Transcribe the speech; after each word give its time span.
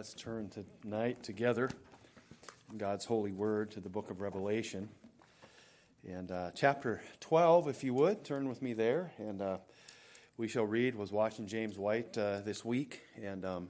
let's 0.00 0.14
turn 0.14 0.50
tonight 0.80 1.22
together 1.22 1.68
in 2.72 2.78
God's 2.78 3.04
holy 3.04 3.32
word 3.32 3.70
to 3.72 3.80
the 3.80 3.90
book 3.90 4.10
of 4.10 4.22
Revelation. 4.22 4.88
And 6.08 6.30
uh, 6.30 6.52
chapter 6.54 7.02
12, 7.20 7.68
if 7.68 7.84
you 7.84 7.92
would, 7.92 8.24
turn 8.24 8.48
with 8.48 8.62
me 8.62 8.72
there. 8.72 9.12
And 9.18 9.42
uh, 9.42 9.58
we 10.38 10.48
shall 10.48 10.64
read, 10.64 10.94
was 10.94 11.12
watching 11.12 11.46
James 11.46 11.76
White 11.76 12.16
uh, 12.16 12.40
this 12.40 12.64
week. 12.64 13.02
And 13.22 13.44
um, 13.44 13.68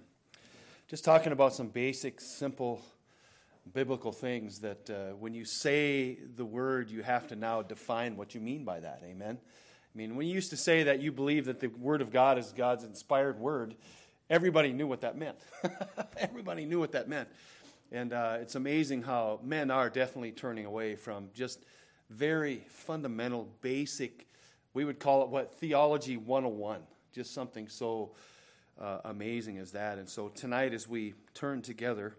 just 0.87 1.05
talking 1.05 1.32
about 1.32 1.52
some 1.52 1.66
basic, 1.66 2.20
simple 2.20 2.80
biblical 3.74 4.12
things 4.12 4.60
that 4.60 4.88
uh, 4.88 5.16
when 5.16 5.34
you 5.34 5.45
say 5.45 6.16
the 6.37 6.45
word, 6.45 6.92
you 6.92 7.02
have 7.02 7.27
to 7.27 7.34
now 7.34 7.60
define 7.60 8.16
what 8.16 8.37
you 8.37 8.41
mean 8.41 8.62
by 8.62 8.78
that. 8.78 9.02
Amen. 9.05 9.37
I 9.92 9.98
mean, 9.98 10.15
when 10.15 10.28
you 10.28 10.34
used 10.34 10.51
to 10.51 10.56
say 10.56 10.84
that 10.84 11.02
you 11.02 11.10
believe 11.10 11.47
that 11.47 11.59
the 11.59 11.66
Word 11.66 12.01
of 12.01 12.12
God 12.12 12.38
is 12.38 12.52
God's 12.52 12.84
inspired 12.84 13.41
Word, 13.41 13.74
everybody 14.30 14.73
knew 14.73 14.87
what 14.87 15.02
that 15.02 15.19
meant. 15.19 15.37
everybody 16.16 16.65
knew 16.65 16.79
what 16.79 16.93
that 16.93 17.09
meant. 17.09 17.29
And 17.93 18.12
uh, 18.12 18.38
it's 18.41 18.55
amazing 18.55 19.02
how 19.02 19.41
men 19.43 19.71
are 19.71 19.91
definitely 19.91 20.30
turning 20.30 20.65
away 20.65 20.95
from 20.95 21.29
just 21.34 21.65
very 22.09 22.62
fundamental, 22.69 23.48
basic, 23.61 24.27
we 24.73 24.85
would 24.85 25.01
call 25.01 25.23
it 25.24 25.29
what? 25.29 25.55
Theology 25.55 26.16
101. 26.16 26.80
Just 27.12 27.35
something 27.35 27.69
so 27.69 28.12
uh, 28.80 28.98
amazing 29.05 29.59
as 29.59 29.73
that. 29.73 29.98
And 29.98 30.09
so 30.09 30.29
tonight, 30.29 30.73
as 30.73 30.88
we 30.88 31.15
turn 31.35 31.62
together, 31.62 32.15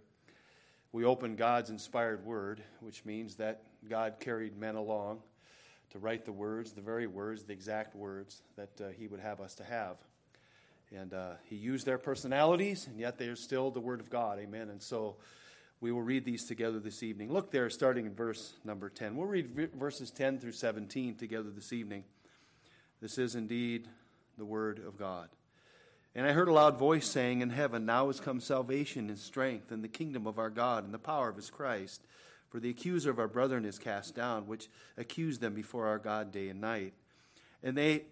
we 0.92 1.06
open 1.06 1.38
God's 1.38 1.70
inspired 1.70 2.26
word, 2.26 2.62
which 2.82 3.06
means 3.06 3.36
that 3.36 3.64
God 3.90 4.16
carried 4.20 4.58
men 4.58 4.76
along 4.76 5.22
to 5.92 6.00
write 6.00 6.26
the 6.26 6.34
words, 6.34 6.74
the 6.74 6.82
very 6.82 7.08
words, 7.08 7.44
the 7.44 7.54
exact 7.54 7.96
words 7.96 8.42
that 8.58 8.70
uh, 8.82 8.90
He 8.98 9.08
would 9.08 9.22
have 9.22 9.40
us 9.40 9.56
to 9.56 9.64
have. 9.64 9.96
And 10.96 11.14
uh, 11.14 11.34
he 11.50 11.56
used 11.56 11.86
their 11.86 11.98
personalities, 11.98 12.88
and 12.88 13.00
yet 13.00 13.18
they 13.18 13.28
are 13.28 13.36
still 13.36 13.72
the 13.72 13.80
Word 13.80 14.02
of 14.02 14.10
God. 14.10 14.40
Amen. 14.40 14.70
And 14.70 14.82
so 14.82 15.16
we 15.80 15.92
will 15.92 16.02
read 16.02 16.26
these 16.26 16.46
together 16.46 16.80
this 16.80 17.02
evening. 17.02 17.32
Look 17.32 17.52
there, 17.52 17.70
starting 17.70 18.06
in 18.06 18.14
verse 18.14 18.54
number 18.66 18.90
10. 18.90 19.16
We'll 19.16 19.28
read 19.28 19.72
verses 19.74 20.12
10 20.12 20.40
through 20.40 20.52
17 20.52 21.16
together 21.16 21.50
this 21.50 21.72
evening. 21.72 22.04
This 23.02 23.18
is 23.18 23.36
indeed 23.36 23.88
the 24.38 24.46
Word 24.46 24.80
of 24.86 24.98
God. 24.98 25.30
And 26.14 26.28
I 26.28 26.34
heard 26.34 26.50
a 26.50 26.54
loud 26.54 26.78
voice 26.78 27.08
saying 27.08 27.42
in 27.42 27.52
heaven, 27.52 27.86
Now 27.86 28.10
is 28.10 28.20
come 28.20 28.42
salvation 28.42 29.10
and 29.10 29.18
strength 29.18 29.72
and 29.72 29.82
the 29.84 29.88
kingdom 29.88 30.28
of 30.28 30.38
our 30.38 30.50
God 30.50 30.84
and 30.84 30.94
the 30.94 31.00
power 31.00 31.30
of 31.30 31.38
his 31.38 31.50
Christ. 31.50 32.02
For 32.50 32.60
the 32.60 32.70
accuser 32.70 33.10
of 33.10 33.18
our 33.18 33.30
brethren 33.30 33.64
is 33.64 33.80
cast 33.80 34.14
down, 34.14 34.46
which 34.46 34.68
accused 34.98 35.40
them 35.40 35.54
before 35.54 35.88
our 35.88 35.98
God 35.98 36.34
day 36.34 36.50
and 36.50 36.60
night. 36.60 36.94
And 37.64 37.78
they 37.78 38.04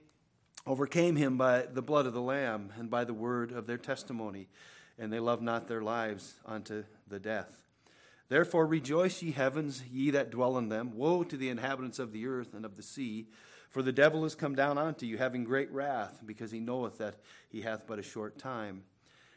overcame 0.66 1.16
him 1.16 1.38
by 1.38 1.62
the 1.62 1.82
blood 1.82 2.06
of 2.06 2.14
the 2.14 2.22
Lamb 2.22 2.72
and 2.78 2.90
by 2.90 3.04
the 3.04 3.14
word 3.14 3.52
of 3.52 3.68
their 3.68 3.78
testimony, 3.78 4.48
and 4.98 5.12
they 5.12 5.20
loved 5.20 5.42
not 5.42 5.68
their 5.68 5.82
lives 5.82 6.36
unto 6.46 6.84
the 7.08 7.20
death. 7.20 7.64
Therefore 8.28 8.68
rejoice, 8.68 9.22
ye 9.24 9.32
heavens, 9.32 9.84
ye 9.92 10.12
that 10.12 10.30
dwell 10.30 10.58
in 10.58 10.70
them. 10.70 10.96
Woe 10.96 11.24
to 11.24 11.36
the 11.38 11.50
inhabitants 11.50 11.98
of 11.98 12.12
the 12.12 12.28
earth 12.28 12.54
and 12.54 12.64
of 12.64 12.76
the 12.76 12.84
sea, 12.84 13.28
for 13.70 13.82
the 13.82 13.92
devil 13.92 14.26
is 14.26 14.36
come 14.36 14.56
down 14.56 14.78
unto 14.78 15.06
you, 15.06 15.18
having 15.18 15.44
great 15.44 15.72
wrath, 15.72 16.22
because 16.26 16.52
he 16.52 16.60
knoweth 16.60 16.98
that 17.00 17.16
he 17.50 17.62
hath 17.62 17.88
but 17.88 18.00
a 18.00 18.04
short 18.04 18.38
time. 18.38 18.84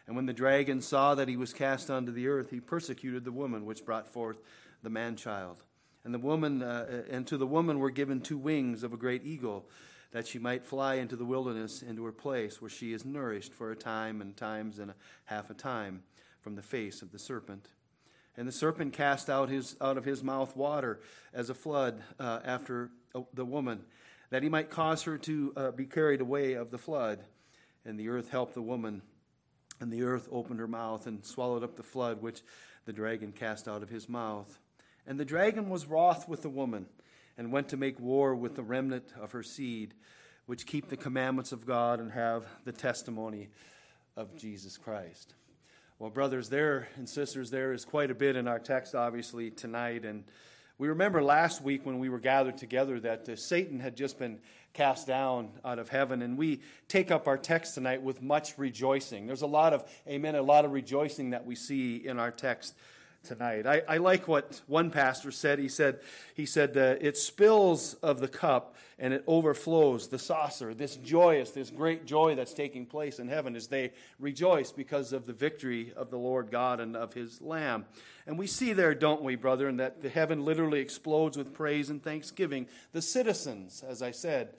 And 0.07 0.17
when 0.17 0.27
the 0.27 0.33
dragon 0.33 0.81
saw 0.81 1.14
that 1.14 1.29
he 1.29 1.36
was 1.36 1.53
cast 1.53 1.91
unto 1.91 2.12
the 2.12 2.29
earth, 2.29 2.51
he 2.51 2.61
persecuted 2.61 3.25
the 3.25 3.33
woman 3.33 3.64
which 3.64 3.84
brought 3.84 4.09
forth 4.09 4.39
the 4.83 4.91
man 4.91 5.17
child. 5.17 5.62
And 6.05 6.12
the 6.12 6.19
woman, 6.19 6.62
uh, 6.62 7.05
and 7.09 7.27
to 7.29 7.36
the 7.36 7.47
woman 7.47 7.79
were 7.79 7.91
given 7.91 8.20
two 8.20 8.36
wings 8.36 8.83
of 8.83 8.92
a 8.92 8.97
great 8.97 9.25
eagle 9.25 9.69
that 10.12 10.27
she 10.27 10.38
might 10.38 10.64
fly 10.64 10.94
into 10.94 11.16
the 11.16 11.24
wilderness, 11.24 11.82
into 11.82 12.05
her 12.05 12.12
place 12.12 12.60
where 12.60 12.70
she 12.70 12.92
is 12.92 13.05
nourished 13.05 13.52
for 13.52 13.72
a 13.72 13.77
time 13.77 14.20
and 14.20 14.36
times 14.36 14.78
and 14.78 14.91
a 14.91 14.94
half 15.24 15.50
a 15.50 15.55
time 15.55 16.02
from 16.41 16.55
the 16.55 16.62
face 16.62 17.02
of 17.02 17.12
the 17.12 17.18
serpent. 17.18 17.68
And 18.36 18.46
the 18.46 18.52
serpent 18.52 18.92
cast 18.92 19.28
out, 19.28 19.48
his, 19.48 19.77
out 19.80 19.96
of 19.96 20.05
his 20.05 20.22
mouth 20.22 20.56
water 20.56 21.01
as 21.34 21.51
a 21.51 21.55
flood 21.55 22.02
uh, 22.18 22.40
after 22.45 22.90
uh, 23.14 23.20
the 23.34 23.45
woman, 23.45 23.80
that 24.30 24.42
he 24.42 24.48
might 24.48 24.70
cause 24.70 25.02
her 25.02 25.18
to 25.18 25.52
uh, 25.56 25.70
be 25.70 25.84
carried 25.84 26.20
away 26.20 26.55
of 26.55 26.70
the 26.70 26.78
flood. 26.78 27.20
And 27.84 27.98
the 27.98 28.08
earth 28.08 28.30
helped 28.30 28.55
the 28.55 28.62
woman, 28.62 29.02
and 29.80 29.92
the 29.92 30.05
earth 30.05 30.28
opened 30.30 30.61
her 30.61 30.68
mouth 30.68 31.06
and 31.06 31.24
swallowed 31.24 31.64
up 31.64 31.77
the 31.77 31.83
flood 31.83 32.22
which 32.22 32.42
the 32.84 32.92
dragon 32.92 33.33
cast 33.33 33.67
out 33.67 33.83
of 33.83 33.89
his 33.89 34.08
mouth. 34.08 34.58
And 35.06 35.18
the 35.18 35.24
dragon 35.24 35.68
was 35.68 35.86
wroth 35.86 36.28
with 36.28 36.42
the 36.42 36.48
woman 36.48 36.86
and 37.39 37.53
went 37.53 37.69
to 37.70 37.77
make 37.77 37.98
war 37.98 38.35
with 38.35 38.55
the 38.55 38.63
remnant 38.63 39.13
of 39.20 39.33
her 39.33 39.43
seed, 39.43 39.95
which 40.47 40.67
keep 40.67 40.89
the 40.89 40.97
commandments 40.97 41.53
of 41.53 41.67
God 41.67 42.01
and 42.01 42.13
have 42.13 42.45
the 42.65 42.73
testimony 42.73 43.48
of 44.17 44.37
Jesus 44.37 44.77
Christ. 44.77 45.35
Well, 45.98 46.11
brothers, 46.11 46.48
there 46.48 46.89
and 46.97 47.09
sisters, 47.09 47.51
there 47.51 47.73
is 47.73 47.85
quite 47.85 48.11
a 48.11 48.15
bit 48.15 48.35
in 48.35 48.48
our 48.48 48.59
text, 48.59 48.95
obviously, 48.95 49.51
tonight. 49.51 50.05
And 50.05 50.25
we 50.77 50.89
remember 50.89 51.23
last 51.23 51.63
week 51.63 51.87
when 51.87 52.01
we 52.01 52.09
were 52.09 52.19
gathered 52.19 52.59
together 52.59 52.98
that 53.01 53.29
uh, 53.29 53.37
Satan 53.37 53.79
had 53.79 53.97
just 53.97 54.19
been 54.19 54.41
cast 54.73 55.07
down 55.07 55.51
out 55.64 55.79
of 55.79 55.89
heaven. 55.89 56.23
And 56.23 56.37
we 56.37 56.61
take 56.89 57.13
up 57.13 57.29
our 57.29 57.39
text 57.39 57.75
tonight 57.75 58.03
with 58.03 58.20
much 58.20 58.59
rejoicing. 58.59 59.29
There's 59.29 59.43
a 59.43 59.47
lot 59.47 59.73
of, 59.73 59.89
amen, 60.09 60.35
a 60.35 60.43
lot 60.43 60.64
of 60.64 60.73
rejoicing 60.73 61.31
that 61.31 61.47
we 61.47 61.55
see 61.55 61.97
in 61.97 62.19
our 62.19 62.33
text 62.33 62.75
tonight. 63.24 63.66
I, 63.66 63.83
I, 63.88 63.96
like 63.98 64.28
what 64.28 64.60
one 64.66 64.90
pastor 64.90 65.30
said. 65.30 65.58
He 65.58 65.68
said, 65.68 66.00
he 66.34 66.46
said 66.46 66.77
uh, 66.77 66.96
it 67.00 67.16
spills 67.16 67.94
of 67.94 68.20
the 68.20 68.28
cup 68.28 68.77
and 68.98 69.14
it 69.14 69.24
overflows 69.27 70.08
the 70.08 70.18
saucer. 70.18 70.74
This 70.74 70.96
joyous, 70.96 71.50
this 71.50 71.70
great 71.70 72.06
joy 72.06 72.34
that's 72.34 72.55
taking 72.55 72.86
place 72.86 73.18
in 73.18 73.28
heaven 73.28 73.56
as 73.56 73.68
they 73.68 73.92
rejoice 74.18 74.72
because 74.72 75.12
of 75.12 75.27
the 75.27 75.33
victory 75.33 75.92
of 75.96 76.10
the 76.10 76.18
Lord 76.18 76.50
God 76.50 76.80
and 76.80 76.96
of 76.96 77.12
his 77.12 77.40
Lamb. 77.40 77.84
And 78.27 78.38
we 78.38 78.46
see 78.46 78.72
there, 78.72 78.94
don't 78.94 79.22
we, 79.22 79.36
brother, 79.36 79.68
and 79.68 79.80
that 79.80 80.02
the 80.02 80.08
heaven 80.08 80.44
literally 80.44 80.80
explodes 80.80 81.36
with 81.36 81.54
praise 81.54 81.90
and 81.90 82.02
thanksgiving. 82.02 82.66
The 82.92 83.02
citizens, 83.02 83.83
as 83.86 84.02
I 84.02 84.12
said, 84.12 84.50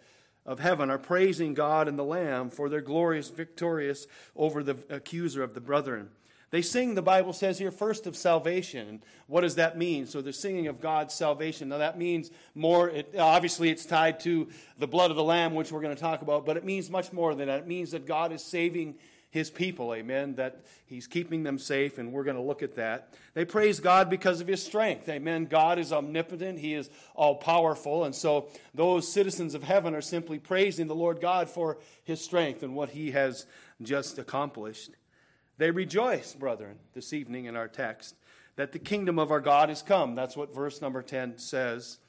of 0.45 0.59
heaven 0.59 0.90
are 0.90 0.97
praising 0.97 1.53
God 1.53 1.88
and 1.88 1.97
the 1.97 2.03
Lamb 2.03 2.50
for 2.50 2.68
their 2.68 2.81
glorious 2.81 3.30
victorious 3.30 4.07
over 4.35 4.62
the 4.63 4.78
accuser 4.90 5.41
of 5.41 5.53
the 5.53 5.62
brethren. 5.62 6.09
They 6.53 6.62
sing, 6.62 6.94
the 6.94 7.02
Bible 7.02 7.34
says 7.34 7.58
here, 7.58 7.72
first 7.72 8.06
of 8.06 8.16
salvation. 8.16 9.02
What 9.25 9.41
does 9.41 9.56
that 9.56 9.75
mean? 9.75 10.06
So 10.06 10.22
they're 10.22 10.31
singing 10.31 10.68
of 10.68 10.80
God's 10.80 11.12
salvation. 11.16 11.69
Now 11.69 11.80
that 11.80 11.97
means 11.97 12.30
more, 12.53 12.91
it, 12.91 13.16
obviously 13.18 13.72
it's 13.72 13.88
tied 13.88 14.19
to 14.19 14.47
the 14.78 14.86
blood 14.86 15.09
of 15.09 15.18
the 15.18 15.24
Lamb, 15.24 15.56
which 15.56 15.72
we're 15.72 15.81
going 15.81 15.96
to 15.96 16.00
talk 16.00 16.22
about, 16.22 16.46
but 16.46 16.56
it 16.56 16.63
means 16.63 16.92
much 16.92 17.12
more 17.12 17.34
than 17.34 17.47
that. 17.47 17.62
It 17.62 17.68
means 17.68 17.90
that 17.90 18.06
God 18.06 18.31
is 18.31 18.44
saving 18.44 19.00
his 19.31 19.50
people, 19.50 19.96
amen, 19.96 20.36
that 20.36 20.63
he's 20.86 21.08
keeping 21.08 21.42
them 21.42 21.58
safe, 21.58 21.97
and 21.97 22.13
we're 22.13 22.24
going 22.24 22.36
to 22.36 22.44
look 22.44 22.62
at 22.62 22.75
that. 22.75 23.16
They 23.34 23.46
praise 23.46 23.80
God 23.80 24.08
because 24.08 24.40
of 24.40 24.46
his 24.46 24.63
strength, 24.63 25.09
amen. 25.09 25.46
God 25.46 25.80
is 25.80 25.92
omnipotent, 25.92 26.59
he 26.59 26.75
is 26.75 26.92
all 27.16 27.34
powerful, 27.34 28.03
and 28.03 28.13
so 28.13 28.50
those 28.75 29.12
citizens 29.12 29.56
of 29.56 29.63
heaven 29.63 29.96
are 29.96 30.02
simply 30.02 30.38
praising 30.38 30.86
the 30.86 30.94
Lord 30.94 31.19
God 31.19 31.50
for 31.50 31.80
his 32.03 32.22
strength 32.22 32.62
and 32.62 32.75
what 32.75 32.92
he 32.92 33.09
has 33.09 33.47
just 33.81 34.19
accomplished. 34.19 34.92
They 35.63 35.72
rejoice, 35.72 36.35
brethren, 36.35 36.78
this 36.94 37.13
evening 37.13 37.46
in 37.46 37.56
our 37.56 37.69
text, 37.69 38.16
that 38.57 38.74
the 38.74 38.79
kingdom 38.79 39.18
of 39.18 39.31
our 39.31 39.40
God 39.40 39.69
is 39.69 39.81
come. 39.81 40.13
That's 40.13 40.35
what 40.35 40.53
verse 40.53 40.81
number 40.81 41.01
10 41.01 41.38
says. 41.38 42.00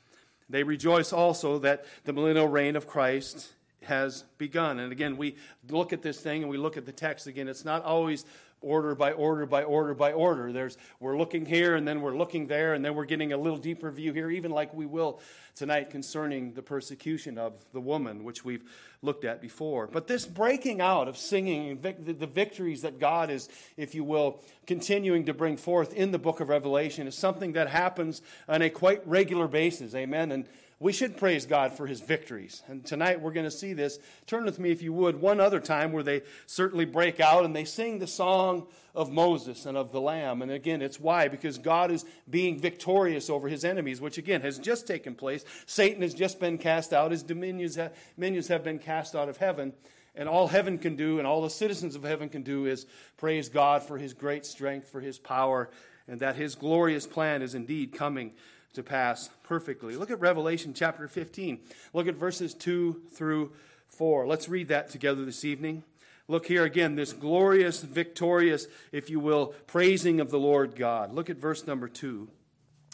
They 0.50 0.65
rejoice 0.65 1.12
also 1.12 1.60
that 1.60 1.84
the 2.03 2.12
millennial 2.12 2.48
reign 2.48 2.75
of 2.75 2.88
Christ 2.88 3.53
has 3.84 4.25
begun. 4.38 4.81
And 4.81 4.91
again, 4.91 5.16
we 5.16 5.37
look 5.70 5.92
at 5.92 6.03
this 6.03 6.19
thing 6.19 6.42
and 6.42 6.50
we 6.50 6.56
look 6.56 6.76
at 6.76 6.84
the 6.84 6.91
text 6.91 7.28
again. 7.28 7.47
It's 7.47 7.65
not 7.65 7.84
always 7.84 8.25
order 8.65 8.95
by 8.95 9.13
order 9.13 9.47
by 9.47 9.63
order 9.63 9.95
by 9.95 10.13
order. 10.13 10.53
There's 10.53 10.77
we're 10.99 11.19
looking 11.19 11.45
here 11.47 11.77
and 11.77 11.87
then 11.87 12.01
we're 12.01 12.17
looking 12.17 12.47
there 12.47 12.75
and 12.75 12.85
then 12.85 12.95
we're 12.95 13.05
getting 13.05 13.33
a 13.33 13.37
little 13.37 13.59
deeper 13.59 13.91
view 13.91 14.13
here, 14.13 14.31
even 14.31 14.51
like 14.51 14.73
we 14.75 14.87
will 14.87 15.21
tonight 15.55 15.91
concerning 15.91 16.53
the 16.55 16.63
persecution 16.63 17.39
of 17.39 17.53
the 17.73 17.81
woman, 17.81 18.25
which 18.25 18.45
we've 18.45 18.65
looked 19.03 19.25
at 19.25 19.41
before. 19.41 19.87
But 19.87 20.07
this 20.07 20.27
breaking 20.27 20.81
out 20.81 21.07
of 21.07 21.16
singing 21.16 21.81
the 21.81 22.27
victories 22.27 22.83
that 22.83 22.99
God 22.99 23.31
is, 23.31 23.49
if 23.77 23.95
you 23.95 24.03
will, 24.03 24.41
continuing 24.67 25.27
to 25.27 25.34
bring 25.34 25.57
forth 25.57 25.93
in 25.93 26.10
the 26.10 26.19
book 26.19 26.41
of 26.41 26.49
Revelation 26.49 27.07
is 27.07 27.15
something 27.15 27.53
that 27.53 27.69
happens 27.69 28.22
on 28.49 28.63
a 28.63 28.71
quite 28.71 29.07
regular 29.07 29.47
basis. 29.47 29.95
Amen. 29.95 30.33
And 30.33 30.49
we 30.80 30.92
should 30.92 31.16
praise 31.16 31.47
God 31.47 31.72
for 31.72 31.86
his 31.86 32.00
victories. 32.00 32.62
And 32.66 32.84
tonight 32.84 33.21
we're 33.21 33.32
going 33.32 33.47
to 33.47 33.50
see 33.50 33.72
this. 33.72 33.98
Turn 34.26 34.44
with 34.44 34.59
me, 34.59 34.71
if 34.71 34.82
you 34.82 34.92
would, 34.92 35.21
one 35.21 35.41
other 35.41 35.60
time 35.60 35.92
where 35.92 36.03
they 36.03 36.22
certainly 36.47 36.84
break 36.84 37.21
out 37.21 37.44
and 37.44 37.54
they 37.54 37.65
sing 37.65 37.98
the 37.98 38.06
song 38.06 38.66
of 38.94 39.10
Moses 39.10 39.66
and 39.66 39.76
of 39.76 39.92
the 39.92 40.00
Lamb. 40.00 40.42
And 40.42 40.50
again, 40.50 40.82
it's 40.82 40.98
why? 40.98 41.28
Because 41.28 41.59
God 41.59 41.91
is 41.91 42.04
being 42.28 42.59
victorious 42.59 43.30
over 43.30 43.48
his 43.48 43.65
enemies, 43.65 44.00
which 44.00 44.18
again 44.18 44.41
has 44.41 44.59
just 44.59 44.86
taken 44.86 45.15
place. 45.15 45.44
Satan 45.66 46.03
has 46.03 46.15
just 46.15 46.41
been 46.41 46.59
cast 46.59 46.92
out, 46.92 47.12
his 47.12 47.22
dominions 47.22 47.76
have, 47.76 47.92
been 48.16 48.78
cast 48.78 49.15
out 49.15 49.28
of 49.28 49.36
heaven. 49.36 49.72
And 50.16 50.28
all 50.28 50.47
heaven 50.47 50.78
can 50.78 50.94
do, 50.94 51.18
and 51.18 51.26
all 51.26 51.42
the 51.42 51.50
citizens 51.50 51.97
of 51.97 52.04
heaven 52.04 52.28
can 52.28 52.42
do, 52.42 52.66
is 52.66 52.86
praise 53.16 53.48
God 53.48 53.82
for 53.82 53.98
his 53.98 54.15
great 54.15 54.47
strength, 54.47 54.88
for 54.88 55.00
his 55.00 55.18
power, 55.18 55.71
and 56.06 56.21
that 56.21 56.36
his 56.36 56.54
glorious 56.54 57.04
plan 57.04 57.42
is 57.42 57.56
indeed 57.56 57.92
coming 57.92 58.32
to 58.74 58.82
pass 58.82 59.30
perfectly. 59.42 59.97
Look 59.97 60.10
at 60.10 60.21
Revelation 60.21 60.74
chapter 60.74 61.09
15. 61.09 61.59
Look 61.92 62.06
at 62.06 62.15
verses 62.15 62.54
2 62.54 63.03
through 63.12 63.53
4. 63.88 64.26
Let's 64.26 64.48
read 64.48 64.68
that 64.68 64.91
together 64.91 65.24
this 65.24 65.44
evening. 65.44 65.82
Look 66.26 66.47
here 66.47 66.65
again, 66.65 66.94
this 66.94 67.12
glorious, 67.12 67.82
victorious, 67.82 68.66
if 68.92 69.10
you 69.10 69.21
will, 69.21 69.48
praising 69.66 70.21
of 70.21 70.30
the 70.30 70.38
Lord 70.38 70.74
God. 70.74 71.12
Look 71.12 71.28
at 71.28 71.36
verse 71.36 71.66
number 71.66 71.86
two. 71.86 72.28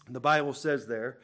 The 0.09 0.21
Bible 0.21 0.53
says 0.53 0.87
there, 0.87 1.19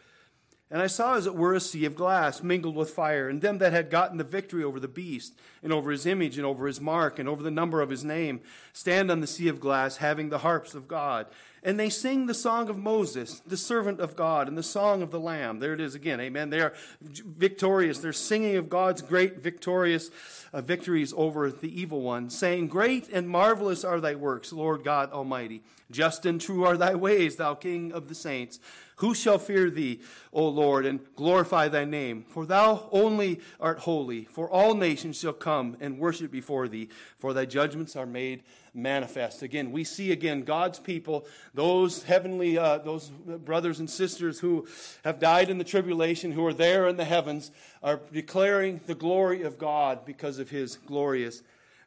and 0.71 0.83
I 0.83 0.89
saw 0.89 1.15
as 1.15 1.27
it 1.27 1.35
were 1.37 1.55
a 1.55 1.61
sea 1.61 1.85
of 1.85 1.95
glass 1.95 2.43
mingled 2.43 2.75
with 2.75 2.91
fire, 2.91 3.29
and 3.29 3.41
them 3.41 3.59
that 3.59 3.73
had 3.73 3.89
gotten 3.89 4.19
the 4.19 4.25
victory 4.25 4.65
over 4.65 4.81
the 4.81 4.89
beast, 4.89 5.35
and 5.63 5.73
over 5.73 5.93
his 5.93 6.07
image, 6.07 6.39
and 6.39 6.47
over 6.47 6.67
his 6.67 6.81
mark, 6.81 7.19
and 7.19 7.29
over 7.29 7.43
the 7.43 7.51
number 7.53 7.81
of 7.81 7.91
his 7.91 8.05
name, 8.05 8.41
stand 8.73 9.11
on 9.11 9.21
the 9.21 9.29
sea 9.29 9.49
of 9.49 9.61
glass, 9.61 9.99
having 9.99 10.29
the 10.29 10.39
harps 10.39 10.75
of 10.75 10.89
God. 10.89 11.27
And 11.63 11.81
they 11.81 11.91
sing 11.91 12.27
the 12.27 12.35
song 12.35 12.69
of 12.69 12.79
Moses, 12.79 13.41
the 13.47 13.57
servant 13.57 14.01
of 14.01 14.15
God, 14.15 14.47
and 14.47 14.57
the 14.57 14.63
song 14.63 15.03
of 15.03 15.11
the 15.11 15.19
Lamb. 15.21 15.59
There 15.59 15.73
it 15.73 15.81
is 15.81 15.95
again, 15.97 16.21
amen. 16.21 16.51
They 16.51 16.61
are 16.61 16.75
victorious. 17.01 17.99
They're 17.99 18.13
singing 18.13 18.57
of 18.57 18.69
God's 18.69 19.03
great 19.03 19.43
victorious 19.43 20.11
uh, 20.53 20.61
victories 20.61 21.13
over 21.17 21.51
the 21.51 21.81
evil 21.81 22.03
one, 22.03 22.31
saying, 22.31 22.69
Great 22.69 23.09
and 23.09 23.29
marvelous 23.29 23.85
are 23.85 24.01
thy 24.01 24.15
works, 24.15 24.53
Lord 24.53 24.85
God 24.85 25.13
Almighty. 25.13 25.63
Just 25.91 26.27
and 26.27 26.41
true 26.41 26.65
are 26.65 26.77
thy 26.77 26.95
ways, 26.95 27.37
thou 27.37 27.55
King 27.55 27.93
of 27.93 28.09
the 28.09 28.15
saints. 28.15 28.61
Who 28.97 29.15
shall 29.15 29.39
fear 29.39 29.69
thee, 29.69 30.01
O 30.33 30.49
Lord, 30.49 30.87
and 30.87 31.01
glorify 31.17 31.69
thy 31.69 31.85
name? 31.85 32.25
For 32.27 32.47
thou 32.47 32.89
only 32.91 33.41
art 33.61 33.81
holy, 33.81 34.25
for 34.25 34.49
all 34.51 34.75
nations 34.75 35.19
shall 35.21 35.35
come 35.35 35.77
and 35.81 35.99
worship 35.99 36.31
before 36.31 36.67
thee, 36.67 36.89
for 37.19 37.35
thy 37.35 37.45
judgments 37.45 37.95
are 37.95 38.07
made 38.07 38.43
manifest. 38.73 39.43
Again, 39.43 39.71
we 39.71 39.85
see 39.85 40.13
again 40.13 40.45
God's 40.45 40.79
people, 40.79 41.27
those 41.53 42.05
heavenly, 42.05 42.57
uh, 42.57 42.79
those 42.79 43.09
brothers 43.09 43.81
and 43.81 43.89
sisters 43.89 44.39
who 44.41 44.67
have 45.05 45.19
died 45.19 45.51
in 45.51 45.59
the 45.59 45.65
tribulation, 45.65 46.33
who 46.33 46.47
are 46.47 46.55
there 46.55 46.89
in 46.89 46.97
the 46.97 47.05
heavens, 47.05 47.51
are 47.83 48.01
declaring 48.13 48.81
the 48.87 48.95
glory 48.95 49.43
of 49.43 49.59
God 49.59 50.07
because 50.07 50.39
of 50.39 50.49
his 50.49 50.77
glorious 50.77 51.43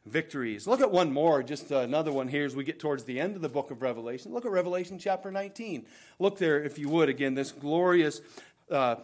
victories. 0.06 0.66
Look 0.66 0.80
at 0.80 0.90
one 0.90 1.12
more, 1.12 1.42
just 1.42 1.70
another 1.70 2.12
one 2.12 2.28
here 2.28 2.44
as 2.44 2.56
we 2.56 2.64
get 2.64 2.80
towards 2.80 3.04
the 3.04 3.20
end 3.20 3.36
of 3.36 3.42
the 3.42 3.48
book 3.48 3.70
of 3.70 3.82
Revelation. 3.82 4.32
Look 4.32 4.46
at 4.46 4.50
Revelation 4.50 4.98
chapter 4.98 5.30
19. 5.30 5.86
Look 6.18 6.38
there, 6.38 6.62
if 6.62 6.78
you 6.78 6.88
would, 6.88 7.08
again, 7.08 7.34
this 7.34 7.52
glorious, 7.52 8.20
uh, 8.70 8.96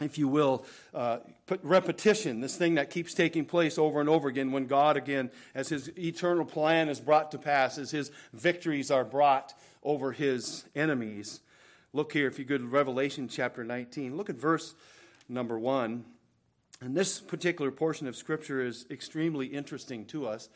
if 0.00 0.18
you 0.18 0.28
will, 0.28 0.64
uh, 0.94 1.18
repetition, 1.62 2.40
this 2.40 2.56
thing 2.56 2.74
that 2.74 2.90
keeps 2.90 3.14
taking 3.14 3.44
place 3.44 3.78
over 3.78 4.00
and 4.00 4.08
over 4.08 4.28
again 4.28 4.52
when 4.52 4.66
God, 4.66 4.96
again, 4.96 5.30
as 5.54 5.70
his 5.70 5.90
eternal 5.98 6.44
plan 6.44 6.88
is 6.88 7.00
brought 7.00 7.30
to 7.32 7.38
pass, 7.38 7.78
as 7.78 7.90
his 7.90 8.10
victories 8.32 8.90
are 8.90 9.04
brought 9.04 9.54
over 9.82 10.12
his 10.12 10.64
enemies. 10.76 11.40
Look 11.94 12.12
here, 12.12 12.26
if 12.26 12.38
you 12.38 12.44
go 12.44 12.58
to 12.58 12.66
Revelation 12.66 13.28
chapter 13.28 13.64
19, 13.64 14.16
look 14.16 14.28
at 14.28 14.36
verse 14.36 14.74
number 15.28 15.58
1. 15.58 16.04
And 16.80 16.96
this 16.96 17.20
particular 17.20 17.70
portion 17.72 18.06
of 18.06 18.14
Scripture 18.14 18.64
is 18.64 18.86
extremely 18.90 19.46
interesting 19.46 20.04
to 20.06 20.28
us 20.28 20.48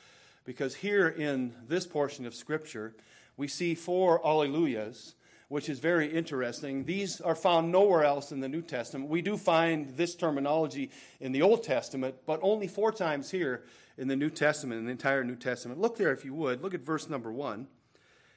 because 0.45 0.77
here 0.77 1.09
in 1.09 1.53
this 1.67 1.87
portion 1.87 2.27
of 2.27 2.35
Scripture, 2.35 2.95
we 3.37 3.49
see 3.49 3.75
four 3.75 4.21
Alleluias, 4.25 5.15
which 5.49 5.69
is 5.69 5.81
very 5.81 6.07
interesting. 6.07 6.85
These 6.85 7.21
are 7.21 7.35
found 7.35 7.73
nowhere 7.73 8.05
else 8.05 8.31
in 8.31 8.39
the 8.41 8.49
New 8.49 8.63
Testament. 8.63 9.11
We 9.11 9.21
do 9.21 9.37
find 9.37 9.97
this 9.97 10.15
terminology 10.15 10.91
in 11.21 11.33
the 11.33 11.43
Old 11.43 11.65
Testament, 11.65 12.15
but 12.25 12.39
only 12.43 12.69
four 12.69 12.93
times 12.93 13.31
here 13.31 13.65
in 13.99 14.07
the 14.07 14.17
New 14.17 14.31
Testament, 14.31 14.79
in 14.79 14.85
the 14.87 14.93
entire 14.93 15.25
New 15.25 15.37
Testament. 15.37 15.81
Look 15.81 15.99
there 15.99 16.13
if 16.13 16.25
you 16.25 16.35
would. 16.35 16.63
Look 16.63 16.75
at 16.75 16.81
verse 16.83 17.09
number 17.09 17.33
one. 17.33 17.67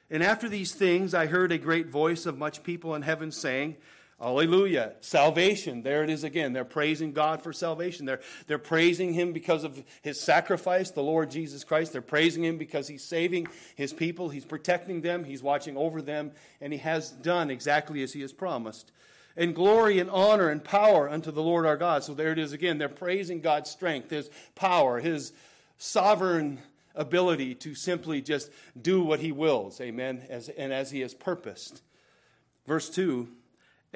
And 0.09 0.23
after 0.23 0.49
these 0.49 0.73
things, 0.73 1.13
I 1.13 1.27
heard 1.27 1.51
a 1.51 1.57
great 1.57 1.87
voice 1.87 2.25
of 2.25 2.37
much 2.37 2.63
people 2.63 2.95
in 2.95 3.03
heaven 3.03 3.31
saying, 3.31 3.77
Hallelujah. 4.19 4.93
Salvation. 5.01 5.83
There 5.83 6.01
it 6.01 6.09
is 6.09 6.23
again. 6.23 6.53
They're 6.53 6.63
praising 6.63 7.11
God 7.11 7.41
for 7.41 7.51
salvation. 7.51 8.05
They're, 8.05 8.21
they're 8.47 8.57
praising 8.57 9.13
Him 9.13 9.33
because 9.33 9.65
of 9.65 9.83
His 10.03 10.19
sacrifice, 10.19 10.89
the 10.91 11.03
Lord 11.03 11.29
Jesus 11.29 11.65
Christ. 11.65 11.91
They're 11.91 12.01
praising 12.01 12.45
Him 12.45 12.57
because 12.57 12.87
He's 12.87 13.03
saving 13.03 13.47
His 13.75 13.91
people. 13.91 14.29
He's 14.29 14.45
protecting 14.45 15.01
them. 15.01 15.25
He's 15.25 15.43
watching 15.43 15.75
over 15.75 16.01
them. 16.01 16.31
And 16.61 16.71
He 16.71 16.79
has 16.79 17.11
done 17.11 17.49
exactly 17.49 18.03
as 18.03 18.13
He 18.13 18.21
has 18.21 18.31
promised. 18.31 18.93
And 19.35 19.53
glory 19.53 19.99
and 19.99 20.09
honor 20.09 20.47
and 20.47 20.63
power 20.63 21.09
unto 21.09 21.29
the 21.29 21.43
Lord 21.43 21.65
our 21.65 21.75
God. 21.75 22.05
So 22.05 22.13
there 22.13 22.31
it 22.31 22.39
is 22.39 22.53
again. 22.53 22.77
They're 22.77 22.87
praising 22.87 23.41
God's 23.41 23.69
strength, 23.69 24.11
His 24.11 24.29
power, 24.55 25.01
His 25.01 25.33
sovereign 25.77 26.59
ability 26.95 27.53
to 27.55 27.75
simply 27.75 28.21
just 28.21 28.49
do 28.81 29.03
what 29.03 29.19
He 29.19 29.33
wills. 29.33 29.81
Amen. 29.81 30.23
As, 30.29 30.47
and 30.47 30.71
as 30.71 30.91
He 30.91 31.01
has 31.01 31.13
purposed. 31.13 31.81
Verse 32.65 32.89
2 32.89 33.27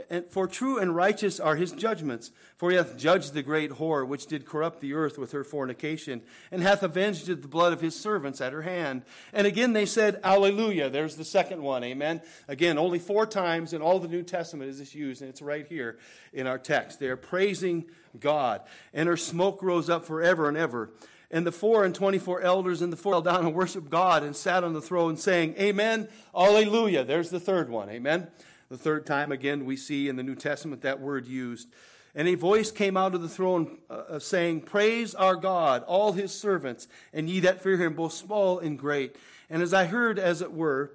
and 0.10 0.26
for 0.26 0.48
true 0.48 0.78
and 0.78 0.96
righteous 0.96 1.40
are 1.40 1.56
his 1.56 1.72
judgments. 1.72 2.32
For 2.58 2.72
he 2.72 2.78
hath 2.78 2.98
judged 2.98 3.34
the 3.34 3.42
great 3.42 3.72
whore, 3.72 4.06
which 4.06 4.26
did 4.26 4.46
corrupt 4.46 4.82
the 4.82 4.94
earth 4.94 5.18
with 5.18 5.32
her 5.32 5.44
fornication, 5.44 6.22
and 6.52 6.62
hath 6.62 6.84
avenged 6.84 7.28
the 7.28 7.36
blood 7.48 7.72
of 7.72 7.80
his 7.80 7.96
servants 7.96 8.42
at 8.42 8.52
her 8.52 8.64
hand. 8.64 9.04
And 9.32 9.48
again 9.48 9.74
they 9.74 9.86
said, 9.86 10.20
Alleluia. 10.24 10.90
There's 10.90 11.16
the 11.16 11.24
second 11.24 11.62
one. 11.62 11.84
Amen. 11.84 12.22
Again, 12.48 12.78
only 12.78 13.00
four 13.00 13.26
times 13.26 13.74
in 13.74 13.82
all 13.82 14.00
the 14.00 14.08
New 14.08 14.24
Testament 14.24 14.70
is 14.70 14.80
this 14.80 14.94
used, 14.94 15.22
and 15.22 15.30
it's 15.30 15.42
right 15.42 15.66
here 15.68 15.98
in 16.34 16.48
our 16.48 16.58
text. 16.58 17.00
They 17.00 17.08
are 17.08 17.16
praising 17.18 17.86
God. 18.20 18.62
And 18.94 19.08
her 19.08 19.18
smoke 19.18 19.64
rose 19.64 19.90
up 19.90 20.06
forever 20.06 20.50
and 20.50 20.58
ever. 20.58 20.90
And 21.32 21.46
the 21.46 21.52
four 21.52 21.86
and 21.86 21.94
twenty-four 21.94 22.42
elders 22.42 22.82
and 22.82 22.92
the 22.92 22.98
four 22.98 23.14
fell 23.14 23.22
down 23.22 23.46
and 23.46 23.54
worshiped 23.54 23.92
God 23.92 24.24
and 24.24 24.36
sat 24.36 24.64
on 24.64 24.74
the 24.74 24.82
throne, 24.82 25.16
saying, 25.16 25.54
Amen, 25.60 26.08
Alleluia. 26.36 27.04
There's 27.04 27.30
the 27.30 27.40
third 27.40 27.70
one. 27.70 27.88
Amen. 27.90 28.28
The 28.70 28.78
third 28.78 29.08
time, 29.08 29.32
again, 29.32 29.66
we 29.66 29.76
see 29.76 30.08
in 30.10 30.16
the 30.16 30.22
New 30.22 30.36
Testament 30.36 30.84
that 30.84 31.00
word 31.00 31.26
used. 31.26 31.70
And 32.14 32.28
a 32.28 32.36
voice 32.36 32.72
came 32.72 32.98
out 32.98 33.16
of 33.16 33.22
the 33.24 33.28
throne 33.28 33.80
uh, 33.90 33.94
uh, 33.94 34.20
saying, 34.20 34.62
Praise 34.62 35.16
our 35.16 35.36
God, 35.36 35.84
all 35.88 36.12
his 36.12 36.32
servants, 36.32 36.88
and 37.12 37.28
ye 37.28 37.40
that 37.40 37.64
fear 37.64 37.78
him, 37.78 37.96
both 37.96 38.14
small 38.14 38.60
and 38.60 38.78
great. 38.78 39.16
And 39.50 39.64
as 39.64 39.74
I 39.74 39.86
heard, 39.86 40.20
as 40.20 40.44
it 40.44 40.54
were, 40.54 40.92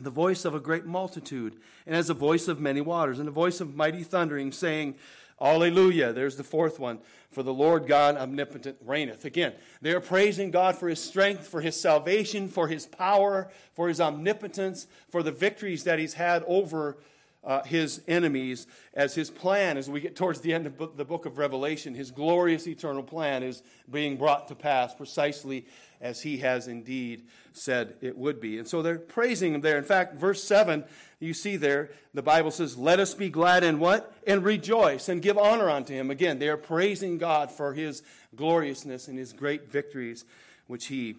the 0.00 0.08
voice 0.08 0.46
of 0.46 0.54
a 0.54 0.60
great 0.60 0.86
multitude, 0.86 1.56
and 1.86 1.94
as 1.94 2.08
a 2.08 2.14
voice 2.14 2.48
of 2.48 2.60
many 2.60 2.80
waters, 2.80 3.18
and 3.18 3.28
a 3.28 3.32
voice 3.32 3.60
of 3.60 3.76
mighty 3.76 4.04
thundering, 4.04 4.50
saying, 4.50 4.94
Alleluia. 5.42 6.12
There's 6.12 6.36
the 6.36 6.44
fourth 6.44 6.78
one. 6.78 7.00
For 7.30 7.42
the 7.42 7.52
Lord 7.52 7.86
God 7.86 8.16
omnipotent 8.16 8.76
reigneth. 8.84 9.24
Again, 9.24 9.54
they 9.80 9.92
are 9.92 10.00
praising 10.00 10.50
God 10.50 10.76
for 10.76 10.88
his 10.88 11.02
strength, 11.02 11.48
for 11.48 11.62
his 11.62 11.80
salvation, 11.80 12.46
for 12.46 12.68
his 12.68 12.84
power, 12.84 13.50
for 13.72 13.88
his 13.88 14.02
omnipotence, 14.02 14.86
for 15.08 15.22
the 15.22 15.32
victories 15.32 15.84
that 15.84 15.98
he's 15.98 16.12
had 16.14 16.44
over 16.46 16.98
uh, 17.44 17.62
his 17.64 18.02
enemies 18.06 18.66
as 18.94 19.14
his 19.14 19.30
plan, 19.30 19.76
as 19.76 19.90
we 19.90 20.00
get 20.00 20.14
towards 20.14 20.40
the 20.40 20.52
end 20.52 20.66
of 20.66 20.96
the 20.96 21.04
book 21.04 21.26
of 21.26 21.38
Revelation, 21.38 21.94
his 21.94 22.10
glorious 22.10 22.68
eternal 22.68 23.02
plan 23.02 23.42
is 23.42 23.62
being 23.90 24.16
brought 24.16 24.48
to 24.48 24.54
pass 24.54 24.94
precisely 24.94 25.66
as 26.02 26.20
he 26.20 26.38
has 26.38 26.66
indeed 26.66 27.22
said 27.52 27.94
it 28.00 28.18
would 28.18 28.40
be. 28.40 28.58
And 28.58 28.66
so 28.66 28.82
they're 28.82 28.98
praising 28.98 29.54
him 29.54 29.60
there. 29.60 29.78
In 29.78 29.84
fact, 29.84 30.16
verse 30.16 30.42
7, 30.42 30.84
you 31.20 31.32
see 31.32 31.56
there, 31.56 31.90
the 32.12 32.22
Bible 32.22 32.50
says, 32.50 32.76
Let 32.76 32.98
us 32.98 33.14
be 33.14 33.30
glad 33.30 33.62
and 33.62 33.78
what? 33.78 34.12
And 34.26 34.44
rejoice 34.44 35.08
and 35.08 35.22
give 35.22 35.38
honor 35.38 35.70
unto 35.70 35.94
him. 35.94 36.10
Again, 36.10 36.40
they 36.40 36.48
are 36.48 36.56
praising 36.56 37.18
God 37.18 37.50
for 37.50 37.72
his 37.72 38.02
gloriousness 38.34 39.06
and 39.06 39.16
his 39.16 39.32
great 39.32 39.70
victories, 39.70 40.24
which 40.66 40.86
he 40.86 41.16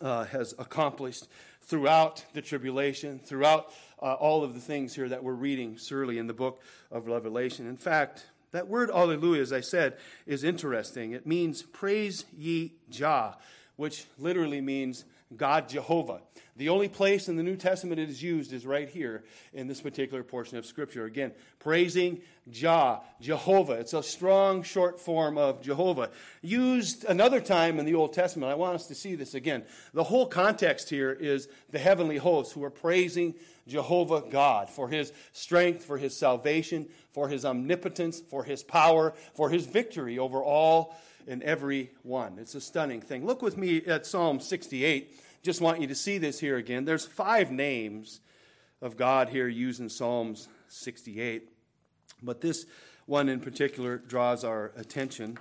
uh, 0.00 0.24
has 0.24 0.54
accomplished 0.58 1.28
throughout 1.60 2.24
the 2.32 2.40
tribulation, 2.40 3.18
throughout 3.18 3.70
uh, 4.00 4.14
all 4.14 4.42
of 4.42 4.54
the 4.54 4.60
things 4.60 4.94
here 4.94 5.08
that 5.10 5.22
we're 5.22 5.34
reading, 5.34 5.76
surely, 5.76 6.16
in 6.16 6.26
the 6.26 6.32
book 6.32 6.62
of 6.90 7.06
Revelation. 7.06 7.68
In 7.68 7.76
fact, 7.76 8.24
that 8.52 8.68
word 8.68 8.90
Alleluia, 8.90 9.42
as 9.42 9.52
I 9.52 9.60
said, 9.60 9.98
is 10.24 10.42
interesting. 10.42 11.12
It 11.12 11.26
means 11.26 11.62
praise 11.62 12.24
ye 12.34 12.72
Jah 12.88 13.36
which 13.78 14.06
literally 14.18 14.60
means 14.60 15.04
God 15.36 15.68
Jehovah. 15.68 16.20
The 16.56 16.68
only 16.68 16.88
place 16.88 17.28
in 17.28 17.36
the 17.36 17.44
New 17.44 17.54
Testament 17.54 18.00
it 18.00 18.10
is 18.10 18.20
used 18.20 18.52
is 18.52 18.66
right 18.66 18.88
here 18.88 19.22
in 19.52 19.68
this 19.68 19.80
particular 19.80 20.24
portion 20.24 20.58
of 20.58 20.66
Scripture. 20.66 21.04
Again, 21.04 21.30
praising 21.60 22.20
Jah, 22.50 22.98
Jehovah. 23.20 23.74
It's 23.74 23.92
a 23.92 24.02
strong 24.02 24.64
short 24.64 24.98
form 24.98 25.38
of 25.38 25.62
Jehovah. 25.62 26.10
Used 26.42 27.04
another 27.04 27.40
time 27.40 27.78
in 27.78 27.86
the 27.86 27.94
Old 27.94 28.12
Testament. 28.12 28.50
I 28.50 28.56
want 28.56 28.74
us 28.74 28.88
to 28.88 28.96
see 28.96 29.14
this 29.14 29.34
again. 29.34 29.62
The 29.94 30.02
whole 30.02 30.26
context 30.26 30.90
here 30.90 31.12
is 31.12 31.48
the 31.70 31.78
heavenly 31.78 32.16
hosts 32.16 32.52
who 32.52 32.64
are 32.64 32.70
praising 32.70 33.36
Jehovah 33.68 34.24
God 34.28 34.68
for 34.68 34.88
his 34.88 35.12
strength, 35.32 35.84
for 35.84 35.98
his 35.98 36.16
salvation, 36.16 36.88
for 37.12 37.28
his 37.28 37.44
omnipotence, 37.44 38.18
for 38.18 38.42
his 38.42 38.64
power, 38.64 39.14
for 39.34 39.50
his 39.50 39.66
victory 39.66 40.18
over 40.18 40.42
all 40.42 40.96
in 41.28 41.42
every 41.42 41.90
one. 42.02 42.38
It's 42.40 42.54
a 42.54 42.60
stunning 42.60 43.02
thing. 43.02 43.24
Look 43.24 43.42
with 43.42 43.58
me 43.58 43.84
at 43.84 44.06
Psalm 44.06 44.40
68. 44.40 45.14
Just 45.42 45.60
want 45.60 45.80
you 45.80 45.86
to 45.86 45.94
see 45.94 46.18
this 46.18 46.40
here 46.40 46.56
again. 46.56 46.86
There's 46.86 47.04
five 47.04 47.52
names 47.52 48.20
of 48.80 48.96
God 48.96 49.28
here 49.28 49.46
used 49.46 49.80
in 49.80 49.90
Psalms 49.90 50.48
68, 50.68 51.50
but 52.22 52.40
this 52.40 52.64
one 53.06 53.28
in 53.28 53.40
particular 53.40 53.98
draws 53.98 54.42
our 54.42 54.72
attention. 54.76 55.38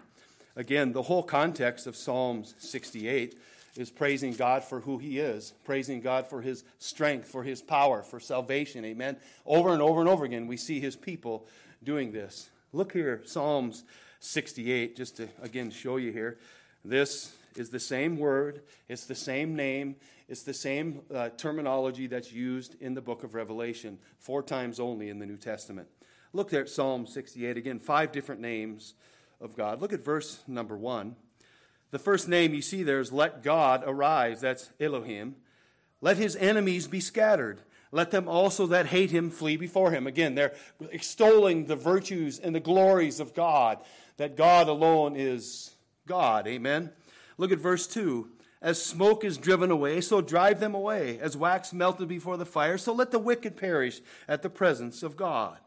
Again, 0.56 0.91
the 0.91 1.03
whole 1.03 1.24
context 1.24 1.88
of 1.88 1.96
Psalms 1.96 2.53
68 2.60 3.39
is 3.77 3.89
praising 3.89 4.34
God 4.34 4.63
for 4.63 4.82
who 4.82 4.98
He 4.98 5.20
is, 5.20 5.53
praising 5.63 6.01
God 6.01 6.27
for 6.27 6.41
His 6.41 6.63
strength, 6.79 7.29
for 7.29 7.44
His 7.44 7.62
power, 7.62 8.03
for 8.03 8.20
salvation. 8.20 8.84
Amen. 8.84 9.17
Over 9.46 9.72
and 9.72 9.82
over 9.82 10.01
and 10.01 10.10
over 10.10 10.25
again, 10.25 10.48
we 10.48 10.58
see 10.58 10.79
His 10.79 10.96
people 10.96 11.48
doing 11.84 12.12
this. 12.12 12.50
Look 12.74 12.91
here, 12.91 13.22
Psalms 13.24 13.84
68, 14.19 14.95
just 14.95 15.17
to 15.17 15.27
again 15.41 15.71
show 15.71 15.97
you 15.97 16.12
here. 16.12 16.38
This 16.83 17.33
is 17.55 17.69
the 17.69 17.79
same 17.79 18.17
word, 18.17 18.62
it's 18.88 19.05
the 19.05 19.15
same 19.15 19.55
name, 19.55 19.95
it's 20.27 20.43
the 20.43 20.53
same 20.53 21.01
uh, 21.13 21.29
terminology 21.29 22.07
that's 22.07 22.31
used 22.31 22.75
in 22.81 22.93
the 22.93 23.01
book 23.01 23.24
of 23.24 23.33
Revelation, 23.33 23.97
four 24.19 24.43
times 24.43 24.79
only 24.79 25.09
in 25.09 25.19
the 25.19 25.25
New 25.25 25.38
Testament. 25.38 25.88
Look 26.33 26.50
there 26.50 26.62
at 26.62 26.69
Psalm 26.69 27.07
68 27.07 27.57
again, 27.57 27.79
five 27.79 28.12
different 28.12 28.41
names 28.41 28.93
of 29.39 29.55
God. 29.55 29.81
Look 29.81 29.93
at 29.93 30.03
verse 30.03 30.43
number 30.47 30.75
one. 30.75 31.15
The 31.91 32.00
first 32.00 32.27
name 32.27 32.53
you 32.53 32.62
see 32.62 32.83
there 32.83 33.00
is 33.00 33.12
let 33.12 33.43
God 33.43 33.83
arise. 33.86 34.41
That's 34.41 34.69
Elohim. 34.79 35.36
Let 36.01 36.17
his 36.17 36.36
enemies 36.36 36.88
be 36.88 37.00
scattered. 37.00 37.62
Let 37.91 38.12
them 38.12 38.27
also 38.27 38.67
that 38.67 38.88
hate 38.88 39.12
him 39.12 39.29
flee 39.29 39.55
before 39.55 39.91
him. 39.91 40.05
Again, 40.05 40.36
they're 40.36 40.53
extolling 40.91 41.65
the 41.65 41.77
virtues 41.77 42.38
and 42.38 42.53
the 42.53 42.59
glories 42.59 43.19
of 43.21 43.33
God, 43.33 43.79
that 44.17 44.36
God 44.36 44.67
alone 44.67 45.15
is 45.15 45.71
God. 46.07 46.47
Amen. 46.47 46.91
Look 47.38 47.51
at 47.51 47.59
verse 47.59 47.88
2. 47.88 48.29
As 48.59 48.81
smoke 48.81 49.24
is 49.24 49.38
driven 49.38 49.69
away, 49.69 50.01
so 50.01 50.19
drive 50.19 50.59
them 50.59 50.74
away. 50.74 51.19
As 51.19 51.38
wax 51.38 51.71
melted 51.71 52.07
before 52.07 52.38
the 52.38 52.45
fire, 52.45 52.77
so 52.77 52.91
let 52.91 53.12
the 53.12 53.19
wicked 53.19 53.55
perish 53.55 54.01
at 54.27 54.41
the 54.41 54.50
presence 54.50 55.03
of 55.03 55.15
God. 55.15 55.59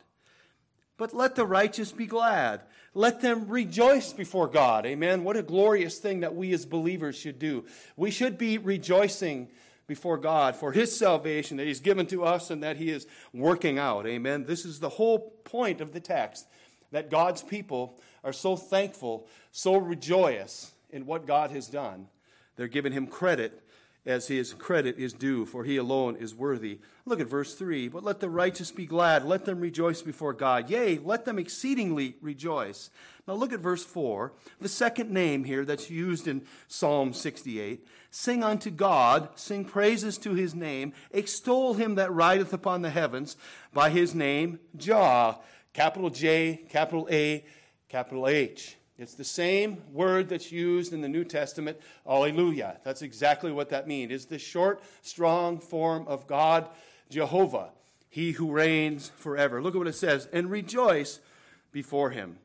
But 0.96 1.14
let 1.14 1.36
the 1.36 1.46
righteous 1.46 1.92
be 1.92 2.06
glad. 2.06 2.62
Let 2.92 3.20
them 3.20 3.48
rejoice 3.48 4.12
before 4.12 4.48
God. 4.48 4.84
Amen. 4.84 5.22
What 5.22 5.36
a 5.36 5.42
glorious 5.42 5.98
thing 5.98 6.20
that 6.20 6.34
we 6.34 6.52
as 6.52 6.66
believers 6.66 7.16
should 7.16 7.38
do. 7.38 7.64
We 7.96 8.10
should 8.10 8.36
be 8.36 8.58
rejoicing 8.58 9.48
before 9.86 10.18
God 10.18 10.56
for 10.56 10.72
his 10.72 10.94
salvation 10.94 11.56
that 11.56 11.66
he's 11.66 11.80
given 11.80 12.06
to 12.08 12.24
us 12.24 12.50
and 12.50 12.62
that 12.62 12.76
he 12.76 12.90
is 12.90 13.06
working 13.32 13.78
out. 13.78 14.06
Amen. 14.06 14.44
This 14.44 14.64
is 14.64 14.80
the 14.80 14.88
whole 14.88 15.30
point 15.44 15.80
of 15.80 15.92
the 15.92 16.00
text 16.00 16.46
that 16.90 17.10
God's 17.10 17.42
people 17.42 17.98
are 18.24 18.32
so 18.32 18.56
thankful, 18.56 19.26
so 19.52 19.76
rejoice 19.76 20.72
in 20.90 21.06
what 21.06 21.26
God 21.26 21.50
has 21.50 21.66
done. 21.68 22.08
They're 22.56 22.68
giving 22.68 22.92
him 22.92 23.06
credit 23.06 23.62
as 24.06 24.28
his 24.28 24.54
credit 24.54 24.98
is 24.98 25.12
due, 25.12 25.44
for 25.44 25.64
he 25.64 25.76
alone 25.76 26.16
is 26.16 26.34
worthy. 26.34 26.80
Look 27.04 27.20
at 27.20 27.26
verse 27.26 27.54
3. 27.54 27.88
But 27.88 28.02
let 28.02 28.20
the 28.20 28.30
righteous 28.30 28.70
be 28.70 28.86
glad, 28.86 29.24
let 29.24 29.44
them 29.44 29.60
rejoice 29.60 30.00
before 30.02 30.32
God. 30.32 30.70
Yea, 30.70 30.98
let 30.98 31.24
them 31.24 31.38
exceedingly 31.38 32.16
rejoice. 32.22 32.90
Now 33.28 33.34
look 33.34 33.52
at 33.52 33.60
verse 33.60 33.84
4, 33.84 34.32
the 34.60 34.68
second 34.68 35.10
name 35.10 35.44
here 35.44 35.64
that's 35.64 35.90
used 35.90 36.26
in 36.26 36.42
Psalm 36.66 37.12
68. 37.12 37.86
Sing 38.10 38.42
unto 38.42 38.70
God, 38.70 39.28
sing 39.36 39.64
praises 39.64 40.18
to 40.18 40.34
his 40.34 40.54
name, 40.54 40.92
extol 41.12 41.74
him 41.74 41.94
that 41.94 42.12
rideth 42.12 42.52
upon 42.52 42.82
the 42.82 42.90
heavens 42.90 43.36
by 43.72 43.90
his 43.90 44.14
name, 44.14 44.58
Jah, 44.76 45.36
capital 45.72 46.10
J, 46.10 46.64
capital 46.70 47.06
A, 47.10 47.44
capital 47.90 48.28
H. 48.28 48.76
It's 48.98 49.14
the 49.14 49.24
same 49.24 49.78
word 49.92 50.28
that's 50.28 50.52
used 50.52 50.92
in 50.92 51.00
the 51.00 51.08
New 51.08 51.24
Testament, 51.24 51.78
Alleluia. 52.06 52.78
That's 52.84 53.02
exactly 53.02 53.50
what 53.50 53.70
that 53.70 53.88
means. 53.88 54.12
It's 54.12 54.26
the 54.26 54.38
short, 54.38 54.82
strong 55.02 55.58
form 55.58 56.06
of 56.06 56.26
God, 56.26 56.68
Jehovah, 57.10 57.70
he 58.08 58.32
who 58.32 58.52
reigns 58.52 59.10
forever. 59.16 59.60
Look 59.60 59.74
at 59.74 59.78
what 59.78 59.88
it 59.88 59.94
says, 59.94 60.28
and 60.32 60.50
rejoice 60.50 61.18
before 61.72 62.10
him. 62.10 62.38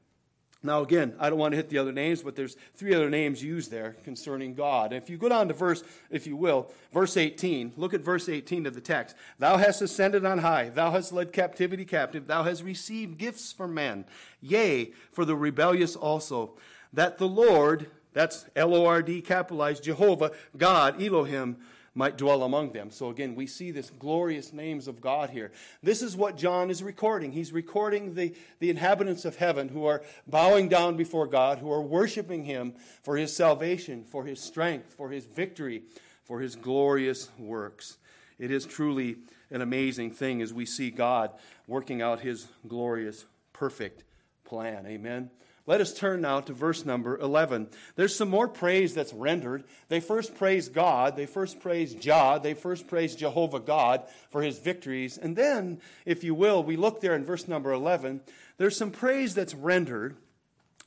Now, 0.65 0.81
again, 0.81 1.13
I 1.19 1.29
don't 1.29 1.39
want 1.39 1.51
to 1.51 1.57
hit 1.57 1.69
the 1.69 1.77
other 1.77 1.91
names, 1.91 2.23
but 2.23 2.35
there's 2.35 2.57
three 2.75 2.93
other 2.93 3.09
names 3.09 3.43
used 3.43 3.71
there 3.71 3.95
concerning 4.03 4.55
God. 4.55 4.93
If 4.93 5.09
you 5.09 5.17
go 5.17 5.29
down 5.29 5.47
to 5.47 5.53
verse, 5.53 5.83
if 6.09 6.25
you 6.25 6.35
will, 6.35 6.71
verse 6.91 7.17
18, 7.17 7.73
look 7.77 7.93
at 7.93 8.01
verse 8.01 8.27
18 8.27 8.65
of 8.65 8.73
the 8.73 8.81
text. 8.81 9.15
Thou 9.39 9.57
hast 9.57 9.81
ascended 9.81 10.25
on 10.25 10.39
high, 10.39 10.69
thou 10.69 10.91
hast 10.91 11.13
led 11.13 11.31
captivity 11.31 11.85
captive, 11.85 12.27
thou 12.27 12.43
hast 12.43 12.63
received 12.63 13.17
gifts 13.17 13.53
from 13.53 13.73
men, 13.73 14.05
yea, 14.41 14.91
for 15.11 15.23
the 15.23 15.35
rebellious 15.35 15.95
also, 15.95 16.55
that 16.91 17.17
the 17.17 17.27
Lord, 17.27 17.91
that's 18.13 18.45
L 18.55 18.73
O 18.73 18.85
R 18.85 19.01
D 19.01 19.21
capitalized, 19.21 19.83
Jehovah, 19.83 20.31
God, 20.57 21.01
Elohim, 21.01 21.57
might 21.95 22.17
dwell 22.17 22.43
among 22.43 22.73
them. 22.73 22.91
So 22.91 23.09
again, 23.09 23.35
we 23.35 23.47
see 23.47 23.71
this 23.71 23.89
glorious 23.89 24.51
names 24.51 24.87
of 24.87 24.99
God 24.99 25.29
here. 25.29 25.51
This 25.81 26.01
is 26.01 26.17
what 26.17 26.37
John 26.37 26.69
is 26.69 26.83
recording. 26.83 27.31
He's 27.31 27.53
recording 27.53 28.13
the, 28.13 28.35
the 28.59 28.69
inhabitants 28.69 29.23
of 29.23 29.37
heaven 29.37 29.69
who 29.69 29.85
are 29.85 30.03
bowing 30.27 30.67
down 30.67 30.97
before 30.97 31.25
God, 31.25 31.59
who 31.59 31.71
are 31.71 31.81
worshiping 31.81 32.43
him 32.43 32.73
for 33.01 33.15
his 33.15 33.33
salvation, 33.33 34.03
for 34.03 34.25
his 34.25 34.41
strength, 34.41 34.93
for 34.93 35.09
his 35.09 35.25
victory, 35.25 35.83
for 36.25 36.41
his 36.41 36.57
glorious 36.57 37.29
works. 37.39 37.97
It 38.37 38.51
is 38.51 38.65
truly 38.65 39.17
an 39.49 39.61
amazing 39.61 40.11
thing 40.11 40.41
as 40.41 40.53
we 40.53 40.65
see 40.65 40.91
God 40.91 41.31
working 41.65 42.01
out 42.01 42.19
his 42.19 42.47
glorious, 42.67 43.25
perfect 43.53 44.03
plan. 44.43 44.85
Amen. 44.85 45.29
Let 45.67 45.81
us 45.81 45.95
turn 45.95 46.21
now 46.21 46.41
to 46.41 46.53
verse 46.53 46.85
number 46.85 47.17
11. 47.17 47.69
There's 47.95 48.15
some 48.15 48.29
more 48.29 48.47
praise 48.47 48.93
that's 48.93 49.13
rendered. 49.13 49.63
They 49.89 49.99
first 49.99 50.35
praise 50.35 50.69
God, 50.69 51.15
they 51.15 51.25
first 51.25 51.59
praise 51.59 51.95
Jah, 51.95 52.39
they 52.41 52.53
first 52.53 52.87
praise 52.87 53.15
Jehovah 53.15 53.59
God 53.59 54.03
for 54.29 54.43
his 54.43 54.59
victories. 54.59 55.17
And 55.17 55.35
then, 55.35 55.81
if 56.05 56.23
you 56.23 56.35
will, 56.35 56.63
we 56.63 56.75
look 56.75 57.01
there 57.01 57.15
in 57.15 57.25
verse 57.25 57.47
number 57.47 57.71
11. 57.71 58.21
There's 58.57 58.77
some 58.77 58.91
praise 58.91 59.33
that's 59.33 59.55
rendered, 59.55 60.17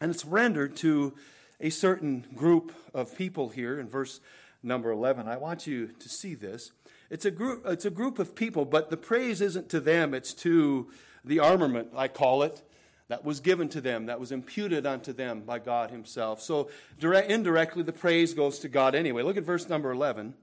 and 0.00 0.12
it's 0.12 0.24
rendered 0.24 0.76
to 0.76 1.14
a 1.60 1.70
certain 1.70 2.24
group 2.36 2.72
of 2.94 3.18
people 3.18 3.48
here 3.48 3.80
in 3.80 3.88
verse 3.88 4.20
number 4.62 4.92
11. 4.92 5.26
I 5.26 5.38
want 5.38 5.66
you 5.66 5.88
to 5.88 6.08
see 6.08 6.36
this. 6.36 6.70
It's 7.10 7.24
a 7.24 7.32
group, 7.32 7.64
it's 7.66 7.84
a 7.84 7.90
group 7.90 8.20
of 8.20 8.36
people, 8.36 8.64
but 8.64 8.90
the 8.90 8.96
praise 8.96 9.40
isn't 9.40 9.70
to 9.70 9.80
them, 9.80 10.14
it's 10.14 10.34
to 10.34 10.88
the 11.24 11.40
armament, 11.40 11.88
I 11.96 12.06
call 12.06 12.44
it 12.44 12.62
that 13.08 13.24
was 13.24 13.40
given 13.40 13.68
to 13.70 13.80
them, 13.80 14.06
that 14.06 14.20
was 14.20 14.32
imputed 14.32 14.86
unto 14.86 15.12
them 15.12 15.40
by 15.40 15.58
God 15.58 15.90
Himself. 15.90 16.42
So 16.42 16.70
direct, 16.98 17.30
indirectly, 17.30 17.82
the 17.82 17.92
praise 17.92 18.34
goes 18.34 18.58
to 18.60 18.68
God 18.68 18.94
anyway. 18.94 19.22
Look 19.22 19.36
at 19.36 19.44
verse 19.44 19.68
number 19.68 19.90
11. 19.90 20.34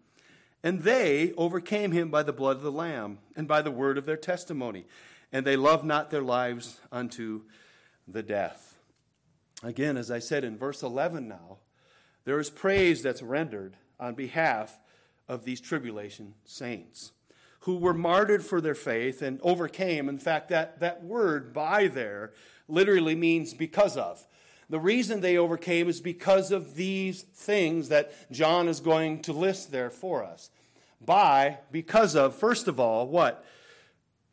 And 0.64 0.82
they 0.82 1.32
overcame 1.38 1.92
him 1.92 2.10
by 2.10 2.24
the 2.24 2.34
blood 2.34 2.58
of 2.58 2.64
the 2.64 2.72
Lamb 2.72 3.20
and 3.36 3.48
by 3.48 3.62
the 3.62 3.70
word 3.70 4.00
of 4.00 4.08
their 4.08 4.18
testimony, 4.18 4.86
and 5.32 5.46
they 5.46 5.56
loved 5.56 5.86
not 5.86 6.10
their 6.10 6.24
lives 6.24 6.80
unto 6.92 7.44
the 8.08 8.24
death. 8.24 8.80
Again, 9.62 9.96
as 9.96 10.10
I 10.10 10.18
said 10.18 10.44
in 10.44 10.58
verse 10.58 10.82
11 10.82 11.28
now, 11.28 11.58
there 12.24 12.40
is 12.40 12.50
praise 12.50 13.04
that's 13.04 13.22
rendered 13.22 13.78
on 14.00 14.16
behalf 14.16 14.80
of 15.28 15.46
these 15.46 15.62
tribulation 15.62 16.34
saints 16.46 17.12
who 17.62 17.78
were 17.78 17.94
martyred 17.94 18.44
for 18.44 18.62
their 18.62 18.76
faith 18.76 19.22
and 19.22 19.40
overcame. 19.42 20.10
In 20.10 20.20
fact, 20.20 20.50
that, 20.50 20.80
that 20.80 21.04
word 21.04 21.54
by 21.54 21.88
there 21.88 22.32
literally 22.68 23.16
means 23.16 23.54
because 23.54 23.98
of. 23.98 24.26
The 24.70 24.80
reason 24.80 25.22
they 25.22 25.38
overcame 25.38 25.88
is 25.88 26.02
because 26.02 26.52
of 26.52 26.76
these 26.76 27.22
things 27.22 27.90
that 27.90 28.12
John 28.32 28.68
is 28.68 28.80
going 28.80 29.22
to 29.24 29.34
list 29.34 29.72
there 29.72 29.92
for 29.92 30.24
us. 30.24 30.50
By, 31.06 31.60
because 31.72 32.16
of, 32.16 32.36
first 32.36 32.68
of 32.68 32.80
all, 32.80 33.08
what? 33.08 33.46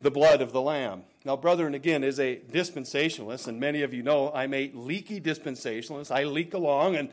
The 0.01 0.09
blood 0.09 0.41
of 0.41 0.51
the 0.51 0.61
Lamb. 0.61 1.03
Now, 1.23 1.37
brethren, 1.37 1.75
again, 1.75 2.03
is 2.03 2.19
a 2.19 2.41
dispensationalist, 2.51 3.47
and 3.47 3.59
many 3.59 3.83
of 3.83 3.93
you 3.93 4.03
know 4.03 4.31
I'm 4.33 4.53
a 4.53 4.71
leaky 4.73 5.21
dispensationalist. 5.21 6.11
I 6.11 6.23
leak 6.23 6.53
along, 6.53 6.95
and, 6.95 7.09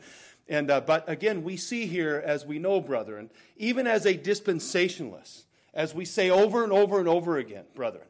and 0.49 0.69
uh, 0.69 0.81
but 0.81 1.07
again, 1.07 1.43
we 1.43 1.55
see 1.55 1.85
here, 1.85 2.21
as 2.25 2.45
we 2.45 2.59
know, 2.59 2.81
brethren, 2.81 3.29
even 3.55 3.87
as 3.87 4.05
a 4.05 4.15
dispensationalist, 4.15 5.43
as 5.73 5.93
we 5.93 6.03
say 6.03 6.29
over 6.29 6.63
and 6.63 6.73
over 6.73 6.99
and 6.99 7.07
over 7.07 7.37
again, 7.37 7.63
brethren, 7.75 8.07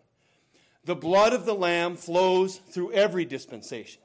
the 0.86 0.96
blood 0.96 1.34
of 1.34 1.46
the 1.46 1.54
Lamb 1.54 1.96
flows 1.96 2.58
through 2.58 2.92
every 2.94 3.26
dispensation. 3.26 4.02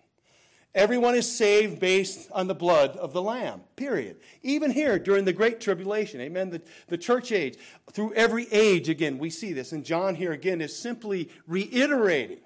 Everyone 0.75 1.15
is 1.15 1.35
saved 1.35 1.81
based 1.81 2.31
on 2.33 2.49
the 2.49 2.55
blood 2.55 2.99
of 2.99 3.15
the 3.15 3.23
Lamb, 3.23 3.63
period. 3.77 4.17
Even 4.43 4.71
here 4.71 4.99
during 4.99 5.25
the 5.25 5.33
Great 5.33 5.59
Tribulation, 5.59 6.21
amen, 6.21 6.51
the, 6.51 6.61
the 6.89 6.99
church 6.99 7.33
age, 7.33 7.57
through 7.93 8.13
every 8.13 8.47
age, 8.53 8.91
again, 8.91 9.17
we 9.17 9.31
see 9.31 9.55
this. 9.55 9.73
And 9.73 9.87
John 9.87 10.15
here 10.15 10.33
again 10.33 10.61
is 10.61 10.77
simply 10.77 11.31
reiterating 11.47 12.41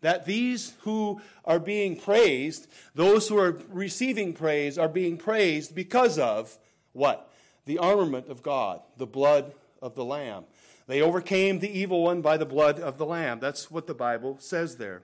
that 0.00 0.24
these 0.24 0.72
who 0.80 1.20
are 1.44 1.58
being 1.58 1.94
praised, 1.98 2.68
those 2.94 3.28
who 3.28 3.36
are 3.36 3.60
receiving 3.68 4.32
praise, 4.32 4.78
are 4.78 4.88
being 4.88 5.18
praised 5.18 5.74
because 5.74 6.18
of 6.18 6.56
what? 6.92 7.30
The 7.66 7.76
armament 7.76 8.28
of 8.28 8.42
God, 8.42 8.80
the 8.96 9.06
blood 9.06 9.52
of 9.82 9.94
the 9.94 10.06
Lamb. 10.06 10.44
They 10.88 11.02
overcame 11.02 11.58
the 11.58 11.70
evil 11.70 12.02
one 12.02 12.22
by 12.22 12.38
the 12.38 12.46
blood 12.46 12.80
of 12.80 12.98
the 12.98 13.06
Lamb. 13.06 13.38
That's 13.40 13.70
what 13.70 13.86
the 13.86 13.94
Bible 13.94 14.38
says 14.40 14.78
there. 14.78 15.02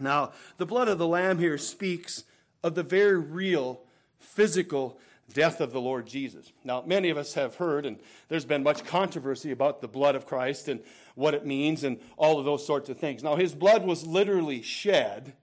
Now, 0.00 0.32
the 0.56 0.66
blood 0.66 0.88
of 0.88 0.98
the 0.98 1.06
Lamb 1.06 1.38
here 1.38 1.58
speaks 1.58 2.24
of 2.64 2.74
the 2.74 2.82
very 2.82 3.18
real 3.18 3.82
physical 4.18 4.98
death 5.34 5.60
of 5.60 5.72
the 5.72 5.80
Lord 5.80 6.06
Jesus. 6.06 6.50
Now, 6.64 6.82
many 6.86 7.10
of 7.10 7.18
us 7.18 7.34
have 7.34 7.56
heard, 7.56 7.84
and 7.84 7.98
there's 8.28 8.46
been 8.46 8.62
much 8.62 8.84
controversy 8.84 9.50
about 9.50 9.82
the 9.82 9.88
blood 9.88 10.14
of 10.14 10.26
Christ 10.26 10.68
and 10.68 10.80
what 11.14 11.34
it 11.34 11.44
means 11.44 11.84
and 11.84 12.00
all 12.16 12.38
of 12.38 12.46
those 12.46 12.66
sorts 12.66 12.88
of 12.88 12.98
things. 12.98 13.22
Now, 13.22 13.36
his 13.36 13.54
blood 13.54 13.84
was 13.84 14.06
literally 14.06 14.62
shed, 14.62 15.34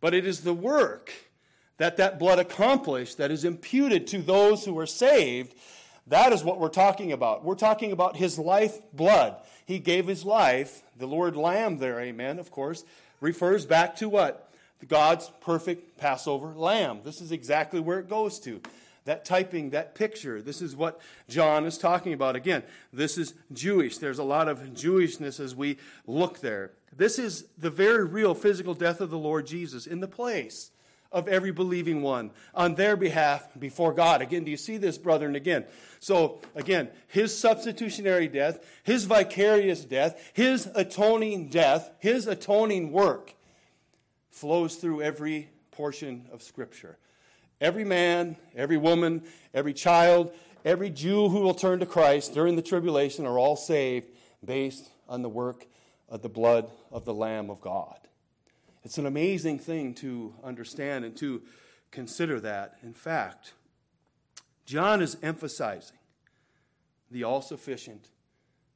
but 0.00 0.14
it 0.14 0.24
is 0.24 0.40
the 0.40 0.54
work 0.54 1.12
that 1.78 1.96
that 1.96 2.20
blood 2.20 2.38
accomplished 2.38 3.18
that 3.18 3.32
is 3.32 3.44
imputed 3.44 4.06
to 4.08 4.22
those 4.22 4.64
who 4.64 4.78
are 4.78 4.86
saved 4.86 5.54
that 6.08 6.32
is 6.32 6.42
what 6.42 6.58
we're 6.58 6.68
talking 6.68 7.12
about. 7.12 7.44
We're 7.44 7.54
talking 7.54 7.92
about 7.92 8.16
his 8.16 8.38
life 8.38 8.80
blood. 8.92 9.36
He 9.66 9.78
gave 9.78 10.06
his 10.06 10.24
life. 10.24 10.82
The 10.98 11.06
Lord 11.06 11.36
Lamb 11.36 11.78
there, 11.78 12.00
amen, 12.00 12.38
of 12.38 12.50
course, 12.50 12.84
refers 13.20 13.66
back 13.66 13.96
to 13.96 14.08
what? 14.08 14.52
The 14.80 14.86
God's 14.86 15.30
perfect 15.40 15.98
Passover 15.98 16.48
lamb. 16.48 17.00
This 17.04 17.20
is 17.20 17.30
exactly 17.30 17.78
where 17.78 18.00
it 18.00 18.08
goes 18.08 18.40
to. 18.40 18.60
that 19.04 19.24
typing, 19.24 19.70
that 19.70 19.94
picture. 19.94 20.42
This 20.42 20.60
is 20.60 20.76
what 20.76 21.00
John 21.28 21.66
is 21.66 21.78
talking 21.78 22.12
about. 22.12 22.36
Again, 22.36 22.62
this 22.92 23.18
is 23.18 23.34
Jewish. 23.52 23.98
There's 23.98 24.18
a 24.18 24.24
lot 24.24 24.48
of 24.48 24.60
Jewishness 24.74 25.40
as 25.40 25.56
we 25.56 25.78
look 26.06 26.40
there. 26.40 26.72
This 26.96 27.18
is 27.18 27.46
the 27.58 27.70
very 27.70 28.04
real 28.04 28.34
physical 28.34 28.74
death 28.74 29.00
of 29.00 29.10
the 29.10 29.18
Lord 29.18 29.46
Jesus 29.46 29.86
in 29.86 30.00
the 30.00 30.08
place 30.08 30.71
of 31.12 31.28
every 31.28 31.52
believing 31.52 32.02
one 32.02 32.30
on 32.54 32.74
their 32.74 32.96
behalf 32.96 33.48
before 33.58 33.92
God. 33.92 34.22
Again, 34.22 34.44
do 34.44 34.50
you 34.50 34.56
see 34.56 34.76
this, 34.76 34.98
brethren? 34.98 35.36
Again, 35.36 35.64
so 36.00 36.40
again, 36.54 36.88
his 37.08 37.36
substitutionary 37.36 38.28
death, 38.28 38.64
his 38.82 39.04
vicarious 39.04 39.84
death, 39.84 40.30
his 40.32 40.68
atoning 40.74 41.48
death, 41.48 41.90
his 41.98 42.26
atoning 42.26 42.92
work 42.92 43.34
flows 44.30 44.76
through 44.76 45.02
every 45.02 45.50
portion 45.70 46.26
of 46.32 46.42
Scripture. 46.42 46.98
Every 47.60 47.84
man, 47.84 48.36
every 48.56 48.76
woman, 48.76 49.22
every 49.54 49.72
child, 49.72 50.32
every 50.64 50.90
Jew 50.90 51.28
who 51.28 51.40
will 51.40 51.54
turn 51.54 51.78
to 51.80 51.86
Christ 51.86 52.34
during 52.34 52.56
the 52.56 52.62
tribulation 52.62 53.26
are 53.26 53.38
all 53.38 53.56
saved 53.56 54.06
based 54.44 54.90
on 55.08 55.22
the 55.22 55.28
work 55.28 55.66
of 56.08 56.22
the 56.22 56.28
blood 56.28 56.70
of 56.90 57.04
the 57.04 57.14
Lamb 57.14 57.50
of 57.50 57.60
God. 57.60 57.96
It's 58.84 58.98
an 58.98 59.06
amazing 59.06 59.58
thing 59.58 59.94
to 59.94 60.34
understand 60.42 61.04
and 61.04 61.16
to 61.18 61.42
consider 61.90 62.40
that. 62.40 62.76
In 62.82 62.94
fact, 62.94 63.54
John 64.66 65.00
is 65.02 65.16
emphasizing 65.22 65.98
the 67.10 67.24
all 67.24 67.42
sufficient, 67.42 68.08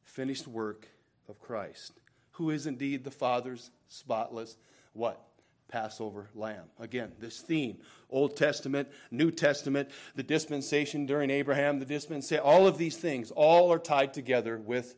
finished 0.04 0.46
work 0.46 0.88
of 1.28 1.40
Christ, 1.40 1.92
who 2.32 2.50
is 2.50 2.66
indeed 2.66 3.04
the 3.04 3.10
Father's 3.10 3.70
spotless, 3.88 4.56
what? 4.92 5.22
Passover 5.68 6.28
lamb. 6.34 6.64
Again, 6.78 7.12
this 7.18 7.40
theme 7.40 7.78
Old 8.08 8.36
Testament, 8.36 8.88
New 9.10 9.32
Testament, 9.32 9.90
the 10.14 10.22
dispensation 10.22 11.06
during 11.06 11.28
Abraham, 11.28 11.80
the 11.80 11.84
dispensation, 11.84 12.44
all 12.44 12.68
of 12.68 12.78
these 12.78 12.96
things, 12.96 13.32
all 13.32 13.72
are 13.72 13.78
tied 13.78 14.14
together 14.14 14.58
with 14.58 14.94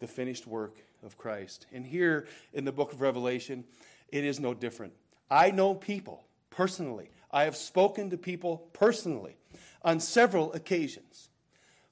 the 0.00 0.08
finished 0.08 0.46
work 0.46 0.78
of 1.04 1.16
Christ. 1.16 1.66
And 1.72 1.86
here 1.86 2.26
in 2.52 2.64
the 2.64 2.72
book 2.72 2.92
of 2.92 3.00
Revelation, 3.00 3.64
it 4.10 4.24
is 4.24 4.40
no 4.40 4.54
different. 4.54 4.92
I 5.30 5.50
know 5.50 5.74
people 5.74 6.24
personally, 6.50 7.10
I 7.30 7.44
have 7.44 7.56
spoken 7.56 8.10
to 8.10 8.16
people 8.16 8.68
personally 8.72 9.36
on 9.82 10.00
several 10.00 10.52
occasions 10.52 11.28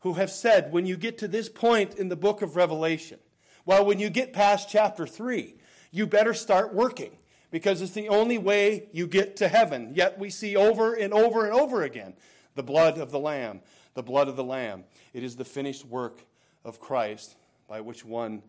who 0.00 0.14
have 0.14 0.30
said, 0.30 0.72
when 0.72 0.86
you 0.86 0.96
get 0.96 1.18
to 1.18 1.28
this 1.28 1.48
point 1.48 1.94
in 1.94 2.08
the 2.08 2.16
book 2.16 2.42
of 2.42 2.56
Revelation, 2.56 3.18
well, 3.64 3.84
when 3.84 3.98
you 3.98 4.08
get 4.10 4.32
past 4.32 4.68
chapter 4.70 5.06
3, 5.06 5.56
you 5.90 6.06
better 6.06 6.34
start 6.34 6.72
working 6.74 7.12
because 7.50 7.82
it's 7.82 7.92
the 7.92 8.08
only 8.08 8.38
way 8.38 8.88
you 8.92 9.06
get 9.06 9.36
to 9.36 9.48
heaven. 9.48 9.92
Yet 9.94 10.18
we 10.18 10.30
see 10.30 10.56
over 10.56 10.94
and 10.94 11.12
over 11.12 11.44
and 11.44 11.54
over 11.54 11.82
again 11.82 12.14
the 12.54 12.62
blood 12.62 12.98
of 12.98 13.10
the 13.10 13.18
Lamb, 13.18 13.60
the 13.94 14.02
blood 14.02 14.28
of 14.28 14.36
the 14.36 14.44
Lamb. 14.44 14.84
It 15.12 15.22
is 15.22 15.36
the 15.36 15.44
finished 15.44 15.84
work 15.84 16.20
of 16.64 16.80
Christ 16.80 17.36
by 17.68 17.80
which 17.80 18.04
one 18.04 18.42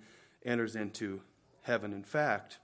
enters 0.45 0.75
into 0.75 1.21
heaven. 1.63 1.93
In 1.93 2.03
fact, 2.03 2.59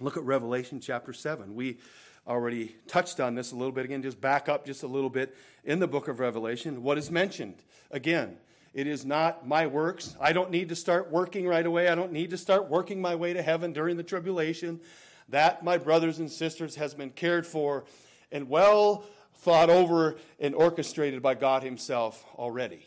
look 0.00 0.16
at 0.16 0.24
Revelation 0.24 0.80
chapter 0.80 1.12
7. 1.12 1.54
We 1.54 1.78
already 2.26 2.76
touched 2.86 3.20
on 3.20 3.34
this 3.34 3.52
a 3.52 3.56
little 3.56 3.72
bit 3.72 3.84
again, 3.84 4.02
just 4.02 4.20
back 4.20 4.48
up 4.48 4.66
just 4.66 4.82
a 4.82 4.86
little 4.86 5.10
bit 5.10 5.36
in 5.64 5.78
the 5.78 5.86
book 5.86 6.08
of 6.08 6.20
Revelation. 6.20 6.82
What 6.82 6.98
is 6.98 7.10
mentioned? 7.10 7.56
Again, 7.90 8.36
it 8.72 8.86
is 8.86 9.04
not 9.04 9.46
my 9.46 9.66
works. 9.66 10.16
I 10.20 10.32
don't 10.32 10.50
need 10.50 10.68
to 10.70 10.76
start 10.76 11.10
working 11.10 11.46
right 11.46 11.64
away. 11.64 11.88
I 11.88 11.94
don't 11.94 12.12
need 12.12 12.30
to 12.30 12.38
start 12.38 12.68
working 12.68 13.00
my 13.00 13.14
way 13.14 13.32
to 13.32 13.42
heaven 13.42 13.72
during 13.72 13.96
the 13.96 14.02
tribulation. 14.02 14.80
That, 15.28 15.64
my 15.64 15.78
brothers 15.78 16.18
and 16.18 16.30
sisters, 16.30 16.74
has 16.76 16.92
been 16.94 17.10
cared 17.10 17.46
for 17.46 17.84
and 18.32 18.48
well 18.48 19.04
thought 19.36 19.70
over 19.70 20.16
and 20.40 20.54
orchestrated 20.54 21.22
by 21.22 21.34
God 21.34 21.62
Himself 21.62 22.24
already. 22.36 22.86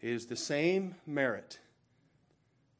It 0.00 0.10
is 0.10 0.26
the 0.26 0.36
same 0.36 0.94
merit 1.06 1.58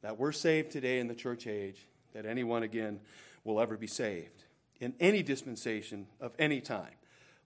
that 0.01 0.17
we're 0.17 0.31
saved 0.31 0.71
today 0.71 0.99
in 0.99 1.07
the 1.07 1.15
church 1.15 1.47
age 1.47 1.87
that 2.13 2.25
anyone 2.25 2.63
again 2.63 2.99
will 3.47 3.61
ever 3.61 3.77
be 3.77 3.87
saved 3.87 4.43
in 4.79 4.93
any 4.99 5.23
dispensation 5.23 6.07
of 6.19 6.33
any 6.37 6.61
time. 6.61 6.93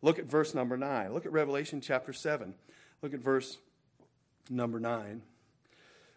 Look 0.01 0.19
at 0.19 0.25
verse 0.25 0.53
number 0.53 0.75
9. 0.75 1.13
Look 1.13 1.25
at 1.25 1.31
Revelation 1.31 1.79
chapter 1.79 2.11
7. 2.11 2.55
Look 3.01 3.13
at 3.13 3.19
verse 3.19 3.59
number 4.49 4.79
9. 4.79 5.21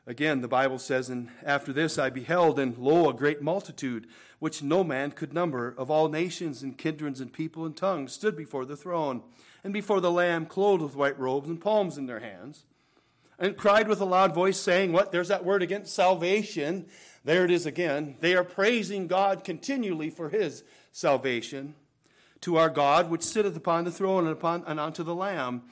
Again, 0.07 0.41
the 0.41 0.49
Bible 0.49 0.79
says, 0.79 1.09
And 1.09 1.29
after 1.45 1.73
this 1.73 1.99
I 1.99 2.11
beheld, 2.11 2.59
and 2.59 2.77
lo, 2.77 3.09
a 3.09 3.15
great 3.15 3.43
multitude, 3.43 4.07
which 4.39 4.63
no 4.63 4.83
man 4.83 5.13
could 5.13 5.33
number, 5.33 5.75
of 5.79 5.91
all 5.91 6.09
nations 6.09 6.63
and 6.63 6.77
kindreds 6.77 7.21
and 7.21 7.33
people 7.33 7.65
and 7.65 7.77
tongues, 7.77 8.13
stood 8.13 8.37
before 8.37 8.65
the 8.65 8.77
throne, 8.77 9.23
and 9.63 9.73
before 9.73 10.01
the 10.01 10.11
Lamb, 10.11 10.47
clothed 10.47 10.83
with 10.83 10.97
white 10.97 11.19
robes 11.19 11.49
and 11.49 11.61
palms 11.61 11.97
in 11.97 12.07
their 12.07 12.21
hands, 12.21 12.65
and 13.39 13.57
cried 13.57 13.89
with 13.89 14.01
a 14.01 14.05
loud 14.05 14.35
voice, 14.35 14.59
saying, 14.59 14.93
What? 14.93 15.13
There's 15.13 15.29
that 15.29 15.45
word 15.45 15.63
again, 15.63 15.87
salvation. 15.87 16.87
There 17.25 17.45
it 17.45 17.51
is 17.51 17.67
again. 17.67 18.17
They 18.21 18.35
are 18.35 18.45
praising 18.45 19.07
God 19.07 19.45
continually 19.45 20.11
for 20.11 20.29
his 20.29 20.63
salvation 20.93 21.75
to 22.43 22.57
our 22.57 22.69
God, 22.69 23.11
which 23.11 23.23
sitteth 23.23 23.57
upon 23.57 23.85
the 23.85 23.91
throne 23.91 24.25
and, 24.25 24.33
upon, 24.33 24.65
and 24.67 24.79
unto 24.79 25.03
the 25.03 25.15
Lamb. 25.15 25.63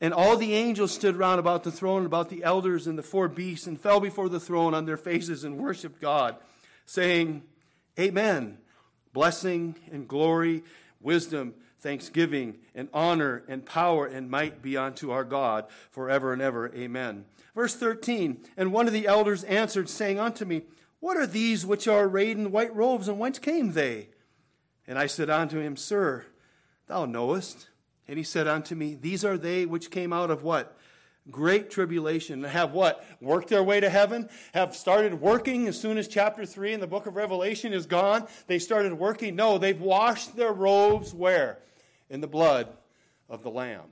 And 0.00 0.12
all 0.12 0.36
the 0.36 0.54
angels 0.54 0.92
stood 0.92 1.16
round 1.16 1.38
about 1.38 1.62
the 1.62 1.70
throne, 1.70 2.04
about 2.04 2.28
the 2.28 2.42
elders 2.44 2.86
and 2.86 2.98
the 2.98 3.02
four 3.02 3.28
beasts, 3.28 3.66
and 3.66 3.80
fell 3.80 4.00
before 4.00 4.28
the 4.28 4.40
throne 4.40 4.74
on 4.74 4.84
their 4.84 4.96
faces 4.96 5.44
and 5.44 5.56
worshiped 5.56 6.00
God, 6.00 6.36
saying, 6.84 7.42
Amen. 7.98 8.58
Blessing 9.12 9.76
and 9.90 10.06
glory, 10.06 10.62
wisdom, 11.00 11.54
thanksgiving, 11.78 12.58
and 12.74 12.88
honor, 12.92 13.44
and 13.48 13.64
power, 13.64 14.06
and 14.06 14.30
might 14.30 14.62
be 14.62 14.76
unto 14.76 15.10
our 15.10 15.24
God 15.24 15.66
forever 15.90 16.32
and 16.32 16.42
ever. 16.42 16.72
Amen. 16.74 17.24
Verse 17.54 17.74
13 17.74 18.44
And 18.56 18.72
one 18.72 18.86
of 18.86 18.92
the 18.92 19.06
elders 19.06 19.44
answered, 19.44 19.88
saying 19.88 20.18
unto 20.18 20.44
me, 20.44 20.62
What 21.00 21.16
are 21.16 21.26
these 21.26 21.66
which 21.66 21.88
are 21.88 22.04
arrayed 22.04 22.38
in 22.38 22.52
white 22.52 22.74
robes, 22.74 23.08
and 23.08 23.18
whence 23.18 23.38
came 23.38 23.72
they? 23.72 24.08
And 24.86 24.98
I 24.98 25.06
said 25.06 25.30
unto 25.30 25.58
him, 25.58 25.76
Sir, 25.76 26.26
thou 26.86 27.06
knowest. 27.06 27.68
And 28.08 28.18
he 28.18 28.24
said 28.24 28.46
unto 28.46 28.74
me, 28.74 28.94
These 28.94 29.24
are 29.24 29.36
they 29.38 29.66
which 29.66 29.90
came 29.90 30.12
out 30.12 30.30
of 30.30 30.42
what? 30.42 30.75
Great 31.30 31.70
tribulation. 31.70 32.44
Have 32.44 32.72
what? 32.72 33.04
Worked 33.20 33.48
their 33.48 33.62
way 33.62 33.80
to 33.80 33.90
heaven? 33.90 34.28
Have 34.54 34.76
started 34.76 35.20
working 35.20 35.66
as 35.66 35.80
soon 35.80 35.98
as 35.98 36.06
chapter 36.06 36.46
3 36.46 36.74
in 36.74 36.80
the 36.80 36.86
book 36.86 37.06
of 37.06 37.16
Revelation 37.16 37.72
is 37.72 37.86
gone? 37.86 38.26
They 38.46 38.58
started 38.58 38.92
working? 38.94 39.34
No, 39.34 39.58
they've 39.58 39.80
washed 39.80 40.36
their 40.36 40.52
robes 40.52 41.12
where? 41.12 41.58
In 42.08 42.20
the 42.20 42.28
blood 42.28 42.68
of 43.28 43.42
the 43.42 43.50
Lamb. 43.50 43.86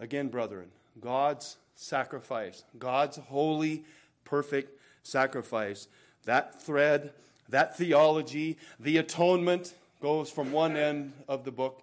Again, 0.00 0.28
brethren, 0.28 0.68
God's 1.00 1.56
sacrifice, 1.74 2.64
God's 2.78 3.16
holy, 3.16 3.84
perfect 4.24 4.78
sacrifice. 5.04 5.86
That 6.24 6.60
thread, 6.60 7.12
that 7.48 7.76
theology, 7.76 8.58
the 8.80 8.98
atonement 8.98 9.74
goes 10.00 10.30
from 10.30 10.52
one 10.52 10.76
end 10.76 11.12
of 11.28 11.44
the 11.44 11.52
book 11.52 11.82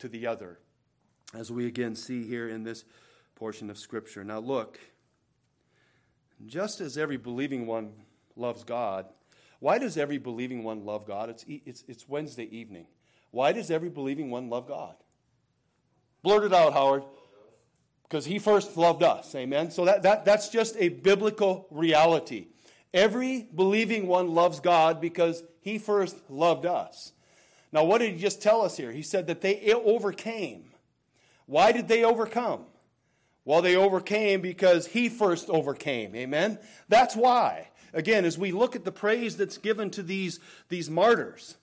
to 0.00 0.08
the 0.08 0.26
other 0.26 0.58
as 1.34 1.50
we 1.50 1.66
again 1.66 1.94
see 1.94 2.24
here 2.24 2.48
in 2.48 2.64
this 2.64 2.84
portion 3.36 3.70
of 3.70 3.78
Scripture. 3.78 4.24
Now, 4.24 4.40
look, 4.40 4.80
just 6.44 6.80
as 6.80 6.98
every 6.98 7.16
believing 7.16 7.66
one 7.66 7.92
loves 8.34 8.64
God, 8.64 9.06
why 9.60 9.78
does 9.78 9.96
every 9.96 10.18
believing 10.18 10.64
one 10.64 10.84
love 10.84 11.06
God? 11.06 11.30
It's, 11.30 11.44
it's, 11.48 11.84
it's 11.86 12.08
Wednesday 12.08 12.44
evening. 12.44 12.86
Why 13.30 13.52
does 13.52 13.70
every 13.70 13.88
believing 13.88 14.30
one 14.30 14.50
love 14.50 14.66
God? 14.66 14.96
Blurt 16.22 16.44
it 16.44 16.52
out, 16.52 16.72
Howard. 16.72 17.04
Because 18.02 18.24
he 18.24 18.38
first 18.38 18.76
loved 18.76 19.02
us. 19.02 19.34
Amen. 19.34 19.70
So 19.70 19.84
that, 19.84 20.02
that, 20.02 20.24
that's 20.24 20.48
just 20.48 20.76
a 20.78 20.88
biblical 20.88 21.66
reality. 21.70 22.48
Every 22.94 23.48
believing 23.54 24.06
one 24.06 24.28
loves 24.28 24.60
God 24.60 25.00
because 25.00 25.42
he 25.60 25.78
first 25.78 26.16
loved 26.30 26.66
us. 26.66 27.12
Now, 27.72 27.84
what 27.84 27.98
did 27.98 28.12
he 28.12 28.18
just 28.18 28.40
tell 28.40 28.62
us 28.62 28.76
here? 28.76 28.92
He 28.92 29.02
said 29.02 29.26
that 29.26 29.40
they 29.40 29.72
overcame 29.72 30.70
why 31.46 31.72
did 31.72 31.88
they 31.88 32.04
overcome? 32.04 32.64
Well, 33.46 33.62
they 33.62 33.76
overcame 33.76 34.40
because 34.40 34.88
he 34.88 35.08
first 35.08 35.48
overcame. 35.48 36.16
Amen? 36.16 36.58
That's 36.88 37.14
why. 37.14 37.68
Again, 37.94 38.24
as 38.24 38.36
we 38.36 38.50
look 38.50 38.74
at 38.74 38.84
the 38.84 38.92
praise 38.92 39.36
that's 39.36 39.56
given 39.56 39.88
to 39.92 40.02
these, 40.02 40.40
these 40.68 40.90
martyrs, 40.90 41.56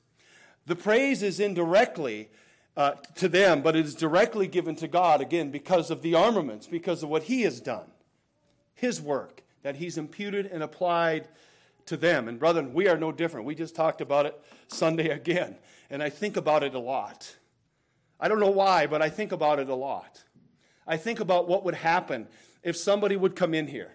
the 0.66 0.78
praise 0.78 1.22
is 1.22 1.42
indirectly 1.42 2.30
uh, 2.78 2.94
to 3.16 3.28
them, 3.28 3.62
but 3.62 3.76
it 3.76 3.86
is 3.86 3.96
directly 3.96 4.48
given 4.48 4.78
to 4.78 4.88
God, 4.88 5.20
again, 5.20 5.52
because 5.52 5.92
of 5.92 6.02
the 6.02 6.16
armaments, 6.16 6.68
because 6.68 7.04
of 7.04 7.10
what 7.10 7.24
he 7.24 7.42
has 7.42 7.60
done, 7.60 7.92
his 8.74 9.02
work 9.02 9.44
that 9.62 9.76
he's 9.76 9.98
imputed 9.98 10.46
and 10.46 10.64
applied 10.64 11.28
to 11.86 11.98
them. 11.98 12.30
And, 12.30 12.40
brethren, 12.40 12.74
we 12.74 12.88
are 12.88 12.98
no 12.98 13.12
different. 13.12 13.46
We 13.46 13.56
just 13.56 13.76
talked 13.76 14.00
about 14.00 14.26
it 14.26 14.42
Sunday 14.70 15.10
again, 15.10 15.58
and 15.90 16.02
I 16.02 16.10
think 16.10 16.38
about 16.38 16.64
it 16.64 16.76
a 16.76 16.80
lot. 16.80 17.36
I 18.22 18.30
don't 18.30 18.40
know 18.40 18.50
why, 18.52 18.88
but 18.88 19.02
I 19.02 19.10
think 19.10 19.34
about 19.34 19.60
it 19.60 19.68
a 19.68 19.76
lot. 19.76 20.23
I 20.88 20.98
think 20.98 21.20
about 21.20 21.48
what 21.48 21.64
would 21.64 21.76
happen 21.76 22.28
if 22.62 22.76
somebody 22.76 23.16
would 23.16 23.36
come 23.36 23.54
in 23.54 23.68
here. 23.68 23.92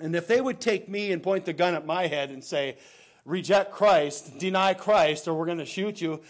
And 0.00 0.14
if 0.14 0.26
they 0.26 0.40
would 0.40 0.60
take 0.60 0.88
me 0.88 1.12
and 1.12 1.22
point 1.22 1.44
the 1.44 1.52
gun 1.52 1.74
at 1.74 1.86
my 1.86 2.06
head 2.06 2.30
and 2.30 2.42
say, 2.42 2.78
reject 3.24 3.72
Christ, 3.72 4.38
deny 4.38 4.74
Christ, 4.74 5.26
or 5.26 5.34
we're 5.34 5.46
going 5.46 5.58
to 5.58 5.66
shoot 5.66 6.00
you, 6.00 6.20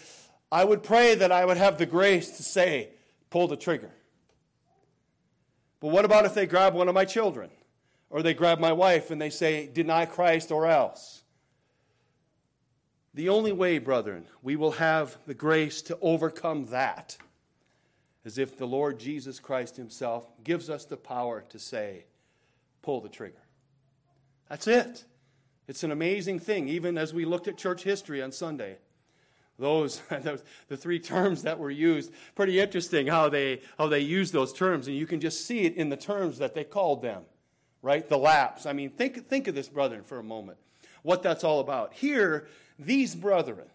I 0.51 0.63
would 0.63 0.81
pray 0.81 1.15
that 1.15 1.31
I 1.31 1.45
would 1.45 1.57
have 1.57 1.77
the 1.77 1.85
grace 1.85 2.37
to 2.37 2.43
say, 2.43 2.89
pull 3.29 3.47
the 3.47 3.55
trigger. 3.55 3.91
But 5.79 5.89
what 5.89 6.05
about 6.05 6.25
if 6.25 6.33
they 6.33 6.45
grab 6.45 6.73
one 6.73 6.87
of 6.87 6.95
my 6.95 7.05
children? 7.05 7.49
Or 8.09 8.23
they 8.23 8.33
grab 8.33 8.59
my 8.59 8.73
wife 8.73 9.11
and 9.11 9.21
they 9.21 9.29
say, 9.29 9.67
Deny 9.67 10.05
Christ 10.05 10.51
or 10.51 10.65
else? 10.65 11.23
The 13.13 13.29
only 13.29 13.51
way, 13.51 13.77
brethren, 13.77 14.25
we 14.41 14.55
will 14.55 14.71
have 14.71 15.17
the 15.27 15.33
grace 15.33 15.81
to 15.83 15.97
overcome 16.01 16.65
that 16.67 17.17
is 18.29 18.37
if 18.37 18.59
the 18.59 18.67
Lord 18.67 18.99
Jesus 18.99 19.39
Christ 19.39 19.75
Himself 19.75 20.27
gives 20.43 20.69
us 20.69 20.85
the 20.85 20.97
power 20.97 21.43
to 21.49 21.57
say, 21.57 22.05
Pull 22.83 23.01
the 23.01 23.09
trigger. 23.09 23.41
That's 24.49 24.67
it. 24.67 25.03
It's 25.67 25.83
an 25.83 25.89
amazing 25.91 26.37
thing, 26.37 26.69
even 26.69 26.95
as 26.95 27.11
we 27.11 27.25
looked 27.25 27.47
at 27.47 27.57
church 27.57 27.83
history 27.83 28.21
on 28.21 28.31
Sunday. 28.31 28.77
Those, 29.57 29.99
the 30.67 30.77
three 30.77 30.99
terms 30.99 31.41
that 31.41 31.57
were 31.57 31.71
used, 31.71 32.13
pretty 32.35 32.59
interesting 32.59 33.07
how 33.07 33.29
they, 33.29 33.61
how 33.79 33.87
they 33.87 34.01
use 34.01 34.31
those 34.31 34.53
terms, 34.53 34.87
and 34.87 34.95
you 34.95 35.07
can 35.07 35.19
just 35.19 35.47
see 35.47 35.61
it 35.61 35.75
in 35.75 35.89
the 35.89 35.97
terms 35.97 36.37
that 36.37 36.53
they 36.53 36.63
called 36.63 37.01
them, 37.01 37.23
right? 37.81 38.07
The 38.07 38.17
lapse. 38.17 38.67
I 38.67 38.73
mean, 38.73 38.91
think, 38.91 39.27
think 39.27 39.47
of 39.47 39.55
this, 39.55 39.69
brethren, 39.69 40.03
for 40.03 40.19
a 40.19 40.23
moment, 40.23 40.59
what 41.01 41.23
that's 41.23 41.43
all 41.43 41.61
about. 41.61 41.93
Here, 41.93 42.47
these 42.77 43.15
brethren 43.15 43.69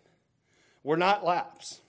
were 0.85 0.97
not 0.97 1.25
lapse. 1.25 1.81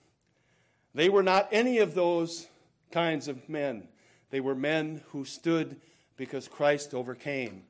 They 0.96 1.08
were 1.08 1.22
not 1.22 1.48
any 1.52 1.78
of 1.78 1.94
those 1.94 2.48
kinds 2.90 3.28
of 3.28 3.48
men. 3.48 3.88
They 4.30 4.40
were 4.40 4.54
men 4.54 5.02
who 5.08 5.24
stood 5.24 5.76
because 6.16 6.48
Christ 6.48 6.94
overcame. 6.94 7.62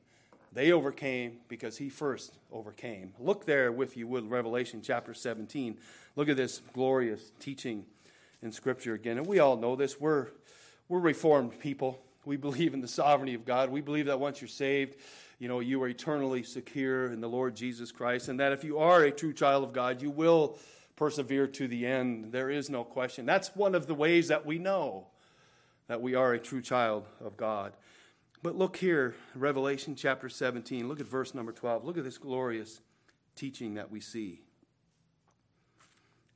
They 0.53 0.71
overcame 0.71 1.37
because 1.49 1.77
he 1.77 1.89
first 1.89 2.33
overcame. 2.51 3.13
Look 3.19 3.45
there, 3.45 3.73
if 3.81 3.97
you 3.97 4.07
would, 4.07 4.29
Revelation 4.29 4.81
chapter 4.81 5.13
17. 5.13 5.77
Look 6.15 6.29
at 6.29 6.37
this 6.37 6.61
glorious 6.73 7.31
teaching 7.39 7.85
in 8.41 8.51
Scripture 8.51 8.93
again. 8.93 9.17
And 9.17 9.27
we 9.27 9.39
all 9.39 9.57
know 9.57 9.75
this. 9.75 9.99
We're, 9.99 10.27
we're 10.89 10.99
reformed 10.99 11.59
people. 11.59 11.99
We 12.25 12.37
believe 12.37 12.73
in 12.73 12.81
the 12.81 12.87
sovereignty 12.87 13.33
of 13.33 13.45
God. 13.45 13.69
We 13.69 13.81
believe 13.81 14.07
that 14.07 14.19
once 14.19 14.41
you're 14.41 14.47
saved, 14.47 14.95
you 15.39 15.47
know, 15.47 15.59
you 15.59 15.81
are 15.83 15.87
eternally 15.87 16.43
secure 16.43 17.11
in 17.11 17.21
the 17.21 17.29
Lord 17.29 17.55
Jesus 17.55 17.91
Christ. 17.91 18.27
And 18.27 18.39
that 18.39 18.51
if 18.51 18.63
you 18.63 18.79
are 18.79 19.03
a 19.03 19.11
true 19.11 19.33
child 19.33 19.63
of 19.63 19.73
God, 19.73 20.01
you 20.01 20.09
will 20.09 20.57
persevere 20.97 21.47
to 21.47 21.67
the 21.69 21.85
end. 21.85 22.33
There 22.33 22.49
is 22.49 22.69
no 22.69 22.83
question. 22.83 23.25
That's 23.25 23.55
one 23.55 23.73
of 23.75 23.87
the 23.87 23.95
ways 23.95 24.27
that 24.27 24.45
we 24.45 24.57
know 24.57 25.07
that 25.87 26.01
we 26.01 26.15
are 26.15 26.33
a 26.33 26.39
true 26.39 26.61
child 26.61 27.05
of 27.23 27.37
God. 27.37 27.71
But 28.43 28.55
look 28.55 28.75
here, 28.77 29.15
Revelation 29.33 29.95
chapter 29.95 30.27
17. 30.27 30.87
Look 30.87 30.99
at 30.99 31.07
verse 31.07 31.33
number 31.33 31.53
12. 31.53 31.85
Look 31.85 31.97
at 31.97 32.03
this 32.03 32.17
glorious 32.17 32.81
teaching 33.35 33.75
that 33.75 33.89
we 33.89 34.01
see. 34.01 34.41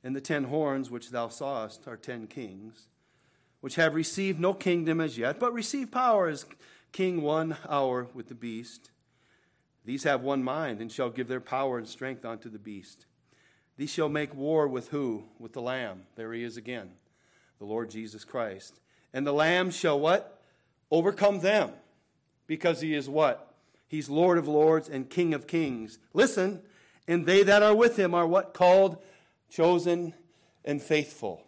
And 0.02 0.16
the 0.16 0.20
ten 0.20 0.44
horns 0.44 0.90
which 0.90 1.10
thou 1.10 1.28
sawest 1.28 1.86
are 1.86 1.96
ten 1.96 2.26
kings, 2.26 2.88
which 3.60 3.76
have 3.76 3.94
received 3.94 4.40
no 4.40 4.52
kingdom 4.54 5.00
as 5.00 5.16
yet, 5.16 5.38
but 5.38 5.52
receive 5.52 5.92
power 5.92 6.26
as 6.26 6.46
king 6.90 7.22
one 7.22 7.56
hour 7.68 8.08
with 8.14 8.28
the 8.28 8.34
beast. 8.34 8.90
These 9.84 10.04
have 10.04 10.22
one 10.22 10.42
mind, 10.42 10.80
and 10.80 10.90
shall 10.90 11.10
give 11.10 11.28
their 11.28 11.40
power 11.40 11.78
and 11.78 11.86
strength 11.86 12.24
unto 12.24 12.48
the 12.48 12.58
beast. 12.58 13.06
These 13.76 13.90
shall 13.90 14.08
make 14.08 14.34
war 14.34 14.68
with 14.68 14.88
who? 14.88 15.24
With 15.38 15.52
the 15.52 15.62
Lamb. 15.62 16.02
There 16.16 16.32
he 16.32 16.44
is 16.44 16.56
again, 16.56 16.90
the 17.58 17.64
Lord 17.64 17.90
Jesus 17.90 18.24
Christ. 18.24 18.80
And 19.12 19.26
the 19.26 19.32
Lamb 19.32 19.70
shall 19.70 19.98
what? 19.98 20.42
Overcome 20.90 21.40
them 21.40 21.70
because 22.46 22.80
he 22.80 22.94
is 22.94 23.08
what? 23.08 23.54
He's 23.88 24.08
Lord 24.08 24.38
of 24.38 24.48
lords 24.48 24.88
and 24.88 25.08
King 25.08 25.34
of 25.34 25.46
kings. 25.46 25.98
Listen, 26.14 26.62
and 27.08 27.26
they 27.26 27.42
that 27.42 27.62
are 27.62 27.74
with 27.74 27.98
him 27.98 28.14
are 28.14 28.26
what? 28.26 28.54
Called, 28.54 28.98
chosen, 29.50 30.14
and 30.64 30.80
faithful. 30.80 31.44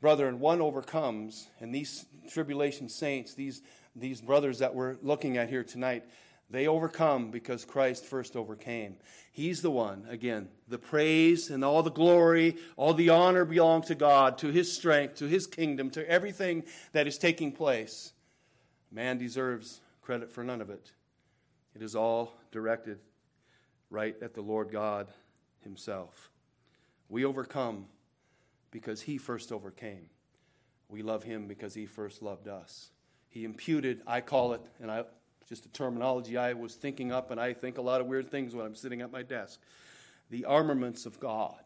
Brethren, 0.00 0.40
one 0.40 0.60
overcomes, 0.60 1.48
and 1.60 1.74
these 1.74 2.06
tribulation 2.30 2.88
saints, 2.88 3.34
these, 3.34 3.62
these 3.94 4.20
brothers 4.20 4.58
that 4.58 4.74
we're 4.74 4.96
looking 5.02 5.36
at 5.36 5.48
here 5.48 5.64
tonight, 5.64 6.04
they 6.48 6.68
overcome 6.68 7.30
because 7.30 7.64
Christ 7.64 8.04
first 8.04 8.36
overcame. 8.36 8.96
He's 9.32 9.62
the 9.62 9.70
one, 9.70 10.06
again, 10.08 10.48
the 10.68 10.78
praise 10.78 11.50
and 11.50 11.64
all 11.64 11.82
the 11.82 11.90
glory, 11.90 12.56
all 12.76 12.94
the 12.94 13.10
honor 13.10 13.44
belong 13.44 13.82
to 13.82 13.94
God, 13.94 14.38
to 14.38 14.48
His 14.48 14.72
strength, 14.72 15.16
to 15.16 15.26
His 15.26 15.46
kingdom, 15.46 15.90
to 15.90 16.08
everything 16.08 16.64
that 16.92 17.06
is 17.08 17.18
taking 17.18 17.50
place. 17.50 18.12
Man 18.92 19.18
deserves 19.18 19.80
credit 20.02 20.30
for 20.30 20.44
none 20.44 20.60
of 20.60 20.70
it. 20.70 20.92
It 21.74 21.82
is 21.82 21.96
all 21.96 22.34
directed 22.52 23.00
right 23.90 24.16
at 24.22 24.34
the 24.34 24.40
Lord 24.40 24.70
God 24.70 25.08
Himself. 25.60 26.30
We 27.08 27.24
overcome 27.24 27.86
because 28.70 29.02
He 29.02 29.18
first 29.18 29.50
overcame. 29.50 30.08
We 30.88 31.02
love 31.02 31.24
Him 31.24 31.48
because 31.48 31.74
He 31.74 31.86
first 31.86 32.22
loved 32.22 32.46
us. 32.46 32.90
He 33.28 33.44
imputed, 33.44 34.00
I 34.06 34.20
call 34.20 34.52
it, 34.52 34.62
and 34.80 34.90
I 34.90 35.04
just 35.48 35.64
a 35.64 35.68
terminology 35.68 36.36
I 36.36 36.52
was 36.52 36.74
thinking 36.74 37.12
up, 37.12 37.30
and 37.30 37.40
I 37.40 37.52
think 37.52 37.78
a 37.78 37.82
lot 37.82 38.00
of 38.00 38.06
weird 38.06 38.30
things 38.30 38.54
when 38.54 38.66
I'm 38.66 38.74
sitting 38.74 39.00
at 39.00 39.12
my 39.12 39.22
desk. 39.22 39.60
The 40.30 40.44
armaments 40.44 41.06
of 41.06 41.20
God, 41.20 41.62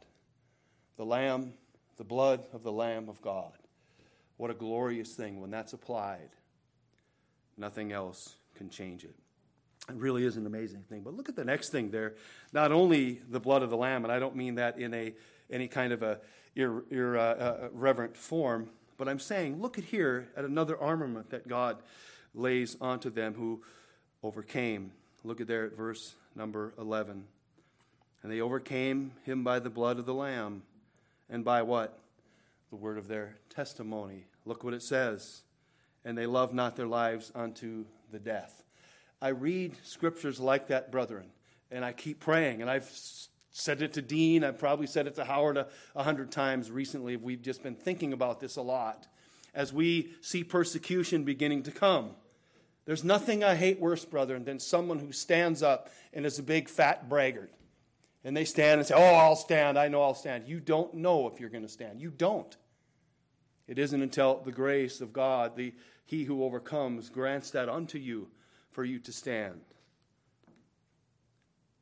the 0.97 1.05
Lamb, 1.05 1.55
the 1.97 2.05
blood 2.05 2.45
of 2.53 2.63
the 2.63 2.73
Lamb 2.73 3.09
of 3.09 3.23
God. 3.23 3.53
What 4.37 4.51
a 4.51 4.55
glorious 4.55 5.15
thing 5.15 5.41
when 5.41 5.51
that's 5.51 5.73
applied 5.73 6.31
Nothing 7.61 7.93
else 7.93 8.37
can 8.55 8.71
change 8.71 9.05
it. 9.05 9.15
It 9.89 9.97
really 9.97 10.25
is 10.25 10.39
an 10.39 10.47
amazing 10.47 10.83
thing. 10.89 11.03
But 11.03 11.15
look 11.15 11.29
at 11.29 11.37
the 11.37 11.45
next 11.45 11.69
thing 11.69 11.91
there. 11.91 12.15
Not 12.55 12.73
only 12.73 13.21
the 13.29 13.39
blood 13.39 13.63
of 13.63 13.69
the 13.69 13.77
Lamb, 13.77 14.05
and 14.05 14.13
I 14.13 14.19
don't 14.19 14.35
mean 14.35 14.55
that 14.55 14.79
in 14.79 14.95
a 14.95 15.15
any 15.51 15.69
kind 15.69 15.93
of 15.93 16.03
a 16.03 16.21
irreverent 16.57 18.13
uh, 18.13 18.17
uh, 18.17 18.19
form, 18.19 18.71
but 18.97 19.09
I'm 19.09 19.19
saying, 19.19 19.61
look 19.61 19.79
at 19.79 19.85
here 19.85 20.29
at 20.37 20.45
another 20.45 20.81
armament 20.81 21.31
that 21.31 21.47
God 21.47 21.83
lays 22.35 22.77
onto 22.81 23.11
them 23.11 23.35
who 23.35 23.63
overcame. 24.23 24.93
Look 25.25 25.41
at 25.41 25.47
there 25.47 25.65
at 25.65 25.77
verse 25.77 26.15
number 26.35 26.75
11. 26.79 27.25
And 28.23 28.33
they 28.33 28.41
overcame 28.41 29.13
him 29.25 29.45
by 29.45 29.59
the 29.59 29.71
blood 29.71 29.99
of 29.99 30.07
the 30.07 30.15
Lamb 30.15 30.63
and 31.29 31.45
by 31.45 31.63
what? 31.63 31.99
The 32.71 32.77
word 32.77 32.99
of 32.99 33.09
their 33.09 33.37
testimony. 33.49 34.27
Look 34.45 34.63
what 34.63 34.75
it 34.75 34.83
says 34.83 35.43
and 36.05 36.17
they 36.17 36.27
love 36.27 36.53
not 36.53 36.77
their 36.77 36.87
lives 36.87 37.31
unto 37.35 37.85
the 38.11 38.19
death. 38.19 38.65
I 39.21 39.29
read 39.29 39.77
scriptures 39.83 40.41
like 40.41 40.69
that, 40.69 40.91
brethren, 40.91 41.27
and 41.71 41.85
I 41.85 41.93
keep 41.93 42.21
praying. 42.21 42.63
And 42.63 42.71
I've 42.71 42.91
said 43.53 43.83
it 43.83 43.93
to 43.95 44.03
Dean, 44.03 44.45
I've 44.45 44.59
probably 44.59 44.87
said 44.87 45.07
it 45.07 45.17
to 45.17 45.25
Howard 45.25 45.57
a, 45.59 45.69
a 45.95 46.03
hundred 46.03 46.31
times 46.31 46.71
recently. 46.71 47.17
We've 47.17 47.43
just 47.43 47.63
been 47.63 47.75
thinking 47.75 48.13
about 48.13 48.41
this 48.41 48.57
a 48.57 48.63
lot 48.63 49.07
as 49.55 49.73
we 49.73 50.13
see 50.21 50.45
persecution 50.45 51.25
beginning 51.25 51.63
to 51.65 51.71
come. 51.71 52.11
There's 52.85 53.05
nothing 53.05 53.45
I 53.45 53.55
hate 53.55 53.79
worse, 53.79 54.05
brethren, 54.05 54.45
than 54.45 54.59
someone 54.59 54.99
who 54.99 55.13
stands 55.13 55.63
up 55.63 55.91
and 56.13 56.27
is 56.27 56.39
a 56.39 56.43
big 56.43 56.69
fat 56.69 57.09
braggart. 57.09 57.53
And 58.25 58.37
they 58.37 58.45
stand 58.45 58.81
and 58.81 58.87
say, 58.87 58.95
Oh, 58.95 59.15
I'll 59.15 59.37
stand. 59.37 59.79
I 59.79 59.89
know 59.89 60.03
I'll 60.03 60.15
stand. 60.15 60.49
You 60.49 60.61
don't 60.61 60.95
know 60.95 61.29
if 61.29 61.41
you're 61.41 61.51
going 61.51 61.63
to 61.63 61.69
stand. 61.69 62.01
You 62.01 62.11
don't. 62.11 62.57
It 63.67 63.79
isn't 63.79 64.03
until 64.03 64.43
the 64.45 64.53
grace 64.53 65.01
of 65.01 65.13
God, 65.13 65.57
the 65.57 65.73
He 66.05 66.25
who 66.25 66.43
overcomes, 66.43 67.09
grants 67.09 67.53
that 67.53 67.69
unto 67.69 67.99
you 67.99 68.29
for 68.71 68.85
you 68.85 68.99
to 69.01 69.13
stand. 69.13 69.61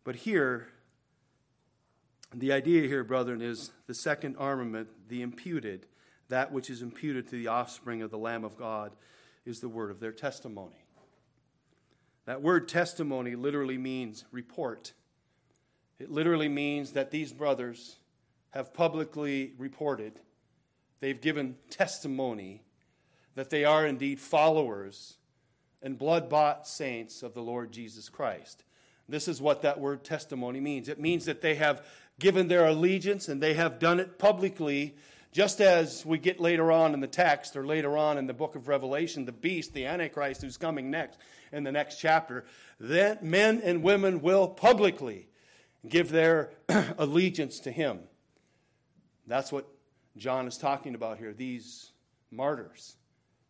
But 0.04 0.16
here, 0.16 0.68
the 2.35 2.52
idea 2.52 2.87
here, 2.87 3.04
brethren, 3.04 3.40
is 3.40 3.70
the 3.87 3.94
second 3.94 4.37
armament, 4.38 4.88
the 5.09 5.22
imputed, 5.22 5.87
that 6.29 6.53
which 6.53 6.71
is 6.71 6.83
imputed 6.83 7.29
to 7.29 7.37
the 7.37 7.49
offspring 7.49 8.03
of 8.03 8.11
the 8.11 8.19
Lamb 8.19 8.45
of 8.45 8.57
God, 8.57 8.93
is 9.47 9.61
the 9.61 9.69
word 9.69 9.91
of 9.91 10.01
their 10.01 10.12
testimony. 10.12 10.85
That 12.27 12.43
word 12.43 12.69
testimony 12.69 13.35
literally 13.35 13.79
means 13.79 14.25
report. 14.31 14.93
It 15.99 16.11
literally 16.11 16.49
means 16.49 16.93
that 16.93 17.11
these 17.11 17.33
brothers 17.33 17.97
have 18.51 18.75
publicly 18.75 19.53
reported 19.57 20.21
They've 21.01 21.21
given 21.21 21.57
testimony 21.71 22.62
that 23.35 23.51
they 23.51 23.64
are 23.64 23.87
indeed 23.87 24.21
followers 24.21 25.17
and 25.81 25.99
blood 25.99 26.29
bought 26.29 26.67
saints 26.67 27.23
of 27.23 27.35
the 27.35 27.43
Lord 27.43 27.71
Jesus 27.71 28.09
Christ. 28.09 28.64
This 29.09 29.29
is 29.29 29.41
what 29.41 29.62
that 29.62 29.81
word 29.81 30.05
testimony 30.05 30.61
means. 30.61 30.88
It 30.88 31.01
means 31.01 31.25
that 31.27 31.41
they 31.41 31.55
have 31.55 31.87
given 32.19 32.49
their 32.49 32.67
allegiance 32.67 33.29
and 33.29 33.41
they 33.41 33.55
have 33.55 33.79
done 33.79 34.01
it 34.01 34.19
publicly, 34.19 34.97
just 35.33 35.61
as 35.61 36.07
we 36.07 36.19
get 36.19 36.41
later 36.41 36.73
on 36.73 36.95
in 36.95 37.01
the 37.01 37.07
text 37.07 37.57
or 37.57 37.67
later 37.67 37.97
on 37.97 38.19
in 38.19 38.27
the 38.27 38.35
book 38.35 38.57
of 38.57 38.69
Revelation, 38.69 39.25
the 39.25 39.33
beast, 39.33 39.75
the 39.75 39.87
Antichrist 39.87 40.43
who's 40.43 40.57
coming 40.57 40.91
next 40.91 41.19
in 41.53 41.64
the 41.64 41.73
next 41.73 41.99
chapter. 41.99 42.45
Then 42.81 43.19
men 43.23 43.61
and 43.62 43.83
women 43.83 44.21
will 44.21 44.49
publicly 44.49 45.29
give 45.87 46.11
their 46.11 46.53
allegiance 46.99 47.61
to 47.61 47.71
him. 47.71 48.01
That's 49.27 49.53
what 49.53 49.69
John 50.17 50.47
is 50.47 50.57
talking 50.57 50.95
about 50.95 51.19
here. 51.19 51.33
These 51.33 51.93
martyrs 52.31 52.97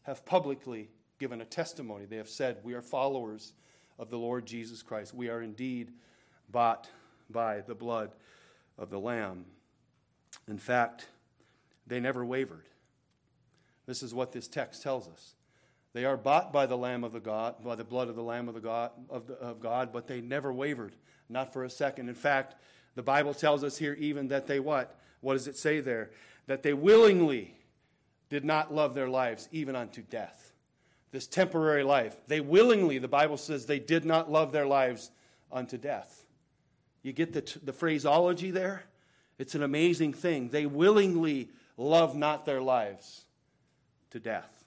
have 0.03 0.25
publicly 0.27 0.91
given 1.19 1.41
a 1.41 1.45
testimony. 1.45 2.05
They 2.05 2.17
have 2.17 2.29
said, 2.29 2.59
We 2.63 2.75
are 2.75 2.83
followers 2.83 3.53
of 3.99 4.11
the 4.11 4.19
Lord 4.19 4.47
Jesus 4.47 4.83
Christ. 4.83 5.15
We 5.15 5.29
are 5.29 5.43
indeed 5.43 5.93
bought 6.51 6.89
by 7.31 7.61
the 7.61 7.75
blood 7.75 8.11
of 8.77 8.91
the 8.91 8.99
Lamb. 8.99 9.45
In 10.47 10.59
fact, 10.59 11.09
they 11.89 12.01
never 12.01 12.25
wavered. 12.25 12.65
This 13.87 14.03
is 14.03 14.15
what 14.15 14.33
this 14.33 14.47
text 14.47 14.83
tells 14.83 15.09
us. 15.09 15.35
They 15.95 16.05
are 16.05 16.17
bought 16.17 16.53
by 16.53 16.67
the 16.67 16.77
Lamb 16.77 17.03
of 17.03 17.13
the 17.13 17.21
God, 17.21 17.65
by 17.65 17.75
the 17.75 17.85
blood 17.85 18.09
of 18.09 18.17
the 18.17 18.23
Lamb 18.23 18.49
of 18.49 18.55
the 18.55 18.61
God 18.61 18.91
of, 19.09 19.27
the, 19.27 19.35
of 19.35 19.61
God, 19.61 19.93
but 19.93 20.07
they 20.07 20.21
never 20.21 20.53
wavered, 20.53 20.95
not 21.29 21.53
for 21.53 21.65
a 21.65 21.71
second. 21.71 22.09
In 22.09 22.15
fact, 22.15 22.55
the 22.95 23.03
Bible 23.03 23.33
tells 23.33 23.65
us 23.65 23.79
here 23.79 23.95
even 23.99 24.29
that 24.29 24.47
they 24.47 24.61
what? 24.61 24.99
What 25.21 25.33
does 25.33 25.49
it 25.49 25.57
say 25.57 25.81
there? 25.81 26.11
That 26.47 26.63
they 26.63 26.75
willingly 26.75 27.55
did 28.29 28.45
not 28.45 28.75
love 28.75 28.95
their 28.95 29.09
lives 29.09 29.49
even 29.51 29.75
unto 29.75 30.03
death. 30.03 30.53
This 31.11 31.27
temporary 31.27 31.85
life. 31.85 32.17
They 32.27 32.41
willingly, 32.41 32.99
the 32.99 33.09
Bible 33.09 33.39
says, 33.39 33.65
they 33.65 33.79
did 33.79 34.05
not 34.05 34.31
love 34.31 34.53
their 34.53 34.67
lives 34.67 35.11
unto 35.51 35.79
death. 35.79 36.27
You 37.03 37.15
get 37.15 37.33
the, 37.33 37.59
the 37.65 37.73
phraseology 37.73 38.51
there? 38.51 38.83
It's 39.39 39.55
an 39.55 39.63
amazing 39.63 40.13
thing. 40.13 40.51
They 40.51 40.67
willingly 40.67 41.49
love 41.79 42.15
not 42.15 42.45
their 42.45 42.61
lives 42.61 43.25
to 44.11 44.21
death, 44.21 44.65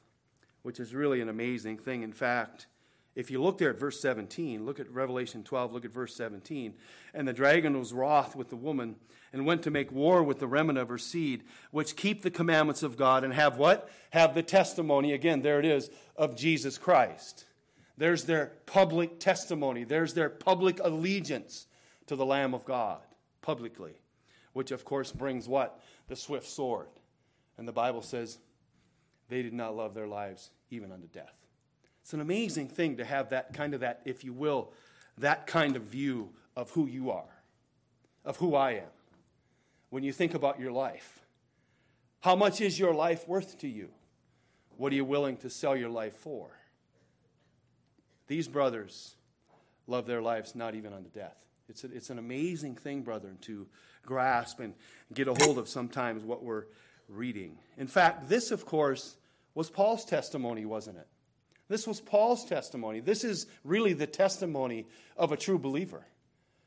which 0.64 0.80
is 0.80 0.96
really 0.96 1.22
an 1.22 1.30
amazing 1.30 1.78
thing. 1.78 2.02
In 2.02 2.14
fact, 2.14 2.66
if 3.14 3.30
you 3.30 3.42
look 3.44 3.58
there 3.58 3.72
at 3.72 3.80
verse 3.80 4.00
17, 4.00 4.66
look 4.66 4.80
at 4.80 4.90
Revelation 4.90 5.44
12, 5.44 5.74
look 5.74 5.86
at 5.86 5.92
verse 5.92 6.16
17. 6.16 6.74
And 7.14 7.28
the 7.28 7.34
dragon 7.34 7.78
was 7.78 7.92
wroth 7.92 8.36
with 8.36 8.50
the 8.50 8.56
woman 8.56 8.96
and 9.34 9.46
went 9.46 9.64
to 9.64 9.72
make 9.72 9.92
war 9.92 10.24
with 10.24 10.40
the 10.40 10.48
remnant 10.48 10.80
of 10.80 10.88
her 10.88 10.98
seed, 10.98 11.44
which 11.72 11.98
keep 11.98 12.22
the 12.22 12.32
commandments 12.32 12.84
of 12.84 12.98
God 12.98 13.24
and 13.24 13.34
have 13.34 13.58
what? 13.58 13.90
Have 14.12 14.34
the 14.34 14.44
testimony, 14.44 15.12
again, 15.12 15.42
there 15.42 15.60
it 15.60 15.66
is, 15.66 15.90
of 16.16 16.38
Jesus 16.38 16.78
Christ. 16.78 17.46
There's 17.98 18.24
their 18.24 18.54
public 18.66 19.20
testimony, 19.20 19.84
there's 19.84 20.14
their 20.14 20.30
public 20.30 20.80
allegiance 20.82 21.68
to 22.08 22.16
the 22.16 22.26
Lamb 22.26 22.54
of 22.54 22.66
God, 22.66 23.02
publicly, 23.42 24.02
which 24.54 24.72
of 24.72 24.86
course 24.86 25.12
brings 25.12 25.48
what? 25.48 25.82
The 26.08 26.16
swift 26.16 26.48
sword. 26.48 26.88
And 27.58 27.68
the 27.68 27.74
Bible 27.74 28.02
says 28.02 28.38
they 29.30 29.42
did 29.42 29.54
not 29.54 29.76
love 29.76 29.94
their 29.94 30.08
lives 30.08 30.52
even 30.70 30.92
unto 30.92 31.08
death. 31.08 31.34
It's 32.02 32.14
an 32.14 32.22
amazing 32.22 32.68
thing 32.68 32.98
to 32.98 33.06
have 33.06 33.30
that 33.30 33.54
kind 33.54 33.74
of 33.74 33.82
that, 33.82 34.02
if 34.06 34.24
you 34.24 34.34
will, 34.34 34.72
that 35.18 35.48
kind 35.48 35.76
of 35.76 35.84
view 35.84 36.30
of 36.56 36.72
who 36.72 36.88
you 36.88 37.12
are, 37.12 37.42
of 38.26 38.38
who 38.38 38.56
I 38.56 38.72
am. 38.72 38.90
When 39.90 40.04
you 40.04 40.12
think 40.12 40.34
about 40.34 40.60
your 40.60 40.72
life, 40.72 41.20
how 42.22 42.36
much 42.36 42.62
is 42.62 42.80
your 42.80 42.94
life 42.94 43.28
worth 43.28 43.58
to 43.60 43.68
you? 43.68 43.90
What 44.78 44.92
are 44.92 44.96
you 44.96 45.06
willing 45.06 45.38
to 45.38 45.50
sell 45.50 45.76
your 45.76 45.90
life 45.90 46.16
for? 46.16 46.50
These 48.28 48.48
brothers 48.48 49.16
love 49.88 50.08
their 50.08 50.22
lives 50.22 50.56
not 50.56 50.76
even 50.76 50.94
unto 50.94 51.10
death. 51.10 51.36
It's, 51.68 51.84
a, 51.84 51.94
it's 51.94 52.10
an 52.10 52.20
amazing 52.20 52.76
thing, 52.76 53.02
brethren, 53.02 53.38
to 53.42 53.68
grasp 54.06 54.60
and 54.60 54.74
get 55.14 55.28
a 55.28 55.34
hold 55.34 55.58
of 55.58 55.68
sometimes 55.68 56.24
what 56.24 56.44
we're 56.44 56.66
reading. 57.12 57.58
In 57.78 57.88
fact, 57.88 58.30
this, 58.30 58.52
of 58.52 58.66
course, 58.66 59.16
was 59.54 59.70
Paul's 59.70 60.06
testimony, 60.06 60.66
wasn't 60.66 60.98
it? 60.98 61.08
This 61.68 61.88
was 61.88 62.02
Paul's 62.02 62.46
testimony. 62.46 63.00
This 63.00 63.24
is 63.24 63.48
really 63.64 63.94
the 63.94 64.08
testimony 64.08 64.88
of 65.16 65.32
a 65.32 65.38
true 65.38 65.58
believer, 65.58 66.06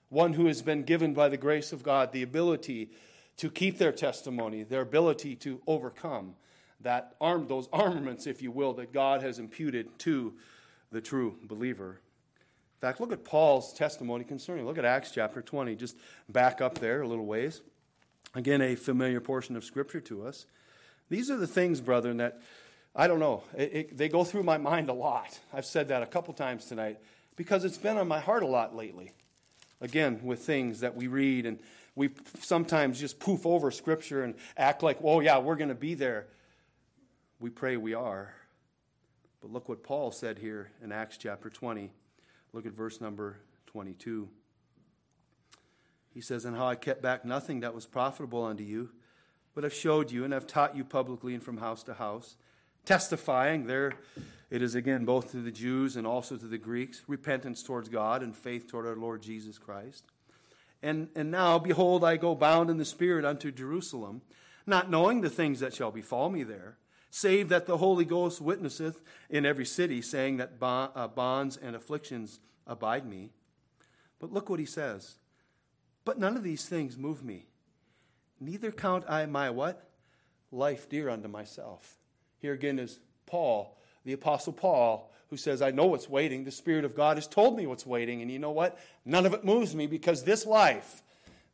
one 0.09 0.33
who 0.33 0.47
has 0.47 0.63
been 0.63 0.83
given 0.83 1.13
by 1.13 1.29
the 1.29 1.37
grace 1.37 1.73
of 1.73 1.83
God 1.83 2.13
the 2.13 2.23
ability 2.23 2.91
to 3.39 3.51
keep 3.51 3.79
their 3.79 3.93
testimony, 3.93 4.63
their 4.63 4.81
ability 4.81 5.37
to 5.37 5.61
overcome 5.67 6.35
that 6.81 7.15
arm, 7.21 7.47
those 7.49 7.69
armaments, 7.73 8.27
if 8.27 8.43
you 8.43 8.51
will, 8.51 8.75
that 8.75 8.93
God 8.93 9.23
has 9.23 9.39
imputed 9.39 9.99
to 10.01 10.35
the 10.93 11.01
true 11.01 11.37
believer. 11.43 12.01
In 12.77 12.81
fact, 12.81 13.01
look 13.01 13.13
at 13.13 13.25
Paul's 13.25 13.73
testimony 13.73 14.25
concerning. 14.25 14.67
Look 14.67 14.79
at 14.79 14.85
Acts 14.85 15.11
chapter 15.11 15.43
20. 15.43 15.75
Just 15.75 15.97
back 16.29 16.61
up 16.61 16.79
there 16.79 17.03
a 17.03 17.09
little 17.09 17.27
ways. 17.27 17.63
Again, 18.35 18.61
a 18.63 18.75
familiar 18.75 19.21
portion 19.21 19.57
of 19.57 19.65
Scripture 19.65 20.01
to 20.03 20.27
us. 20.27 20.47
These 21.09 21.31
are 21.31 21.37
the 21.37 21.47
things, 21.47 21.81
brethren, 21.81 22.17
that 22.17 22.41
I 22.97 23.07
don't 23.07 23.21
know. 23.21 23.45
It, 23.57 23.75
it, 23.75 23.97
they 23.97 24.09
go 24.09 24.25
through 24.25 24.43
my 24.43 24.59
mind 24.59 24.89
a 24.89 24.93
lot. 24.93 25.39
I've 25.53 25.67
said 25.67 25.89
that 25.89 26.03
a 26.03 26.07
couple 26.07 26.35
times 26.35 26.67
tonight 26.67 26.99
because 27.37 27.65
it's 27.65 27.79
been 27.79 27.97
on 27.97 28.09
my 28.09 28.21
heart 28.21 28.43
a 28.43 28.47
lot 28.47 28.75
lately. 28.75 29.13
Again, 29.81 30.21
with 30.23 30.41
things 30.41 30.81
that 30.81 30.97
we 30.97 31.09
read 31.09 31.47
and 31.47 31.59
we 31.95 32.11
sometimes 32.41 32.99
just 32.99 33.19
poof 33.19 33.47
over 33.47 33.71
Scripture 33.71 34.25
and 34.25 34.35
act 34.57 34.83
like, 34.83 34.99
oh, 35.03 35.21
yeah, 35.21 35.39
we're 35.39 35.57
going 35.57 35.69
to 35.69 35.75
be 35.75 35.95
there. 35.95 36.27
We 37.39 37.51
pray 37.51 37.77
we 37.77 37.95
are. 37.95 38.35
But 39.41 39.53
look 39.53 39.69
what 39.69 39.83
Paul 39.83 40.11
said 40.11 40.39
here 40.39 40.71
in 40.83 40.91
Acts 40.91 41.19
chapter 41.19 41.51
20. 41.51 41.93
Look 42.53 42.67
at 42.67 42.73
verse 42.73 43.01
number 43.01 43.37
22. 43.67 44.29
He 46.15 46.21
says, 46.21 46.45
And 46.45 46.57
how 46.57 46.69
I 46.69 46.77
kept 46.77 47.03
back 47.03 47.25
nothing 47.25 47.61
that 47.61 47.75
was 47.75 47.85
profitable 47.85 48.45
unto 48.45 48.63
you, 48.63 48.91
but 49.55 49.65
have 49.65 49.75
showed 49.75 50.11
you 50.11 50.25
and 50.25 50.33
have 50.33 50.47
taught 50.47 50.77
you 50.77 50.85
publicly 50.85 51.35
and 51.35 51.43
from 51.43 51.59
house 51.59 51.83
to 51.83 51.95
house 51.95 52.37
testifying 52.85 53.67
there 53.67 53.93
it 54.51 54.63
is 54.63 54.75
again 54.75 55.05
both 55.05 55.31
to 55.33 55.39
the 55.39 55.51
Jews 55.51 55.97
and 55.97 56.07
also 56.07 56.37
to 56.37 56.47
the 56.47 56.59
Greeks 56.59 57.03
repentance 57.09 57.63
towards 57.63 57.89
God 57.89 58.23
and 58.23 58.37
faith 58.37 58.69
toward 58.69 58.87
our 58.87 58.95
Lord 58.95 59.23
Jesus 59.23 59.59
Christ. 59.59 60.05
And, 60.83 61.09
and 61.17 61.31
now, 61.31 61.59
behold, 61.59 62.05
I 62.05 62.17
go 62.17 62.35
bound 62.35 62.71
in 62.71 62.77
the 62.77 62.85
Spirit 62.85 63.25
unto 63.25 63.51
Jerusalem, 63.51 64.21
not 64.67 64.91
knowing 64.91 65.23
the 65.23 65.31
things 65.31 65.61
that 65.61 65.75
shall 65.75 65.91
befall 65.91 66.29
me 66.29 66.45
there, 66.45 66.77
save 67.11 67.49
that 67.49 67.67
the 67.67 67.79
Holy 67.79 68.05
Ghost 68.05 68.41
witnesseth 68.41 69.01
in 69.31 69.47
every 69.47 69.65
city, 69.65 70.03
saying 70.03 70.37
that 70.37 70.53
uh, 70.61 71.09
bonds 71.09 71.57
and 71.57 71.75
afflictions 71.75 72.39
abide 72.67 73.07
me. 73.07 73.31
But 74.21 74.33
look 74.33 74.49
what 74.49 74.61
he 74.61 74.67
says. 74.67 75.17
But 76.05 76.19
none 76.19 76.37
of 76.37 76.43
these 76.43 76.67
things 76.67 76.97
move 76.99 77.25
me. 77.25 77.47
Neither 78.41 78.71
count 78.71 79.05
I 79.09 79.27
my 79.27 79.51
what? 79.51 79.89
Life 80.53 80.89
dear 80.89 81.09
unto 81.09 81.29
myself 81.29 81.99
here 82.45 82.53
again 82.53 82.79
is 82.79 82.99
Paul, 83.25 83.75
the 84.05 84.13
Apostle 84.13 84.53
Paul, 84.53 85.11
who 85.31 85.39
says, 85.39 85.63
I 85.63 85.71
know 85.71 85.87
what's 85.87 86.11
waiting. 86.11 86.45
The 86.45 86.51
Spirit 86.51 86.85
of 86.85 86.95
God 86.95 87.17
has 87.17 87.27
told 87.27 87.57
me 87.57 87.67
what's 87.67 87.87
waiting. 87.87 88.21
And 88.21 88.31
you 88.31 88.39
know 88.39 88.51
what? 88.51 88.79
None 89.07 89.25
of 89.25 89.33
it 89.33 89.47
moves 89.47 89.75
me 89.75 89.87
because 89.87 90.25
this 90.25 90.45
life, 90.45 91.03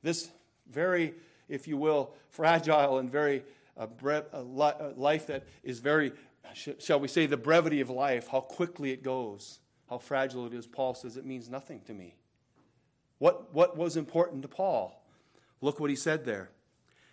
this 0.03 0.29
very, 0.69 1.15
if 1.49 1.69
you 1.69 1.77
will, 1.77 2.13
fragile 2.31 2.99
and 2.99 3.09
very 3.09 3.45
uh, 3.77 3.87
bre- 3.87 4.27
uh, 4.35 4.43
li- 4.43 4.73
uh, 4.81 4.91
life 4.97 5.29
that 5.29 5.45
is 5.63 5.79
very, 5.79 6.11
sh- 6.55 6.71
shall 6.81 6.99
we 6.99 7.07
say, 7.07 7.27
the 7.27 7.37
brevity 7.37 7.81
of 7.81 7.89
life, 7.89 8.27
how 8.27 8.41
quickly 8.41 8.91
it 8.91 9.05
goes, 9.05 9.61
how 9.89 9.99
fragile 9.99 10.45
it 10.47 10.55
is, 10.55 10.67
Paul 10.67 10.95
says 10.95 11.17
it 11.17 11.25
means 11.25 11.49
nothing 11.49 11.83
to 11.83 11.95
me. 11.95 12.17
What, 13.21 13.55
what 13.55 13.77
was 13.77 13.97
important 13.97 14.43
to 14.43 14.49
Paul? 14.49 15.01
Look 15.61 15.79
what 15.79 15.91
he 15.91 15.97
said 15.97 16.25
there. 16.25 16.51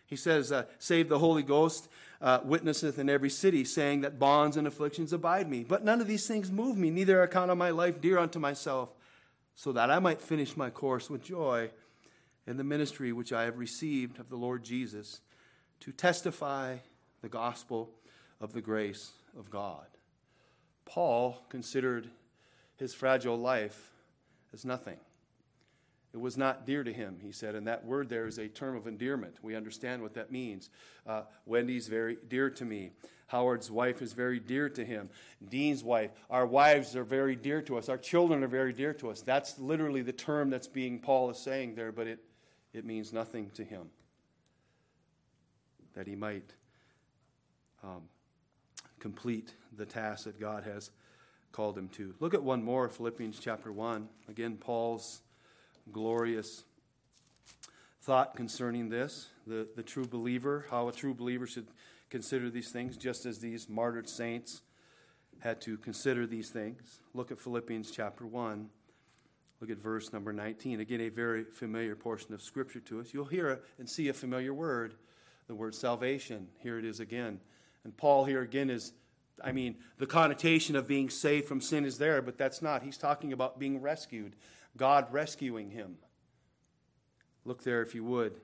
He 0.06 0.16
says, 0.16 0.54
uh, 0.54 0.64
Save 0.80 1.10
the 1.10 1.20
Holy 1.20 1.44
Ghost 1.44 1.90
uh, 2.22 2.40
witnesseth 2.44 2.98
in 2.98 3.10
every 3.10 3.30
city, 3.30 3.66
saying 3.66 4.02
that 4.02 4.18
bonds 4.18 4.56
and 4.56 4.66
afflictions 4.66 5.12
abide 5.12 5.50
me. 5.50 5.66
But 5.68 5.84
none 5.84 6.00
of 6.00 6.08
these 6.08 6.26
things 6.26 6.50
move 6.50 6.78
me, 6.78 6.90
neither 6.90 7.22
account 7.22 7.52
of 7.52 7.58
my 7.58 7.72
life 7.72 8.00
dear 8.00 8.18
unto 8.18 8.40
myself, 8.40 8.96
so 9.54 9.74
that 9.74 9.92
I 9.92 10.00
might 10.00 10.22
finish 10.22 10.56
my 10.56 10.70
course 10.70 11.10
with 11.10 11.24
joy 11.24 11.72
in 12.48 12.56
the 12.56 12.64
ministry 12.64 13.12
which 13.12 13.34
I 13.34 13.44
have 13.44 13.58
received 13.58 14.18
of 14.18 14.30
the 14.30 14.38
Lord 14.38 14.64
Jesus, 14.64 15.20
to 15.82 15.92
testify 15.92 16.78
the 17.22 17.28
gospel 17.30 17.90
of 18.40 18.54
the 18.54 18.62
grace 18.62 19.12
of 19.38 19.50
God. 19.50 19.88
Paul 20.86 21.44
considered 21.50 22.10
his 22.78 22.94
fragile 22.94 23.38
life 23.38 23.92
as 24.54 24.64
nothing. 24.64 24.98
It 26.18 26.22
was 26.22 26.36
not 26.36 26.66
dear 26.66 26.84
to 26.84 26.92
him, 26.92 27.20
he 27.22 27.32
said. 27.32 27.54
And 27.54 27.68
that 27.68 27.86
word 27.86 28.10
there 28.10 28.26
is 28.26 28.40
a 28.40 28.48
term 28.48 28.76
of 28.76 28.88
endearment. 28.88 29.36
We 29.44 29.56
understand 29.56 30.02
what 30.02 30.16
that 30.16 30.32
means. 30.32 30.72
Uh, 31.06 31.22
Wendy's 31.46 31.88
very 31.88 32.18
dear 32.28 32.50
to 32.50 32.66
me. 32.66 32.90
Howard's 33.28 33.70
wife 33.70 34.02
is 34.02 34.14
very 34.14 34.40
dear 34.40 34.68
to 34.68 34.84
him. 34.84 35.10
Dean's 35.48 35.84
wife. 35.84 36.10
Our 36.32 36.48
wives 36.48 36.96
are 36.96 37.04
very 37.04 37.36
dear 37.36 37.62
to 37.62 37.78
us. 37.78 37.88
Our 37.88 38.00
children 38.00 38.44
are 38.44 38.48
very 38.48 38.74
dear 38.74 38.96
to 38.96 39.12
us. 39.12 39.22
That's 39.22 39.60
literally 39.60 40.02
the 40.02 40.12
term 40.12 40.50
that's 40.50 40.68
being, 40.68 40.98
Paul 40.98 41.30
is 41.30 41.38
saying 41.38 41.76
there, 41.76 41.92
but 41.92 42.08
it, 42.08 42.18
it 42.74 42.84
means 42.84 43.14
nothing 43.14 43.52
to 43.52 43.64
him. 43.64 43.92
That 45.94 46.08
he 46.08 46.16
might 46.16 46.52
um, 47.84 48.06
complete 49.00 49.54
the 49.72 49.86
task 49.86 50.24
that 50.24 50.40
God 50.40 50.64
has 50.64 50.90
called 51.52 51.78
him 51.78 51.90
to. 51.90 52.16
Look 52.20 52.34
at 52.34 52.42
one 52.42 52.64
more, 52.64 52.90
Philippians 52.90 53.38
chapter 53.40 53.72
1. 53.72 54.10
Again, 54.30 54.58
Paul's 54.58 55.22
glorious 55.92 56.64
thought 58.02 58.36
concerning 58.36 58.90
this 58.90 59.28
the, 59.46 59.68
the 59.76 59.84
true 59.84 60.06
believer, 60.06 60.66
how 60.70 60.88
a 60.88 60.92
true 60.92 61.14
believer 61.14 61.48
should 61.48 61.68
consider 62.10 62.50
these 62.50 62.72
things, 62.72 62.98
just 62.98 63.26
as 63.26 63.40
these 63.40 63.68
martyred 63.70 64.08
saints 64.08 64.62
had 65.40 65.62
to 65.62 65.78
consider 65.78 66.26
these 66.26 66.50
things. 66.50 67.00
Look 67.14 67.32
at 67.32 67.40
Philippians 67.40 67.92
chapter 67.92 68.26
1. 68.26 68.70
Look 69.60 69.70
at 69.70 69.78
verse 69.78 70.14
number 70.14 70.32
19. 70.34 70.80
Again, 70.80 71.02
a 71.02 71.10
very 71.10 71.44
familiar 71.44 71.96
portion 71.96 72.34
of 72.34 72.42
Scripture 72.42 72.80
to 72.82 73.00
us. 73.00 73.14
You'll 73.14 73.26
hear 73.26 73.62
and 73.80 73.90
see 73.90 74.10
a 74.10 74.14
familiar 74.14 74.54
word, 74.54 74.94
the 75.48 75.56
word 75.56 75.74
salvation. 75.74 76.48
Here 76.60 76.78
it 76.78 76.86
is 76.86 77.00
again. 77.00 77.40
And 77.84 77.96
Paul 77.96 78.26
here 78.26 78.42
again 78.42 78.70
is, 78.70 78.94
I 79.44 79.52
mean, 79.52 79.78
the 79.98 80.06
connotation 80.06 80.76
of 80.76 80.88
being 80.88 81.10
saved 81.10 81.48
from 81.48 81.62
sin 81.62 81.86
is 81.86 81.98
there, 81.98 82.22
but 82.22 82.38
that's 82.38 82.62
not. 82.62 82.84
He's 82.84 82.98
talking 82.98 83.34
about 83.34 83.60
being 83.60 83.82
rescued. 83.82 84.36
God 84.78 85.12
rescuing 85.12 85.72
him. 85.72 85.98
Look 87.46 87.64
there, 87.64 87.82
if 87.82 87.96
you 87.96 88.04
would, 88.04 88.40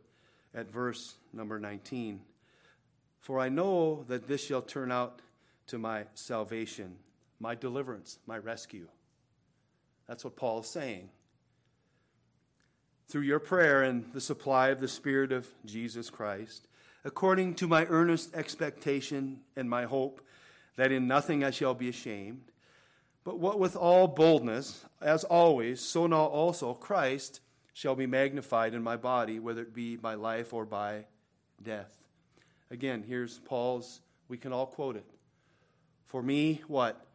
at 0.54 0.72
verse 0.72 1.16
number 1.32 1.60
19. 1.60 2.22
For 3.20 3.40
I 3.40 3.50
know 3.50 4.04
that 4.08 4.28
this 4.28 4.44
shall 4.44 4.62
turn 4.62 4.92
out 4.92 5.22
to 5.68 5.78
my 5.78 6.06
salvation, 6.14 6.96
my 7.40 7.56
deliverance, 7.56 8.20
my 8.28 8.38
rescue. 8.38 8.88
That's 10.08 10.24
what 10.24 10.36
Paul 10.36 10.60
is 10.60 10.68
saying. 10.68 11.10
Through 13.08 13.22
your 13.22 13.40
prayer 13.40 13.84
and 13.84 14.12
the 14.14 14.22
supply 14.22 14.70
of 14.70 14.80
the 14.80 14.88
Spirit 14.88 15.32
of 15.32 15.48
Jesus 15.66 16.10
Christ, 16.10 16.68
according 17.06 17.56
to 17.56 17.68
my 17.68 17.86
earnest 17.86 18.34
expectation 18.36 19.42
and 19.56 19.70
my 19.70 19.84
hope 19.84 20.22
that 20.76 20.92
in 20.92 21.08
nothing 21.08 21.44
I 21.44 21.52
shall 21.52 21.74
be 21.74 21.90
ashamed, 21.90 22.52
but 23.24 23.40
what 23.40 23.60
with 23.60 23.76
all 23.76 24.08
boldness, 24.08 24.86
as 25.02 25.24
always, 25.24 25.80
so 25.80 26.08
now 26.08 26.26
also 26.26 26.74
Christ 26.74 27.40
shall 27.74 27.96
be 27.96 28.06
magnified 28.06 28.74
in 28.74 28.84
my 28.84 28.98
body, 28.98 29.40
whether 29.40 29.62
it 29.62 29.74
be 29.74 29.96
by 29.96 30.14
life 30.16 30.54
or 30.54 30.66
by 30.66 31.06
death. 31.62 31.96
Again, 32.70 33.04
here's 33.08 33.40
Paul's, 33.40 34.02
we 34.28 34.38
can 34.38 34.52
all 34.52 34.68
quote 34.68 34.96
it. 34.96 35.06
For 36.06 36.22
me, 36.22 36.62
what? 36.68 37.06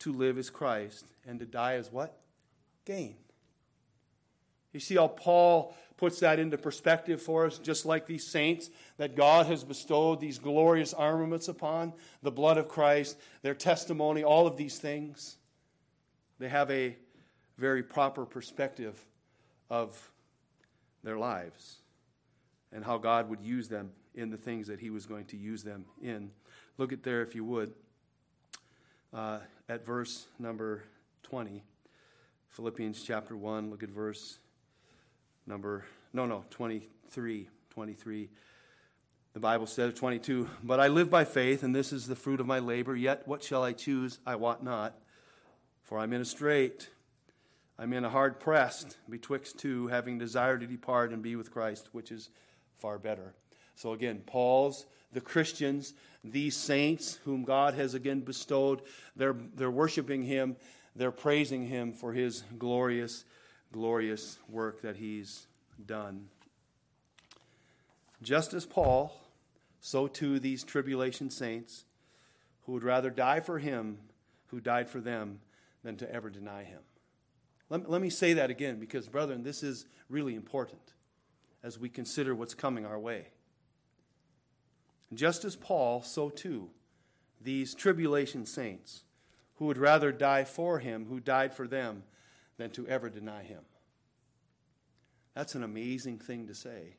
To 0.00 0.12
live 0.12 0.36
is 0.38 0.50
Christ, 0.50 1.06
and 1.26 1.40
to 1.40 1.46
die 1.46 1.74
is 1.74 1.90
what? 1.90 2.18
Gain. 2.84 3.16
You 4.72 4.80
see 4.80 4.96
how 4.96 5.08
Paul 5.08 5.74
puts 5.96 6.20
that 6.20 6.38
into 6.38 6.58
perspective 6.58 7.22
for 7.22 7.46
us, 7.46 7.58
just 7.58 7.86
like 7.86 8.06
these 8.06 8.26
saints 8.26 8.68
that 8.98 9.16
God 9.16 9.46
has 9.46 9.64
bestowed 9.64 10.20
these 10.20 10.38
glorious 10.38 10.92
armaments 10.92 11.48
upon, 11.48 11.94
the 12.22 12.30
blood 12.30 12.58
of 12.58 12.68
Christ, 12.68 13.16
their 13.40 13.54
testimony, 13.54 14.22
all 14.22 14.46
of 14.46 14.58
these 14.58 14.78
things. 14.78 15.38
They 16.38 16.48
have 16.48 16.70
a 16.70 16.96
very 17.58 17.82
proper 17.82 18.26
perspective 18.26 18.98
of 19.70 20.10
their 21.02 21.18
lives 21.18 21.76
and 22.72 22.84
how 22.84 22.98
God 22.98 23.30
would 23.30 23.40
use 23.40 23.68
them 23.68 23.92
in 24.14 24.30
the 24.30 24.36
things 24.36 24.66
that 24.66 24.80
He 24.80 24.90
was 24.90 25.06
going 25.06 25.26
to 25.26 25.36
use 25.36 25.62
them 25.62 25.86
in. 26.02 26.30
Look 26.78 26.92
at 26.92 27.02
there, 27.02 27.22
if 27.22 27.34
you 27.34 27.44
would, 27.44 27.72
uh, 29.14 29.38
at 29.68 29.84
verse 29.84 30.26
number 30.38 30.82
20. 31.22 31.62
Philippians 32.50 33.02
chapter 33.02 33.36
1, 33.36 33.70
look 33.70 33.82
at 33.82 33.90
verse 33.90 34.38
number, 35.46 35.84
no, 36.12 36.26
no, 36.26 36.44
23. 36.50 37.48
23. 37.76 38.30
The 39.34 39.40
Bible 39.40 39.66
says, 39.66 39.92
22, 39.92 40.48
But 40.62 40.80
I 40.80 40.88
live 40.88 41.10
by 41.10 41.26
faith, 41.26 41.62
and 41.62 41.74
this 41.74 41.92
is 41.92 42.06
the 42.06 42.16
fruit 42.16 42.40
of 42.40 42.46
my 42.46 42.58
labor. 42.58 42.96
Yet 42.96 43.28
what 43.28 43.44
shall 43.44 43.62
I 43.62 43.72
choose? 43.74 44.18
I 44.24 44.36
wot 44.36 44.64
not. 44.64 44.98
For 45.86 46.00
I'm 46.00 46.12
in 46.12 46.20
a 46.20 46.24
strait. 46.24 46.90
I'm 47.78 47.92
in 47.92 48.04
a 48.04 48.10
hard 48.10 48.40
pressed 48.40 48.96
betwixt 49.08 49.56
two, 49.58 49.86
having 49.86 50.18
desire 50.18 50.58
to 50.58 50.66
depart 50.66 51.12
and 51.12 51.22
be 51.22 51.36
with 51.36 51.52
Christ, 51.52 51.88
which 51.92 52.10
is 52.10 52.28
far 52.76 52.98
better. 52.98 53.34
So 53.76 53.92
again, 53.92 54.24
Paul's, 54.26 54.86
the 55.12 55.20
Christians, 55.20 55.94
these 56.24 56.56
saints 56.56 57.20
whom 57.24 57.44
God 57.44 57.74
has 57.74 57.94
again 57.94 58.20
bestowed, 58.20 58.82
they're, 59.14 59.36
they're 59.54 59.70
worshiping 59.70 60.24
him, 60.24 60.56
they're 60.96 61.12
praising 61.12 61.68
him 61.68 61.92
for 61.92 62.12
his 62.12 62.42
glorious 62.58 63.24
glorious 63.72 64.38
work 64.48 64.80
that 64.82 64.96
he's 64.96 65.46
done. 65.84 66.28
Just 68.22 68.54
as 68.54 68.64
Paul, 68.64 69.20
so 69.80 70.06
too 70.06 70.38
these 70.40 70.64
tribulation 70.64 71.30
saints 71.30 71.84
who 72.62 72.72
would 72.72 72.84
rather 72.84 73.10
die 73.10 73.40
for 73.40 73.58
him 73.58 73.98
who 74.46 74.60
died 74.60 74.88
for 74.88 75.00
them 75.00 75.40
than 75.86 75.96
to 75.96 76.12
ever 76.12 76.28
deny 76.28 76.64
him. 76.64 76.80
Let, 77.70 77.88
let 77.88 78.02
me 78.02 78.10
say 78.10 78.32
that 78.32 78.50
again 78.50 78.80
because, 78.80 79.08
brethren, 79.08 79.44
this 79.44 79.62
is 79.62 79.86
really 80.10 80.34
important 80.34 80.82
as 81.62 81.78
we 81.78 81.88
consider 81.88 82.34
what's 82.34 82.54
coming 82.54 82.84
our 82.84 82.98
way. 82.98 83.28
Just 85.14 85.44
as 85.44 85.54
Paul, 85.54 86.02
so 86.02 86.28
too 86.28 86.70
these 87.40 87.72
tribulation 87.74 88.46
saints 88.46 89.04
who 89.56 89.66
would 89.66 89.78
rather 89.78 90.10
die 90.10 90.42
for 90.42 90.80
him 90.80 91.06
who 91.06 91.20
died 91.20 91.54
for 91.54 91.68
them 91.68 92.02
than 92.56 92.70
to 92.70 92.88
ever 92.88 93.08
deny 93.08 93.44
him. 93.44 93.62
That's 95.34 95.54
an 95.54 95.62
amazing 95.62 96.18
thing 96.18 96.48
to 96.48 96.54
say. 96.54 96.96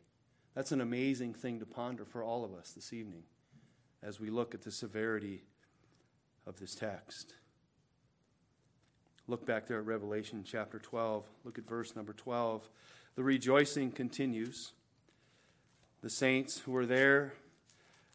That's 0.56 0.71
an 0.71 0.80
amazing 0.80 1.34
thing 1.34 1.60
to 1.60 1.65
ponder 1.65 2.06
for 2.06 2.23
all 2.23 2.45
of 2.45 2.54
us 2.54 2.71
this 2.71 2.93
evening 2.93 3.23
as 4.02 4.19
we 4.19 4.30
look 4.30 4.54
at 4.54 4.62
the 4.62 4.71
severity 4.71 5.43
of 6.45 6.58
this 6.60 6.73
text. 6.73 7.34
Look 9.29 9.45
back 9.45 9.67
there 9.67 9.79
at 9.79 9.85
Revelation 9.85 10.45
chapter 10.45 10.79
12. 10.79 11.25
Look 11.43 11.57
at 11.57 11.67
verse 11.67 11.97
number 11.97 12.13
12. 12.13 12.69
The 13.15 13.23
rejoicing 13.23 13.91
continues. 13.91 14.71
The 16.01 16.09
saints 16.09 16.59
who 16.59 16.73
are 16.77 16.85
there, 16.85 17.33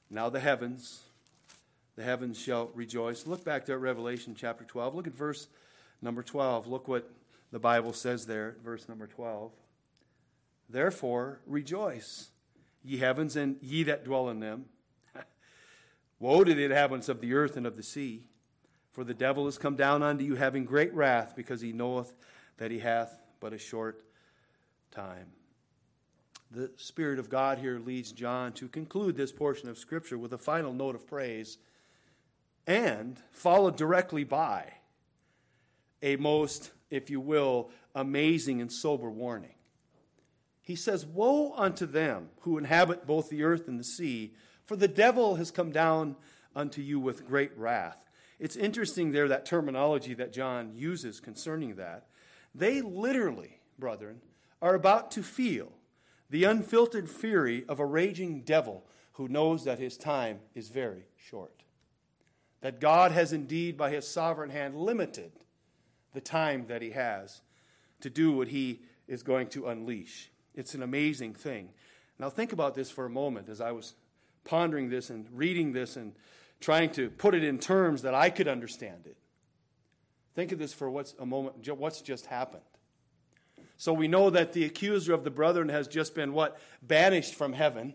now 0.08 0.30
the 0.30 0.40
heavens, 0.40 1.02
the 1.96 2.02
heavens 2.02 2.38
shall 2.38 2.70
rejoice. 2.74 3.26
Look 3.26 3.44
back 3.44 3.66
there 3.66 3.76
at 3.76 3.82
Revelation 3.82 4.34
chapter 4.34 4.64
12. 4.64 4.94
Look 4.94 5.06
at 5.06 5.14
verse 5.14 5.48
number 6.00 6.22
12. 6.22 6.66
Look 6.66 6.88
what 6.88 7.10
the 7.50 7.58
Bible 7.58 7.92
says 7.92 8.24
there, 8.24 8.56
verse 8.64 8.88
number 8.88 9.06
12. 9.06 9.52
Therefore, 10.70 11.40
rejoice, 11.46 12.30
ye 12.82 12.96
heavens, 12.96 13.36
and 13.36 13.56
ye 13.60 13.82
that 13.82 14.04
dwell 14.04 14.30
in 14.30 14.40
them. 14.40 14.64
Woe 16.18 16.42
to 16.44 16.54
the 16.54 16.64
inhabitants 16.64 17.10
of 17.10 17.20
the 17.20 17.34
earth 17.34 17.58
and 17.58 17.66
of 17.66 17.76
the 17.76 17.82
sea, 17.82 18.28
for 18.92 19.04
the 19.04 19.14
devil 19.14 19.48
is 19.48 19.58
come 19.58 19.76
down 19.76 20.02
unto 20.02 20.24
you, 20.24 20.36
having 20.36 20.64
great 20.64 20.94
wrath, 20.94 21.34
because 21.34 21.60
he 21.60 21.72
knoweth 21.72 22.12
that 22.58 22.70
he 22.70 22.78
hath 22.78 23.20
but 23.40 23.52
a 23.52 23.58
short 23.58 24.04
time. 24.90 25.26
The 26.50 26.70
Spirit 26.76 27.18
of 27.18 27.30
God 27.30 27.58
here 27.58 27.78
leads 27.78 28.12
John 28.12 28.52
to 28.52 28.68
conclude 28.68 29.16
this 29.16 29.32
portion 29.32 29.68
of 29.68 29.78
Scripture 29.78 30.18
with 30.18 30.32
a 30.32 30.38
final 30.38 30.72
note 30.72 30.94
of 30.94 31.06
praise 31.06 31.58
and 32.66 33.18
followed 33.32 33.76
directly 33.76 34.24
by 34.24 34.74
a 36.02 36.16
most 36.16 36.70
if 36.92 37.08
you 37.08 37.20
will, 37.20 37.70
amazing 37.94 38.60
and 38.60 38.70
sober 38.70 39.10
warning. 39.10 39.54
He 40.60 40.76
says, 40.76 41.06
Woe 41.06 41.54
unto 41.56 41.86
them 41.86 42.28
who 42.40 42.58
inhabit 42.58 43.06
both 43.06 43.30
the 43.30 43.42
earth 43.42 43.66
and 43.66 43.80
the 43.80 43.84
sea, 43.84 44.34
for 44.66 44.76
the 44.76 44.86
devil 44.86 45.36
has 45.36 45.50
come 45.50 45.72
down 45.72 46.16
unto 46.54 46.82
you 46.82 47.00
with 47.00 47.26
great 47.26 47.56
wrath. 47.56 48.04
It's 48.38 48.56
interesting 48.56 49.12
there, 49.12 49.28
that 49.28 49.46
terminology 49.46 50.14
that 50.14 50.32
John 50.32 50.72
uses 50.74 51.20
concerning 51.20 51.76
that. 51.76 52.06
They 52.54 52.80
literally, 52.80 53.60
brethren, 53.78 54.20
are 54.60 54.74
about 54.74 55.10
to 55.12 55.22
feel 55.22 55.72
the 56.30 56.44
unfiltered 56.44 57.10
fury 57.10 57.64
of 57.68 57.78
a 57.78 57.86
raging 57.86 58.42
devil 58.42 58.86
who 59.12 59.28
knows 59.28 59.64
that 59.64 59.78
his 59.78 59.96
time 59.96 60.40
is 60.54 60.68
very 60.68 61.04
short. 61.16 61.62
That 62.62 62.80
God 62.80 63.12
has 63.12 63.32
indeed, 63.32 63.76
by 63.76 63.90
his 63.90 64.08
sovereign 64.08 64.50
hand, 64.50 64.76
limited 64.76 65.32
the 66.14 66.20
time 66.20 66.66
that 66.68 66.82
he 66.82 66.90
has 66.90 67.42
to 68.00 68.10
do 68.10 68.32
what 68.32 68.48
he 68.48 68.82
is 69.08 69.22
going 69.22 69.48
to 69.48 69.68
unleash. 69.68 70.30
It's 70.54 70.74
an 70.74 70.82
amazing 70.82 71.34
thing. 71.34 71.70
Now, 72.18 72.30
think 72.30 72.52
about 72.52 72.74
this 72.74 72.90
for 72.90 73.04
a 73.04 73.10
moment 73.10 73.48
as 73.48 73.60
I 73.60 73.72
was 73.72 73.94
pondering 74.44 74.88
this 74.90 75.10
and 75.10 75.26
reading 75.32 75.72
this 75.72 75.96
and 75.96 76.14
trying 76.62 76.90
to 76.90 77.10
put 77.10 77.34
it 77.34 77.44
in 77.44 77.58
terms 77.58 78.02
that 78.02 78.14
I 78.14 78.30
could 78.30 78.48
understand 78.48 79.06
it. 79.06 79.16
Think 80.34 80.52
of 80.52 80.58
this 80.58 80.72
for 80.72 80.88
what's 80.88 81.14
a 81.18 81.26
moment, 81.26 81.68
what's 81.76 82.00
just 82.00 82.26
happened. 82.26 82.62
So 83.76 83.92
we 83.92 84.08
know 84.08 84.30
that 84.30 84.52
the 84.52 84.64
accuser 84.64 85.12
of 85.12 85.24
the 85.24 85.30
brethren 85.30 85.68
has 85.68 85.88
just 85.88 86.14
been 86.14 86.32
what? 86.32 86.58
Banished 86.80 87.34
from 87.34 87.52
heaven. 87.52 87.94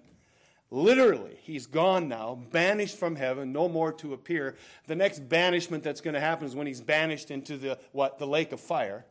Literally, 0.69 1.38
he's 1.43 1.65
gone 1.65 2.10
now, 2.10 2.36
banished 2.51 2.97
from 2.97 3.15
heaven, 3.15 3.53
no 3.53 3.69
more 3.69 3.93
to 3.93 4.13
appear. 4.13 4.58
The 4.88 4.97
next 4.97 5.30
banishment 5.30 5.82
that's 5.82 6.01
going 6.01 6.13
to 6.13 6.19
happen 6.19 6.45
is 6.45 6.56
when 6.56 6.67
he's 6.67 6.82
banished 6.82 7.32
into 7.32 7.58
the 7.58 7.80
what? 7.93 8.19
The 8.19 8.27
lake 8.27 8.51
of 8.51 8.60
fire. 8.60 9.06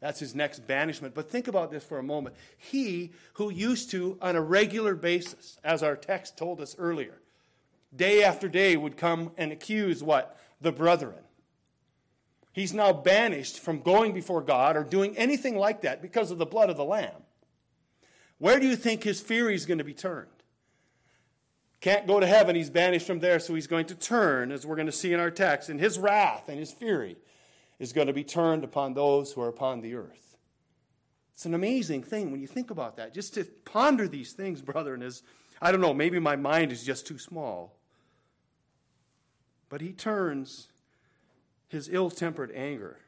That's 0.00 0.18
his 0.18 0.34
next 0.34 0.66
banishment. 0.66 1.14
But 1.14 1.30
think 1.30 1.46
about 1.46 1.70
this 1.70 1.84
for 1.84 1.98
a 1.98 2.02
moment. 2.02 2.34
He 2.58 3.12
who 3.34 3.50
used 3.50 3.92
to, 3.92 4.18
on 4.20 4.34
a 4.36 4.42
regular 4.42 4.96
basis, 4.96 5.58
as 5.62 5.82
our 5.82 5.96
text 5.96 6.36
told 6.36 6.60
us 6.60 6.74
earlier, 6.76 7.14
day 7.94 8.22
after 8.22 8.48
day 8.48 8.76
would 8.76 8.96
come 8.96 9.32
and 9.36 9.52
accuse 9.52 10.02
what? 10.02 10.38
The 10.60 10.72
brethren. 10.72 11.22
He's 12.52 12.72
now 12.72 12.92
banished 12.92 13.60
from 13.60 13.80
going 13.80 14.12
before 14.12 14.40
God 14.40 14.76
or 14.76 14.84
doing 14.84 15.16
anything 15.16 15.56
like 15.56 15.82
that 15.82 16.00
because 16.00 16.30
of 16.30 16.38
the 16.38 16.46
blood 16.46 16.70
of 16.70 16.76
the 16.76 16.84
Lamb. 16.84 17.22
Where 18.38 18.58
do 18.58 18.66
you 18.66 18.76
think 18.76 19.02
his 19.02 19.20
fury 19.20 19.54
is 19.54 19.66
going 19.66 19.78
to 19.78 19.84
be 19.84 19.94
turned? 19.94 20.28
can't 21.86 22.06
go 22.06 22.18
to 22.18 22.26
heaven. 22.26 22.56
He's 22.56 22.68
banished 22.68 23.06
from 23.06 23.20
there, 23.20 23.38
so 23.38 23.54
he's 23.54 23.68
going 23.68 23.86
to 23.86 23.94
turn, 23.94 24.50
as 24.50 24.66
we're 24.66 24.76
going 24.76 24.86
to 24.86 24.92
see 24.92 25.12
in 25.12 25.20
our 25.20 25.30
text, 25.30 25.68
and 25.68 25.78
his 25.78 26.00
wrath 26.00 26.48
and 26.48 26.58
his 26.58 26.72
fury 26.72 27.16
is 27.78 27.92
going 27.92 28.06
to 28.08 28.12
be 28.12 28.24
turned 28.24 28.64
upon 28.64 28.94
those 28.94 29.32
who 29.32 29.40
are 29.42 29.48
upon 29.48 29.82
the 29.82 29.94
earth. 29.94 30.36
It's 31.34 31.44
an 31.44 31.54
amazing 31.54 32.02
thing 32.02 32.32
when 32.32 32.40
you 32.40 32.48
think 32.48 32.72
about 32.72 32.96
that. 32.96 33.14
Just 33.14 33.34
to 33.34 33.44
ponder 33.64 34.08
these 34.08 34.32
things, 34.32 34.62
brethren, 34.62 35.00
is, 35.00 35.22
I 35.60 35.72
don't 35.72 35.80
know, 35.80 35.94
maybe 35.94 36.18
my 36.18 36.36
mind 36.36 36.72
is 36.72 36.84
just 36.84 37.06
too 37.06 37.18
small. 37.18 37.76
But 39.68 39.80
he 39.80 39.92
turns 39.92 40.68
his 41.68 41.88
ill 41.90 42.10
tempered 42.10 42.52
anger, 42.54 42.98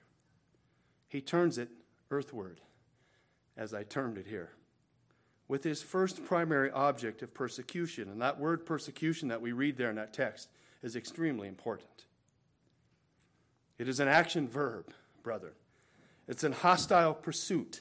he 1.08 1.20
turns 1.20 1.58
it 1.58 1.68
earthward, 2.10 2.60
as 3.56 3.72
I 3.72 3.82
termed 3.82 4.18
it 4.18 4.26
here 4.26 4.50
with 5.48 5.64
his 5.64 5.82
first 5.82 6.24
primary 6.24 6.70
object 6.70 7.22
of 7.22 7.32
persecution. 7.34 8.10
And 8.10 8.20
that 8.20 8.38
word 8.38 8.66
persecution 8.66 9.28
that 9.28 9.40
we 9.40 9.52
read 9.52 9.76
there 9.76 9.90
in 9.90 9.96
that 9.96 10.12
text 10.12 10.50
is 10.82 10.94
extremely 10.94 11.48
important. 11.48 12.04
It 13.78 13.88
is 13.88 13.98
an 13.98 14.08
action 14.08 14.46
verb, 14.46 14.92
brother. 15.22 15.54
It's 16.28 16.44
an 16.44 16.52
hostile 16.52 17.14
pursuit. 17.14 17.80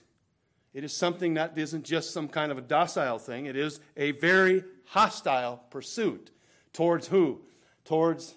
It 0.77 0.83
is 0.83 0.93
something 0.93 1.33
that 1.33 1.57
isn't 1.57 1.85
just 1.85 2.11
some 2.11 2.27
kind 2.27 2.51
of 2.51 2.59
a 2.59 2.61
docile 2.61 3.17
thing. 3.17 3.47
It 3.47 3.55
is 3.55 3.79
a 3.97 4.11
very 4.11 4.63
hostile 4.85 5.63
pursuit. 5.71 6.29
Towards 6.71 7.07
who? 7.07 7.41
Towards 7.83 8.35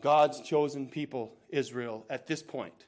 God's 0.00 0.40
chosen 0.42 0.86
people, 0.86 1.34
Israel, 1.48 2.06
at 2.08 2.28
this 2.28 2.40
point. 2.40 2.86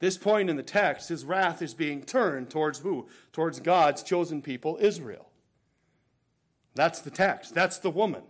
This 0.00 0.18
point 0.18 0.50
in 0.50 0.56
the 0.56 0.64
text, 0.64 1.10
his 1.10 1.24
wrath 1.24 1.62
is 1.62 1.72
being 1.72 2.02
turned 2.02 2.50
towards 2.50 2.80
who? 2.80 3.06
Towards 3.32 3.60
God's 3.60 4.02
chosen 4.02 4.42
people, 4.42 4.76
Israel. 4.80 5.28
That's 6.74 7.00
the 7.00 7.10
text. 7.10 7.54
That's 7.54 7.78
the 7.78 7.88
woman. 7.90 8.22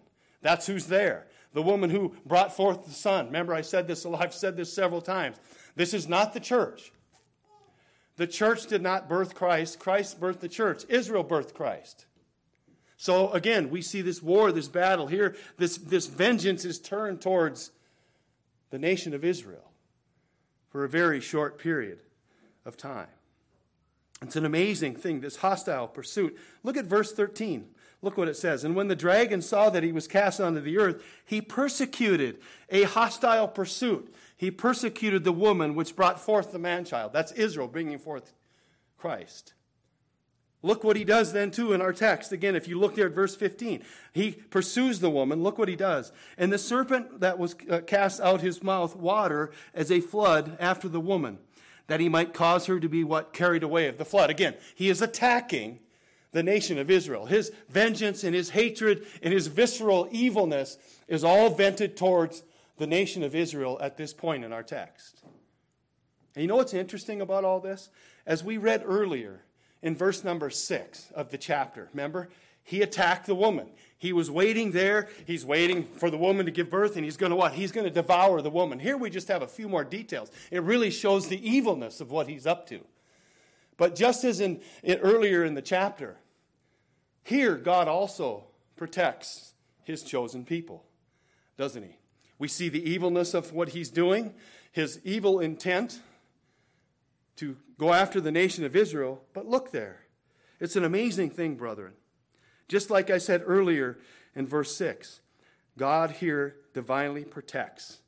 That's 0.42 0.66
who's 0.66 0.84
there. 0.84 1.28
The 1.54 1.62
woman 1.62 1.88
who 1.88 2.14
brought 2.26 2.54
forth 2.54 2.84
the 2.84 2.92
son. 2.92 3.28
Remember, 3.28 3.54
I 3.54 3.62
said 3.62 3.88
this, 3.88 4.04
I've 4.04 4.34
said 4.34 4.58
this 4.58 4.70
several 4.70 5.00
times. 5.00 5.38
This 5.76 5.94
is 5.94 6.06
not 6.06 6.34
the 6.34 6.40
church. 6.40 6.92
The 8.20 8.26
church 8.26 8.66
did 8.66 8.82
not 8.82 9.08
birth 9.08 9.34
Christ, 9.34 9.78
Christ 9.78 10.20
birthed 10.20 10.40
the 10.40 10.48
church. 10.50 10.84
Israel 10.90 11.24
birthed 11.24 11.54
Christ. 11.54 12.04
So 12.98 13.30
again, 13.30 13.70
we 13.70 13.80
see 13.80 14.02
this 14.02 14.22
war, 14.22 14.52
this 14.52 14.68
battle 14.68 15.06
here. 15.06 15.36
This, 15.56 15.78
this 15.78 16.04
vengeance 16.04 16.66
is 16.66 16.78
turned 16.78 17.22
towards 17.22 17.70
the 18.68 18.78
nation 18.78 19.14
of 19.14 19.24
Israel 19.24 19.72
for 20.68 20.84
a 20.84 20.88
very 20.88 21.18
short 21.18 21.58
period 21.58 22.00
of 22.66 22.76
time. 22.76 23.08
It's 24.20 24.36
an 24.36 24.44
amazing 24.44 24.96
thing, 24.96 25.22
this 25.22 25.36
hostile 25.36 25.88
pursuit. 25.88 26.36
Look 26.62 26.76
at 26.76 26.84
verse 26.84 27.12
13. 27.12 27.70
Look 28.02 28.18
what 28.18 28.28
it 28.28 28.36
says. 28.36 28.64
And 28.64 28.76
when 28.76 28.88
the 28.88 28.96
dragon 28.96 29.40
saw 29.40 29.70
that 29.70 29.82
he 29.82 29.92
was 29.92 30.06
cast 30.06 30.42
onto 30.42 30.60
the 30.60 30.76
earth, 30.76 31.02
he 31.24 31.40
persecuted 31.40 32.38
a 32.68 32.82
hostile 32.82 33.48
pursuit. 33.48 34.14
He 34.40 34.50
persecuted 34.50 35.22
the 35.22 35.32
woman 35.32 35.74
which 35.74 35.94
brought 35.94 36.18
forth 36.18 36.50
the 36.50 36.58
man 36.58 36.86
child. 36.86 37.12
That's 37.12 37.30
Israel 37.32 37.68
bringing 37.68 37.98
forth 37.98 38.32
Christ. 38.96 39.52
Look 40.62 40.82
what 40.82 40.96
he 40.96 41.04
does 41.04 41.34
then, 41.34 41.50
too, 41.50 41.74
in 41.74 41.82
our 41.82 41.92
text. 41.92 42.32
Again, 42.32 42.56
if 42.56 42.66
you 42.66 42.78
look 42.78 42.94
there 42.94 43.04
at 43.04 43.12
verse 43.12 43.36
15, 43.36 43.82
he 44.14 44.30
pursues 44.30 45.00
the 45.00 45.10
woman. 45.10 45.42
Look 45.42 45.58
what 45.58 45.68
he 45.68 45.76
does. 45.76 46.10
And 46.38 46.50
the 46.50 46.56
serpent 46.56 47.20
that 47.20 47.38
was 47.38 47.54
uh, 47.68 47.80
cast 47.80 48.18
out 48.18 48.40
his 48.40 48.62
mouth 48.62 48.96
water 48.96 49.50
as 49.74 49.92
a 49.92 50.00
flood 50.00 50.56
after 50.58 50.88
the 50.88 51.00
woman, 51.00 51.36
that 51.88 52.00
he 52.00 52.08
might 52.08 52.32
cause 52.32 52.64
her 52.64 52.80
to 52.80 52.88
be 52.88 53.04
what? 53.04 53.34
Carried 53.34 53.62
away 53.62 53.88
of 53.88 53.98
the 53.98 54.06
flood. 54.06 54.30
Again, 54.30 54.54
he 54.74 54.88
is 54.88 55.02
attacking 55.02 55.80
the 56.32 56.42
nation 56.42 56.78
of 56.78 56.90
Israel. 56.90 57.26
His 57.26 57.52
vengeance 57.68 58.24
and 58.24 58.34
his 58.34 58.48
hatred 58.48 59.06
and 59.22 59.34
his 59.34 59.48
visceral 59.48 60.08
evilness 60.10 60.78
is 61.08 61.24
all 61.24 61.50
vented 61.50 61.94
towards 61.94 62.42
the 62.80 62.86
nation 62.86 63.22
of 63.22 63.34
Israel 63.34 63.78
at 63.82 63.98
this 63.98 64.14
point 64.14 64.42
in 64.42 64.54
our 64.54 64.62
text. 64.62 65.22
And 66.34 66.42
you 66.42 66.48
know 66.48 66.56
what's 66.56 66.72
interesting 66.72 67.20
about 67.20 67.44
all 67.44 67.60
this? 67.60 67.90
As 68.24 68.42
we 68.42 68.56
read 68.56 68.82
earlier, 68.86 69.42
in 69.82 69.94
verse 69.94 70.24
number 70.24 70.48
six 70.48 71.10
of 71.14 71.30
the 71.30 71.36
chapter. 71.36 71.90
Remember? 71.92 72.30
He 72.62 72.80
attacked 72.80 73.26
the 73.26 73.34
woman. 73.34 73.68
He 73.98 74.14
was 74.14 74.30
waiting 74.30 74.72
there. 74.72 75.08
He's 75.26 75.44
waiting 75.44 75.84
for 75.84 76.08
the 76.08 76.16
woman 76.16 76.46
to 76.46 76.52
give 76.52 76.70
birth, 76.70 76.96
and 76.96 77.04
he's 77.04 77.18
going 77.18 77.30
to 77.30 77.36
what? 77.36 77.52
He's 77.52 77.70
going 77.70 77.84
to 77.84 77.90
devour 77.90 78.40
the 78.40 78.50
woman. 78.50 78.78
Here 78.78 78.96
we 78.96 79.10
just 79.10 79.28
have 79.28 79.42
a 79.42 79.46
few 79.46 79.68
more 79.68 79.84
details. 79.84 80.30
It 80.50 80.62
really 80.62 80.90
shows 80.90 81.28
the 81.28 81.50
evilness 81.50 82.00
of 82.00 82.10
what 82.10 82.28
he's 82.28 82.46
up 82.46 82.66
to. 82.68 82.80
But 83.76 83.94
just 83.94 84.24
as 84.24 84.40
in, 84.40 84.62
in 84.82 84.98
earlier 85.00 85.44
in 85.44 85.52
the 85.52 85.62
chapter, 85.62 86.16
here 87.24 87.56
God 87.56 87.88
also 87.88 88.44
protects 88.76 89.52
his 89.82 90.02
chosen 90.02 90.46
people, 90.46 90.84
doesn't 91.58 91.82
he? 91.82 91.99
We 92.40 92.48
see 92.48 92.70
the 92.70 92.90
evilness 92.90 93.34
of 93.34 93.52
what 93.52 93.68
he's 93.68 93.90
doing, 93.90 94.32
his 94.72 94.98
evil 95.04 95.40
intent 95.40 96.00
to 97.36 97.58
go 97.78 97.92
after 97.92 98.18
the 98.18 98.32
nation 98.32 98.64
of 98.64 98.74
Israel. 98.74 99.22
But 99.34 99.46
look 99.46 99.72
there. 99.72 100.06
It's 100.58 100.74
an 100.74 100.84
amazing 100.84 101.30
thing, 101.30 101.56
brethren. 101.56 101.92
Just 102.66 102.90
like 102.90 103.10
I 103.10 103.18
said 103.18 103.42
earlier 103.44 103.98
in 104.34 104.46
verse 104.46 104.74
6, 104.74 105.20
God 105.76 106.12
here 106.12 106.56
divinely 106.72 107.24
protects 107.24 107.98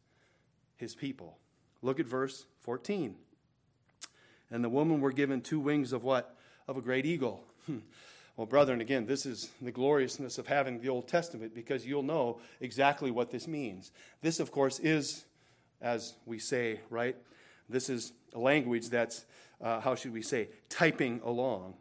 his 0.76 0.94
people. 0.94 1.36
Look 1.82 2.00
at 2.00 2.06
verse 2.06 2.46
14. 2.60 3.16
And 4.50 4.64
the 4.64 4.70
woman 4.70 5.02
were 5.02 5.12
given 5.12 5.42
two 5.42 5.60
wings 5.60 5.92
of 5.92 6.04
what? 6.04 6.34
Of 6.66 6.78
a 6.78 6.80
great 6.80 7.04
eagle. 7.04 7.44
Hmm. 7.66 7.78
Well, 8.42 8.48
brethren, 8.48 8.80
again, 8.80 9.06
this 9.06 9.24
is 9.24 9.50
the 9.62 9.70
gloriousness 9.70 10.36
of 10.36 10.48
having 10.48 10.80
the 10.80 10.88
Old 10.88 11.06
Testament 11.06 11.54
because 11.54 11.86
you'll 11.86 12.02
know 12.02 12.40
exactly 12.60 13.12
what 13.12 13.30
this 13.30 13.46
means. 13.46 13.92
This, 14.20 14.40
of 14.40 14.50
course, 14.50 14.80
is, 14.80 15.24
as 15.80 16.14
we 16.26 16.40
say, 16.40 16.80
right? 16.90 17.14
This 17.68 17.88
is 17.88 18.12
a 18.34 18.40
language 18.40 18.88
that's, 18.88 19.26
uh, 19.60 19.78
how 19.78 19.94
should 19.94 20.12
we 20.12 20.22
say, 20.22 20.48
typological. 20.68 21.74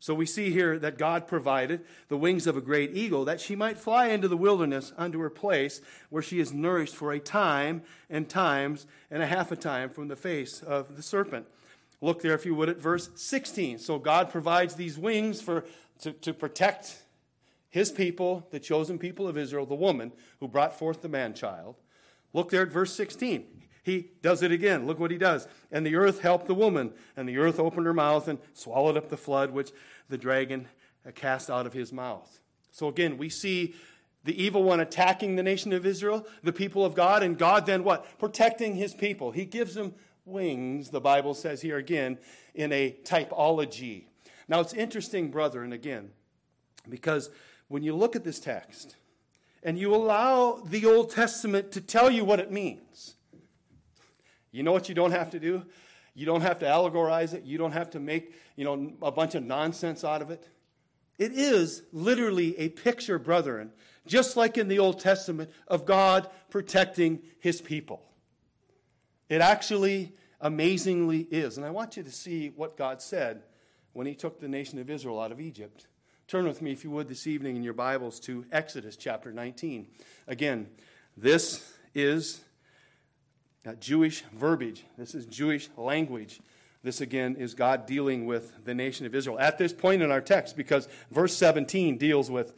So 0.00 0.14
we 0.14 0.26
see 0.26 0.50
here 0.50 0.80
that 0.80 0.98
God 0.98 1.28
provided 1.28 1.84
the 2.08 2.16
wings 2.16 2.48
of 2.48 2.56
a 2.56 2.60
great 2.60 2.96
eagle 2.96 3.24
that 3.26 3.40
she 3.40 3.54
might 3.54 3.78
fly 3.78 4.08
into 4.08 4.26
the 4.26 4.36
wilderness 4.36 4.92
unto 4.96 5.20
her 5.20 5.30
place 5.30 5.80
where 6.10 6.24
she 6.24 6.40
is 6.40 6.52
nourished 6.52 6.96
for 6.96 7.12
a 7.12 7.20
time 7.20 7.82
and 8.10 8.28
times 8.28 8.88
and 9.12 9.22
a 9.22 9.26
half 9.28 9.52
a 9.52 9.56
time 9.56 9.90
from 9.90 10.08
the 10.08 10.16
face 10.16 10.60
of 10.60 10.96
the 10.96 11.02
serpent. 11.04 11.46
Look 12.00 12.22
there, 12.22 12.34
if 12.34 12.46
you 12.46 12.54
would, 12.54 12.68
at 12.68 12.78
verse 12.78 13.10
16. 13.16 13.78
So 13.78 13.98
God 13.98 14.30
provides 14.30 14.74
these 14.74 14.98
wings 14.98 15.40
for, 15.40 15.64
to, 16.00 16.12
to 16.12 16.32
protect 16.32 17.02
his 17.68 17.90
people, 17.90 18.46
the 18.50 18.60
chosen 18.60 18.98
people 18.98 19.26
of 19.26 19.36
Israel, 19.36 19.66
the 19.66 19.74
woman 19.74 20.12
who 20.40 20.48
brought 20.48 20.78
forth 20.78 21.02
the 21.02 21.08
man 21.08 21.34
child. 21.34 21.76
Look 22.32 22.50
there 22.50 22.62
at 22.62 22.68
verse 22.68 22.94
16 22.94 23.58
he 23.88 24.10
does 24.22 24.42
it 24.42 24.52
again. 24.52 24.86
Look 24.86 25.00
what 25.00 25.10
he 25.10 25.18
does. 25.18 25.48
And 25.72 25.84
the 25.84 25.96
earth 25.96 26.20
helped 26.20 26.46
the 26.46 26.54
woman, 26.54 26.92
and 27.16 27.28
the 27.28 27.38
earth 27.38 27.58
opened 27.58 27.86
her 27.86 27.94
mouth 27.94 28.28
and 28.28 28.38
swallowed 28.52 28.96
up 28.96 29.08
the 29.08 29.16
flood 29.16 29.50
which 29.50 29.72
the 30.08 30.18
dragon 30.18 30.68
cast 31.14 31.48
out 31.50 31.66
of 31.66 31.72
his 31.72 31.92
mouth. 31.92 32.40
So 32.70 32.88
again, 32.88 33.16
we 33.16 33.30
see 33.30 33.74
the 34.24 34.40
evil 34.40 34.62
one 34.62 34.80
attacking 34.80 35.36
the 35.36 35.42
nation 35.42 35.72
of 35.72 35.86
Israel, 35.86 36.26
the 36.42 36.52
people 36.52 36.84
of 36.84 36.94
God, 36.94 37.22
and 37.22 37.38
God 37.38 37.64
then 37.64 37.82
what? 37.82 38.18
Protecting 38.18 38.74
his 38.74 38.94
people. 38.94 39.30
He 39.30 39.46
gives 39.46 39.74
them 39.74 39.94
wings, 40.28 40.90
the 40.90 41.00
Bible 41.00 41.34
says 41.34 41.60
here 41.60 41.76
again, 41.76 42.18
in 42.54 42.72
a 42.72 42.96
typology. 43.04 44.04
Now 44.48 44.60
it's 44.60 44.72
interesting, 44.72 45.30
brother, 45.30 45.62
and 45.62 45.72
again, 45.72 46.10
because 46.88 47.30
when 47.68 47.82
you 47.82 47.94
look 47.94 48.16
at 48.16 48.24
this 48.24 48.40
text 48.40 48.96
and 49.62 49.78
you 49.78 49.94
allow 49.94 50.62
the 50.64 50.86
Old 50.86 51.10
Testament 51.10 51.72
to 51.72 51.80
tell 51.80 52.10
you 52.10 52.24
what 52.24 52.40
it 52.40 52.50
means, 52.50 53.14
you 54.50 54.62
know 54.62 54.72
what 54.72 54.88
you 54.88 54.94
don't 54.94 55.12
have 55.12 55.30
to 55.30 55.40
do? 55.40 55.64
You 56.14 56.26
don't 56.26 56.40
have 56.40 56.58
to 56.60 56.66
allegorize 56.66 57.34
it. 57.34 57.44
You 57.44 57.58
don't 57.58 57.72
have 57.72 57.90
to 57.90 58.00
make, 58.00 58.34
you 58.56 58.64
know, 58.64 58.92
a 59.02 59.12
bunch 59.12 59.34
of 59.34 59.44
nonsense 59.44 60.02
out 60.02 60.22
of 60.22 60.30
it. 60.30 60.48
It 61.18 61.32
is 61.32 61.82
literally 61.92 62.58
a 62.58 62.70
picture, 62.70 63.18
brethren, 63.18 63.72
just 64.06 64.36
like 64.36 64.56
in 64.56 64.68
the 64.68 64.78
Old 64.78 65.00
Testament, 65.00 65.50
of 65.66 65.84
God 65.84 66.28
protecting 66.50 67.20
his 67.38 67.60
people. 67.60 68.02
It 69.28 69.40
actually 69.40 70.12
amazingly 70.40 71.20
is. 71.30 71.56
And 71.56 71.66
I 71.66 71.70
want 71.70 71.96
you 71.96 72.02
to 72.02 72.10
see 72.10 72.48
what 72.48 72.76
God 72.76 73.02
said 73.02 73.42
when 73.92 74.06
he 74.06 74.14
took 74.14 74.40
the 74.40 74.48
nation 74.48 74.78
of 74.78 74.88
Israel 74.88 75.20
out 75.20 75.32
of 75.32 75.40
Egypt. 75.40 75.86
Turn 76.26 76.46
with 76.46 76.62
me, 76.62 76.72
if 76.72 76.84
you 76.84 76.90
would, 76.90 77.08
this 77.08 77.26
evening 77.26 77.56
in 77.56 77.62
your 77.62 77.74
Bibles 77.74 78.20
to 78.20 78.44
Exodus 78.52 78.96
chapter 78.96 79.32
19. 79.32 79.86
Again, 80.26 80.68
this 81.16 81.72
is 81.94 82.40
Jewish 83.80 84.22
verbiage. 84.32 84.84
This 84.96 85.14
is 85.14 85.26
Jewish 85.26 85.68
language. 85.76 86.40
This 86.82 87.00
again 87.00 87.36
is 87.36 87.54
God 87.54 87.86
dealing 87.86 88.26
with 88.26 88.64
the 88.64 88.74
nation 88.74 89.04
of 89.04 89.14
Israel 89.14 89.38
at 89.38 89.58
this 89.58 89.72
point 89.72 90.00
in 90.00 90.10
our 90.10 90.20
text 90.20 90.56
because 90.56 90.88
verse 91.10 91.36
17 91.36 91.98
deals 91.98 92.30
with 92.30 92.54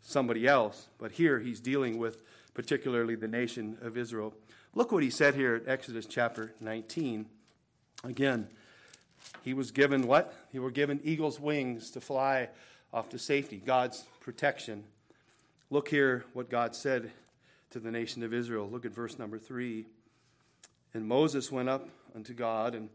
somebody 0.00 0.46
else, 0.46 0.88
but 0.98 1.12
here 1.12 1.40
he's 1.40 1.60
dealing 1.60 1.98
with 1.98 2.22
particularly 2.54 3.14
the 3.14 3.28
nation 3.28 3.76
of 3.82 3.96
Israel. 3.96 4.32
Look 4.74 4.92
what 4.92 5.02
he 5.02 5.10
said 5.10 5.34
here 5.34 5.54
at 5.54 5.68
Exodus 5.68 6.06
chapter 6.06 6.52
19. 6.60 7.26
Again, 8.04 8.48
he 9.42 9.54
was 9.54 9.70
given 9.70 10.06
what? 10.06 10.34
He 10.52 10.58
were 10.58 10.70
given 10.70 11.00
eagle's 11.02 11.40
wings 11.40 11.90
to 11.92 12.00
fly 12.00 12.48
off 12.92 13.08
to 13.10 13.18
safety, 13.18 13.60
God's 13.64 14.04
protection. 14.20 14.84
Look 15.70 15.88
here 15.88 16.24
what 16.32 16.50
God 16.50 16.74
said 16.74 17.10
to 17.70 17.80
the 17.80 17.90
nation 17.90 18.22
of 18.22 18.32
Israel. 18.32 18.68
Look 18.70 18.84
at 18.84 18.94
verse 18.94 19.18
number 19.18 19.38
3. 19.38 19.86
And 20.94 21.06
Moses 21.06 21.50
went 21.52 21.68
up 21.68 21.88
unto 22.14 22.32
God, 22.32 22.74
and 22.74 22.88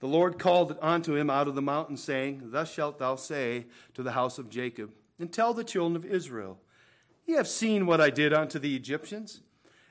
the 0.00 0.06
Lord 0.06 0.38
called 0.38 0.76
unto 0.80 1.14
him 1.14 1.30
out 1.30 1.48
of 1.48 1.54
the 1.54 1.62
mountain, 1.62 1.96
saying, 1.96 2.42
Thus 2.44 2.72
shalt 2.72 2.98
thou 2.98 3.16
say 3.16 3.66
to 3.94 4.02
the 4.02 4.12
house 4.12 4.38
of 4.38 4.50
Jacob, 4.50 4.90
and 5.18 5.32
tell 5.32 5.52
the 5.52 5.64
children 5.64 5.96
of 5.96 6.04
Israel, 6.04 6.58
Ye 7.26 7.34
have 7.34 7.48
seen 7.48 7.86
what 7.86 8.00
I 8.00 8.10
did 8.10 8.32
unto 8.32 8.58
the 8.58 8.74
Egyptians, 8.74 9.40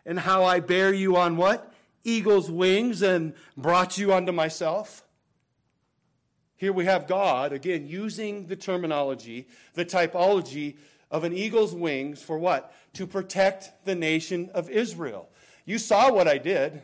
and 0.09 0.19
how 0.19 0.43
I 0.43 0.59
bear 0.59 0.91
you 0.91 1.17
on 1.17 1.37
what? 1.37 1.71
Eagle's 2.03 2.49
wings, 2.49 3.03
and 3.03 3.35
brought 3.55 3.99
you 3.99 4.11
unto 4.11 4.31
myself. 4.31 5.05
Here 6.55 6.73
we 6.73 6.85
have 6.85 7.05
God, 7.05 7.53
again, 7.53 7.87
using 7.87 8.47
the 8.47 8.55
terminology, 8.55 9.47
the 9.75 9.85
typology 9.85 10.77
of 11.11 11.23
an 11.23 11.33
eagle's 11.33 11.75
wings 11.75 12.23
for 12.23 12.39
what? 12.39 12.73
To 12.93 13.05
protect 13.05 13.85
the 13.85 13.93
nation 13.93 14.49
of 14.55 14.67
Israel. 14.71 15.29
You 15.63 15.77
saw 15.77 16.11
what 16.11 16.27
I 16.27 16.39
did. 16.39 16.81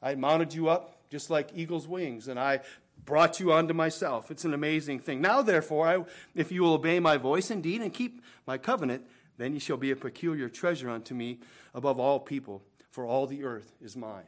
I 0.00 0.14
mounted 0.14 0.54
you 0.54 0.68
up 0.68 0.96
just 1.10 1.30
like 1.30 1.50
eagle's 1.56 1.88
wings, 1.88 2.28
and 2.28 2.38
I 2.38 2.60
brought 3.04 3.40
you 3.40 3.52
unto 3.52 3.74
myself. 3.74 4.30
It's 4.30 4.44
an 4.44 4.54
amazing 4.54 5.00
thing. 5.00 5.20
Now, 5.20 5.42
therefore, 5.42 5.88
I, 5.88 6.04
if 6.36 6.52
you 6.52 6.62
will 6.62 6.74
obey 6.74 7.00
my 7.00 7.16
voice 7.16 7.50
indeed 7.50 7.82
and 7.82 7.92
keep 7.92 8.22
my 8.46 8.56
covenant, 8.56 9.04
then 9.38 9.54
you 9.54 9.60
shall 9.60 9.76
be 9.76 9.90
a 9.90 9.96
peculiar 9.96 10.48
treasure 10.48 10.90
unto 10.90 11.14
me 11.14 11.40
above 11.74 11.98
all 11.98 12.20
people, 12.20 12.62
for 12.90 13.04
all 13.06 13.26
the 13.26 13.44
earth 13.44 13.72
is 13.80 13.96
mine. 13.96 14.24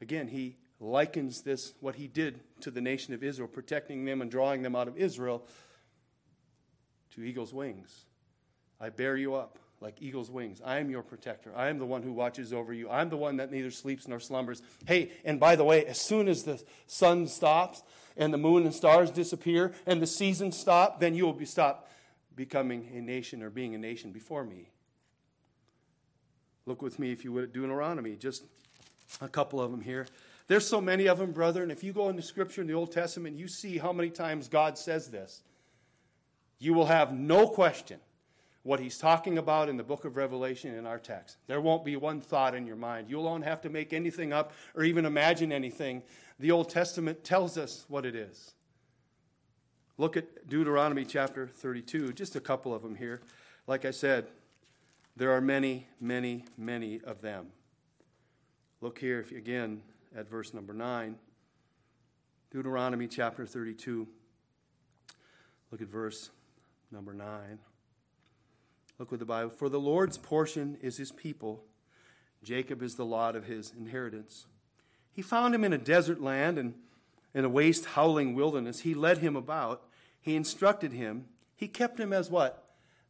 Again, 0.00 0.28
he 0.28 0.56
likens 0.80 1.42
this, 1.42 1.74
what 1.80 1.96
he 1.96 2.06
did 2.06 2.40
to 2.60 2.70
the 2.70 2.80
nation 2.80 3.14
of 3.14 3.22
Israel, 3.22 3.48
protecting 3.48 4.04
them 4.04 4.22
and 4.22 4.30
drawing 4.30 4.62
them 4.62 4.76
out 4.76 4.88
of 4.88 4.96
Israel, 4.96 5.44
to 7.14 7.22
eagle's 7.22 7.52
wings. 7.52 8.04
I 8.80 8.90
bear 8.90 9.16
you 9.16 9.34
up 9.34 9.58
like 9.80 10.00
eagle's 10.00 10.30
wings. 10.30 10.60
I 10.64 10.78
am 10.78 10.90
your 10.90 11.02
protector. 11.02 11.52
I 11.56 11.68
am 11.68 11.78
the 11.78 11.86
one 11.86 12.02
who 12.02 12.12
watches 12.12 12.52
over 12.52 12.72
you. 12.72 12.90
I'm 12.90 13.10
the 13.10 13.16
one 13.16 13.36
that 13.36 13.50
neither 13.50 13.70
sleeps 13.70 14.08
nor 14.08 14.20
slumbers. 14.20 14.62
Hey, 14.86 15.12
and 15.24 15.38
by 15.38 15.56
the 15.56 15.64
way, 15.64 15.86
as 15.86 16.00
soon 16.00 16.28
as 16.28 16.44
the 16.44 16.62
sun 16.86 17.28
stops 17.28 17.82
and 18.16 18.32
the 18.32 18.38
moon 18.38 18.64
and 18.64 18.74
stars 18.74 19.10
disappear 19.10 19.72
and 19.86 20.02
the 20.02 20.06
seasons 20.06 20.58
stop, 20.58 21.00
then 21.00 21.14
you 21.14 21.24
will 21.24 21.32
be 21.32 21.44
stopped 21.44 21.90
becoming 22.38 22.88
a 22.94 23.00
nation 23.00 23.42
or 23.42 23.50
being 23.50 23.74
a 23.74 23.78
nation 23.78 24.12
before 24.12 24.44
me. 24.44 24.70
Look 26.66 26.80
with 26.82 27.00
me, 27.00 27.10
if 27.10 27.24
you 27.24 27.32
would, 27.32 27.44
at 27.44 27.52
Deuteronomy, 27.52 28.14
just 28.14 28.44
a 29.20 29.28
couple 29.28 29.60
of 29.60 29.72
them 29.72 29.80
here. 29.80 30.06
There's 30.46 30.66
so 30.66 30.80
many 30.80 31.08
of 31.08 31.18
them, 31.18 31.32
brother, 31.32 31.64
and 31.64 31.72
if 31.72 31.82
you 31.82 31.92
go 31.92 32.08
into 32.08 32.22
Scripture 32.22 32.60
in 32.60 32.68
the 32.68 32.74
Old 32.74 32.92
Testament, 32.92 33.36
you 33.36 33.48
see 33.48 33.76
how 33.76 33.92
many 33.92 34.08
times 34.08 34.46
God 34.46 34.78
says 34.78 35.10
this. 35.10 35.42
You 36.60 36.74
will 36.74 36.86
have 36.86 37.12
no 37.12 37.48
question 37.48 37.98
what 38.62 38.78
he's 38.78 38.98
talking 38.98 39.38
about 39.38 39.68
in 39.68 39.76
the 39.76 39.82
book 39.82 40.04
of 40.04 40.16
Revelation 40.16 40.74
in 40.74 40.86
our 40.86 40.98
text. 40.98 41.38
There 41.48 41.60
won't 41.60 41.84
be 41.84 41.96
one 41.96 42.20
thought 42.20 42.54
in 42.54 42.66
your 42.66 42.76
mind. 42.76 43.10
You 43.10 43.18
won't 43.18 43.44
have 43.44 43.62
to 43.62 43.68
make 43.68 43.92
anything 43.92 44.32
up 44.32 44.52
or 44.76 44.84
even 44.84 45.06
imagine 45.06 45.50
anything. 45.50 46.02
The 46.38 46.52
Old 46.52 46.68
Testament 46.68 47.24
tells 47.24 47.58
us 47.58 47.84
what 47.88 48.06
it 48.06 48.14
is. 48.14 48.54
Look 50.00 50.16
at 50.16 50.48
Deuteronomy 50.48 51.04
chapter 51.04 51.48
32, 51.48 52.12
just 52.12 52.36
a 52.36 52.40
couple 52.40 52.72
of 52.72 52.82
them 52.82 52.94
here. 52.94 53.20
Like 53.66 53.84
I 53.84 53.90
said, 53.90 54.28
there 55.16 55.32
are 55.32 55.40
many, 55.40 55.88
many, 56.00 56.44
many 56.56 57.00
of 57.02 57.20
them. 57.20 57.48
Look 58.80 59.00
here 59.00 59.18
if, 59.18 59.32
again 59.32 59.82
at 60.16 60.30
verse 60.30 60.54
number 60.54 60.72
9. 60.72 61.16
Deuteronomy 62.52 63.08
chapter 63.08 63.44
32. 63.44 64.06
Look 65.72 65.82
at 65.82 65.88
verse 65.88 66.30
number 66.92 67.12
9. 67.12 67.58
Look 69.00 69.10
with 69.10 69.18
the 69.18 69.26
Bible. 69.26 69.50
For 69.50 69.68
the 69.68 69.80
Lord's 69.80 70.16
portion 70.16 70.78
is 70.80 70.96
his 70.96 71.10
people, 71.10 71.64
Jacob 72.44 72.84
is 72.84 72.94
the 72.94 73.04
lot 73.04 73.34
of 73.34 73.46
his 73.46 73.72
inheritance. 73.76 74.46
He 75.12 75.22
found 75.22 75.56
him 75.56 75.64
in 75.64 75.72
a 75.72 75.78
desert 75.78 76.20
land 76.20 76.56
and 76.56 76.74
in 77.34 77.44
a 77.44 77.48
waste, 77.48 77.84
howling 77.84 78.34
wilderness. 78.34 78.80
He 78.80 78.94
led 78.94 79.18
him 79.18 79.36
about. 79.36 79.82
He 80.20 80.36
instructed 80.36 80.92
him. 80.92 81.26
He 81.56 81.68
kept 81.68 81.98
him 81.98 82.12
as 82.12 82.30
what? 82.30 82.64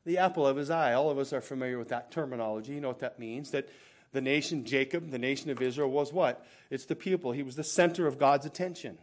The 0.04 0.18
apple 0.18 0.46
of 0.46 0.56
his 0.56 0.70
eye. 0.70 0.94
All 0.94 1.10
of 1.10 1.18
us 1.18 1.32
are 1.32 1.40
familiar 1.40 1.78
with 1.78 1.88
that 1.88 2.10
terminology. 2.10 2.74
You 2.74 2.80
know 2.80 2.88
what 2.88 3.00
that 3.00 3.18
means? 3.18 3.50
That 3.50 3.68
the 4.12 4.20
nation 4.20 4.64
Jacob, 4.64 5.10
the 5.10 5.18
nation 5.18 5.50
of 5.50 5.60
Israel, 5.60 5.90
was 5.90 6.12
what? 6.12 6.46
It's 6.70 6.86
the 6.86 6.96
people. 6.96 7.32
He 7.32 7.42
was 7.42 7.56
the 7.56 7.64
center 7.64 8.06
of 8.06 8.18
God's 8.18 8.46
attention. 8.46 8.98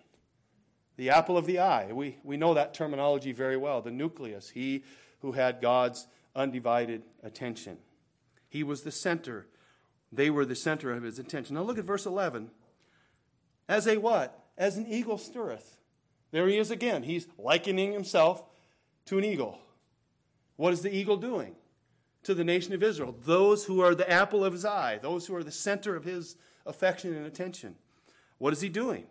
The 0.97 1.11
apple 1.11 1.37
of 1.37 1.45
the 1.45 1.59
eye. 1.59 1.91
We, 1.91 2.17
we 2.23 2.37
know 2.37 2.53
that 2.53 2.73
terminology 2.73 3.31
very 3.31 3.57
well. 3.57 3.81
The 3.81 3.91
nucleus. 3.91 4.49
He 4.49 4.83
who 5.19 5.33
had 5.33 5.61
God's 5.61 6.07
undivided 6.35 7.03
attention. 7.23 7.77
He 8.49 8.63
was 8.63 8.83
the 8.83 8.91
center. 8.91 9.47
They 10.11 10.29
were 10.29 10.45
the 10.45 10.55
center 10.55 10.91
of 10.91 11.03
his 11.03 11.19
attention. 11.19 11.55
Now 11.55 11.63
look 11.63 11.77
at 11.77 11.85
verse 11.85 12.05
11. 12.05 12.49
As 13.67 13.87
a 13.87 13.97
what? 13.97 14.44
As 14.57 14.77
an 14.77 14.87
eagle 14.87 15.17
stirreth. 15.17 15.77
There 16.31 16.47
he 16.47 16.57
is 16.57 16.71
again. 16.71 17.03
He's 17.03 17.27
likening 17.37 17.93
himself 17.93 18.43
to 19.05 19.17
an 19.17 19.23
eagle. 19.23 19.59
What 20.55 20.73
is 20.73 20.81
the 20.81 20.95
eagle 20.95 21.17
doing? 21.17 21.55
To 22.23 22.33
the 22.33 22.43
nation 22.43 22.73
of 22.73 22.83
Israel. 22.83 23.15
Those 23.25 23.65
who 23.65 23.81
are 23.81 23.93
the 23.93 24.09
apple 24.09 24.43
of 24.43 24.53
his 24.53 24.65
eye, 24.65 24.99
those 25.01 25.27
who 25.27 25.35
are 25.35 25.43
the 25.43 25.51
center 25.51 25.95
of 25.95 26.03
his 26.03 26.35
affection 26.65 27.15
and 27.15 27.25
attention. 27.25 27.75
What 28.37 28.53
is 28.53 28.61
he 28.61 28.69
doing? 28.69 29.05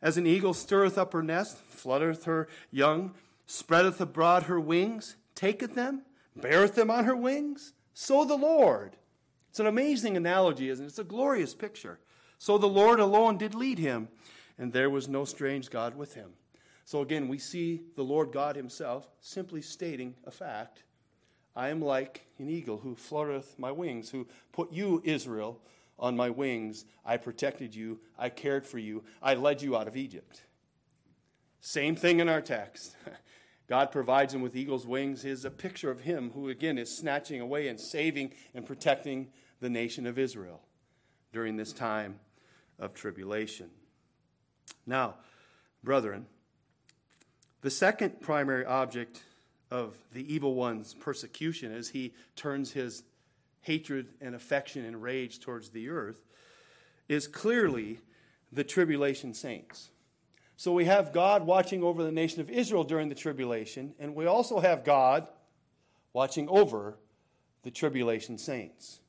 As 0.00 0.16
an 0.16 0.26
eagle 0.26 0.52
stirreth 0.52 0.98
up 0.98 1.12
her 1.12 1.22
nest, 1.22 1.58
fluttereth 1.64 2.24
her 2.24 2.48
young, 2.70 3.14
spreadeth 3.46 4.00
abroad 4.00 4.44
her 4.44 4.58
wings, 4.58 5.16
taketh 5.34 5.74
them, 5.74 6.02
beareth 6.36 6.74
them 6.74 6.90
on 6.90 7.04
her 7.04 7.16
wings? 7.16 7.72
So 7.94 8.24
the 8.24 8.34
Lord. 8.34 8.96
It's 9.50 9.60
an 9.60 9.66
amazing 9.66 10.16
analogy, 10.16 10.70
isn't 10.70 10.84
it? 10.84 10.88
It's 10.88 10.98
a 10.98 11.04
glorious 11.04 11.54
picture. 11.54 12.00
So 12.38 12.58
the 12.58 12.66
Lord 12.66 12.98
alone 12.98 13.38
did 13.38 13.54
lead 13.54 13.78
him, 13.78 14.08
and 14.58 14.72
there 14.72 14.90
was 14.90 15.08
no 15.08 15.24
strange 15.24 15.70
God 15.70 15.96
with 15.96 16.14
him. 16.14 16.30
So 16.84 17.00
again, 17.00 17.28
we 17.28 17.38
see 17.38 17.82
the 17.96 18.04
Lord 18.04 18.32
God 18.32 18.56
himself 18.56 19.08
simply 19.20 19.62
stating 19.62 20.14
a 20.24 20.30
fact. 20.30 20.82
I 21.54 21.68
am 21.68 21.80
like 21.80 22.26
an 22.38 22.48
eagle 22.48 22.78
who 22.78 22.94
fluttereth 22.94 23.58
my 23.58 23.70
wings, 23.70 24.10
who 24.10 24.26
put 24.52 24.72
you, 24.72 25.00
Israel, 25.04 25.60
on 25.98 26.16
my 26.16 26.30
wings. 26.30 26.84
I 27.04 27.16
protected 27.18 27.74
you. 27.74 28.00
I 28.18 28.30
cared 28.30 28.66
for 28.66 28.78
you. 28.78 29.04
I 29.22 29.34
led 29.34 29.62
you 29.62 29.76
out 29.76 29.88
of 29.88 29.96
Egypt. 29.96 30.42
Same 31.60 31.94
thing 31.94 32.20
in 32.20 32.28
our 32.28 32.40
text. 32.40 32.96
God 33.68 33.92
provides 33.92 34.34
him 34.34 34.42
with 34.42 34.56
eagle's 34.56 34.86
wings 34.86 35.24
is 35.24 35.44
a 35.44 35.50
picture 35.50 35.90
of 35.90 36.00
him 36.00 36.30
who, 36.34 36.48
again, 36.48 36.76
is 36.76 36.94
snatching 36.94 37.40
away 37.40 37.68
and 37.68 37.78
saving 37.78 38.32
and 38.54 38.66
protecting 38.66 39.28
the 39.60 39.70
nation 39.70 40.06
of 40.06 40.18
Israel 40.18 40.60
during 41.32 41.56
this 41.56 41.72
time 41.72 42.18
of 42.78 42.92
tribulation. 42.92 43.70
Now, 44.86 45.14
brethren, 45.82 46.26
the 47.60 47.70
second 47.70 48.20
primary 48.20 48.64
object 48.64 49.22
of 49.70 49.96
the 50.12 50.32
evil 50.32 50.54
one's 50.54 50.94
persecution 50.94 51.72
as 51.72 51.88
he 51.88 52.12
turns 52.36 52.72
his 52.72 53.04
hatred 53.62 54.08
and 54.20 54.34
affection 54.34 54.84
and 54.84 55.02
rage 55.02 55.40
towards 55.40 55.70
the 55.70 55.88
earth 55.88 56.24
is 57.08 57.26
clearly 57.26 58.00
the 58.50 58.64
tribulation 58.64 59.32
saints. 59.32 59.90
So 60.56 60.72
we 60.72 60.84
have 60.84 61.12
God 61.12 61.46
watching 61.46 61.82
over 61.82 62.02
the 62.02 62.12
nation 62.12 62.40
of 62.40 62.50
Israel 62.50 62.84
during 62.84 63.08
the 63.08 63.14
tribulation, 63.14 63.94
and 63.98 64.14
we 64.14 64.26
also 64.26 64.60
have 64.60 64.84
God 64.84 65.26
watching 66.12 66.48
over 66.48 66.98
the 67.62 67.70
tribulation 67.70 68.38
saints. 68.38 69.00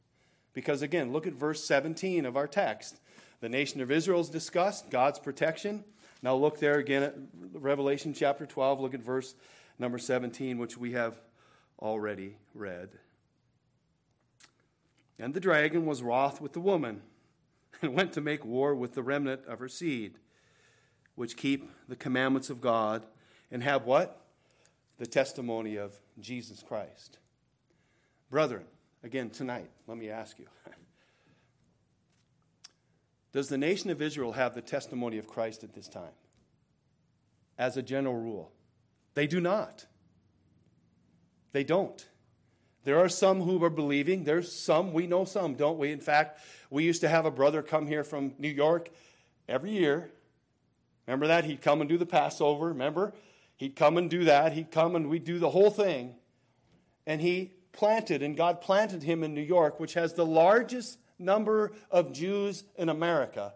Because 0.54 0.82
again, 0.82 1.12
look 1.12 1.28
at 1.28 1.34
verse 1.34 1.64
17 1.66 2.26
of 2.26 2.38
our 2.38 2.48
text. 2.48 3.00
The 3.44 3.50
nation 3.50 3.82
of 3.82 3.92
Israel 3.92 4.22
is 4.22 4.30
discussed, 4.30 4.90
God's 4.90 5.20
protection. 5.20 5.84
Now 6.22 6.34
look 6.34 6.60
there 6.60 6.76
again 6.76 7.04
at 7.04 7.14
Revelation 7.52 8.14
chapter 8.14 8.46
12. 8.46 8.80
Look 8.80 8.94
at 8.94 9.02
verse 9.02 9.36
number 9.78 9.98
17, 9.98 10.58
which 10.58 10.78
we 10.78 10.94
have 10.94 11.20
already 11.78 12.38
read. 12.56 12.88
And 15.20 15.34
the 15.34 15.42
dragon 15.42 15.86
was 15.86 16.02
wroth 16.02 16.40
with 16.40 16.54
the 16.54 16.62
woman 16.62 17.02
and 17.82 17.94
went 17.94 18.14
to 18.14 18.22
make 18.22 18.46
war 18.46 18.74
with 18.74 18.94
the 18.94 19.04
remnant 19.04 19.42
of 19.46 19.60
her 19.60 19.68
seed 19.68 20.20
which 21.16 21.36
keep 21.36 21.70
the 21.90 21.98
commandments 21.98 22.50
of 22.50 22.62
God 22.62 23.04
and 23.52 23.62
have 23.62 23.84
what? 23.84 24.22
The 25.00 25.06
testimony 25.06 25.76
of 25.76 25.92
Jesus 26.18 26.64
Christ. 26.64 27.20
Brethren, 28.30 28.64
again, 29.04 29.30
tonight, 29.30 29.70
let 29.86 29.98
me 29.98 30.10
ask 30.10 30.40
you 30.40 30.48
Does 33.34 33.50
the 33.50 33.58
nation 33.58 33.90
of 33.90 34.02
Israel 34.02 34.32
have 34.34 34.56
the 34.56 34.62
testimony 34.62 35.18
of 35.18 35.28
Christ 35.28 35.64
at 35.64 35.74
this 35.74 35.88
time? 35.88 36.14
As 37.58 37.76
a 37.78 37.82
general 37.82 38.16
rule, 38.16 38.52
they 39.14 39.28
do 39.28 39.42
not. 39.42 39.86
They 41.52 41.64
don't. 41.64 42.08
There 42.84 43.00
are 43.00 43.10
some 43.10 43.42
who 43.42 43.64
are 43.64 43.70
believing. 43.70 44.24
There's 44.24 44.52
some, 44.52 44.94
we 44.94 45.08
know 45.08 45.26
some, 45.26 45.56
don't 45.56 45.78
we? 45.78 45.92
In 45.92 46.00
fact, 46.00 46.40
we 46.70 46.84
used 46.84 47.02
to 47.02 47.10
have 47.10 47.26
a 47.26 47.32
brother 47.32 47.62
come 47.62 47.88
here 47.88 48.04
from 48.04 48.34
New 48.38 48.50
York 48.50 48.90
every 49.48 49.72
year 49.72 50.12
Remember 51.08 51.28
that? 51.28 51.46
He'd 51.46 51.62
come 51.62 51.82
and 51.82 51.90
do 51.90 51.98
the 51.98 52.06
Passover. 52.06 52.68
Remember? 52.68 53.14
He'd 53.58 53.76
come 53.76 53.98
and 53.98 54.10
do 54.10 54.26
that. 54.26 54.54
He'd 54.54 54.72
come 54.72 54.96
and 54.96 55.10
we'd 55.10 55.26
do 55.26 55.40
the 55.40 55.50
whole 55.50 55.70
thing. 55.70 56.16
And 57.06 57.22
he 57.22 57.52
planted, 57.74 58.24
and 58.24 58.38
God 58.38 58.62
planted 58.62 59.04
him 59.04 59.24
in 59.24 59.34
New 59.34 59.42
York, 59.42 59.80
which 59.80 59.96
has 59.96 60.14
the 60.14 60.26
largest 60.26 60.98
number 61.20 61.74
of 61.92 62.14
Jews 62.14 62.64
in 62.76 62.90
America. 62.90 63.54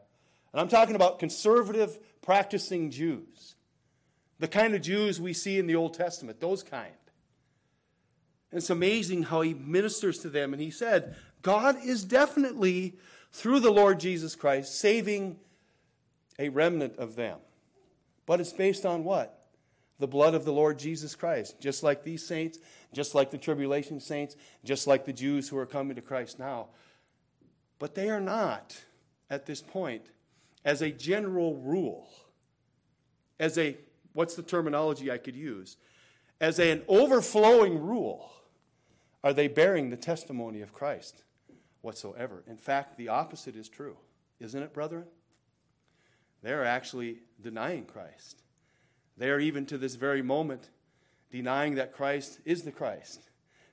And 0.54 0.62
I'm 0.62 0.70
talking 0.70 0.96
about 0.96 1.20
conservative, 1.20 2.00
practicing 2.22 2.90
Jews. 2.92 3.56
The 4.40 4.48
kind 4.48 4.76
of 4.76 4.82
Jews 4.82 5.20
we 5.20 5.34
see 5.34 5.60
in 5.60 5.68
the 5.68 5.76
Old 5.76 5.94
Testament, 5.94 6.40
those 6.40 6.64
kind. 6.64 6.94
And 8.52 8.60
it's 8.60 8.70
amazing 8.70 9.24
how 9.24 9.42
he 9.42 9.54
ministers 9.54 10.20
to 10.20 10.30
them. 10.30 10.54
And 10.54 10.62
he 10.62 10.72
said, 10.72 11.16
God 11.42 11.78
is 11.84 12.04
definitely, 12.04 12.98
through 13.32 13.60
the 13.60 13.72
Lord 13.72 14.00
Jesus 14.00 14.36
Christ, 14.36 14.80
saving 14.80 15.38
a 16.40 16.50
remnant 16.50 16.98
of 16.98 17.16
them. 17.16 17.40
But 18.26 18.40
it's 18.40 18.54
based 18.54 18.86
on 18.86 19.04
what? 19.04 19.46
The 20.00 20.08
blood 20.08 20.34
of 20.34 20.46
the 20.46 20.54
Lord 20.54 20.78
Jesus 20.78 21.16
Christ. 21.16 21.60
Just 21.60 21.84
like 21.84 22.04
these 22.04 22.26
saints, 22.26 22.60
just 22.94 23.16
like 23.16 23.32
the 23.32 23.38
tribulation 23.38 24.00
saints, 24.00 24.36
just 24.64 24.88
like 24.88 25.06
the 25.06 25.14
Jews 25.14 25.50
who 25.50 25.58
are 25.58 25.66
coming 25.66 25.96
to 25.96 26.02
Christ 26.02 26.40
now. 26.40 26.68
But 27.80 27.96
they 27.96 28.10
are 28.10 28.22
not 28.22 28.82
at 29.30 29.46
this 29.46 29.62
point, 29.62 30.08
as 30.64 30.82
a 30.82 30.90
general 30.90 31.56
rule, 31.58 32.10
as 33.40 33.58
a, 33.58 33.78
what's 34.14 34.36
the 34.36 34.44
terminology 34.44 35.12
I 35.12 35.18
could 35.18 35.36
use? 35.36 35.78
As 36.40 36.60
an 36.60 36.84
overflowing 36.88 37.82
rule, 37.82 38.32
are 39.24 39.34
they 39.34 39.48
bearing 39.48 39.90
the 39.90 39.98
testimony 39.98 40.62
of 40.62 40.74
Christ 40.74 41.24
whatsoever? 41.82 42.44
In 42.48 42.58
fact, 42.58 42.98
the 42.98 43.10
opposite 43.10 43.56
is 43.56 43.70
true, 43.70 43.98
isn't 44.40 44.62
it, 44.62 44.74
brethren? 44.74 45.06
They're 46.42 46.66
actually 46.66 47.20
denying 47.42 47.86
Christ. 47.86 48.44
They 49.18 49.30
are 49.30 49.40
even 49.40 49.66
to 49.68 49.78
this 49.78 49.96
very 49.96 50.22
moment 50.22 50.70
denying 51.32 51.76
that 51.76 51.94
Christ 51.94 52.40
is 52.46 52.64
the 52.64 52.72
Christ, 52.72 53.30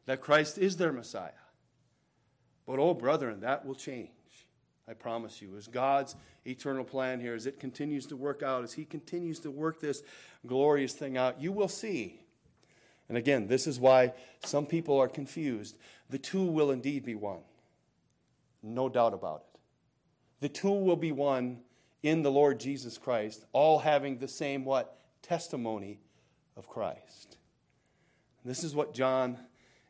that 0.07 0.21
Christ 0.21 0.59
is 0.59 0.77
their 0.77 0.93
Messiah. 0.93 1.31
But, 2.67 2.79
oh, 2.79 2.95
brethren, 2.95 3.41
that 3.41 3.65
will 3.65 3.75
change. 3.75 4.11
I 4.89 4.93
promise 4.93 5.41
you. 5.41 5.57
As 5.57 5.67
God's 5.67 6.15
eternal 6.45 6.85
plan 6.85 7.21
here, 7.21 7.35
as 7.35 7.47
it 7.47 7.59
continues 7.59 8.07
to 8.07 8.17
work 8.17 8.43
out, 8.43 8.65
as 8.65 8.73
He 8.73 8.85
continues 8.85 9.41
to 9.41 9.51
work 9.51 9.81
this 9.81 10.03
glorious 10.47 10.93
thing 10.93 11.17
out, 11.17 11.41
you 11.41 11.53
will 11.53 11.69
see. 11.69 12.21
And 13.09 13.19
again, 13.19 13.47
this 13.49 13.67
is 13.67 13.79
why 13.81 14.13
some 14.45 14.67
people 14.67 14.99
are 14.99 15.09
confused. 15.09 15.77
The 16.11 16.19
two 16.19 16.45
will 16.45 16.71
indeed 16.71 17.05
be 17.05 17.15
one. 17.15 17.41
No 18.63 18.89
doubt 18.89 19.15
about 19.15 19.45
it. 19.47 19.61
The 20.41 20.49
two 20.49 20.73
will 20.73 20.97
be 20.97 21.13
one 21.13 21.61
in 22.03 22.23
the 22.23 22.31
Lord 22.31 22.61
Jesus 22.61 22.99
Christ, 22.99 23.45
all 23.53 23.79
having 23.79 24.19
the 24.19 24.29
same 24.29 24.65
what? 24.65 24.99
Testimony 25.23 26.01
of 26.57 26.69
Christ. 26.69 27.39
This 28.45 28.63
is 28.63 28.75
what 28.75 28.93
John 28.93 29.39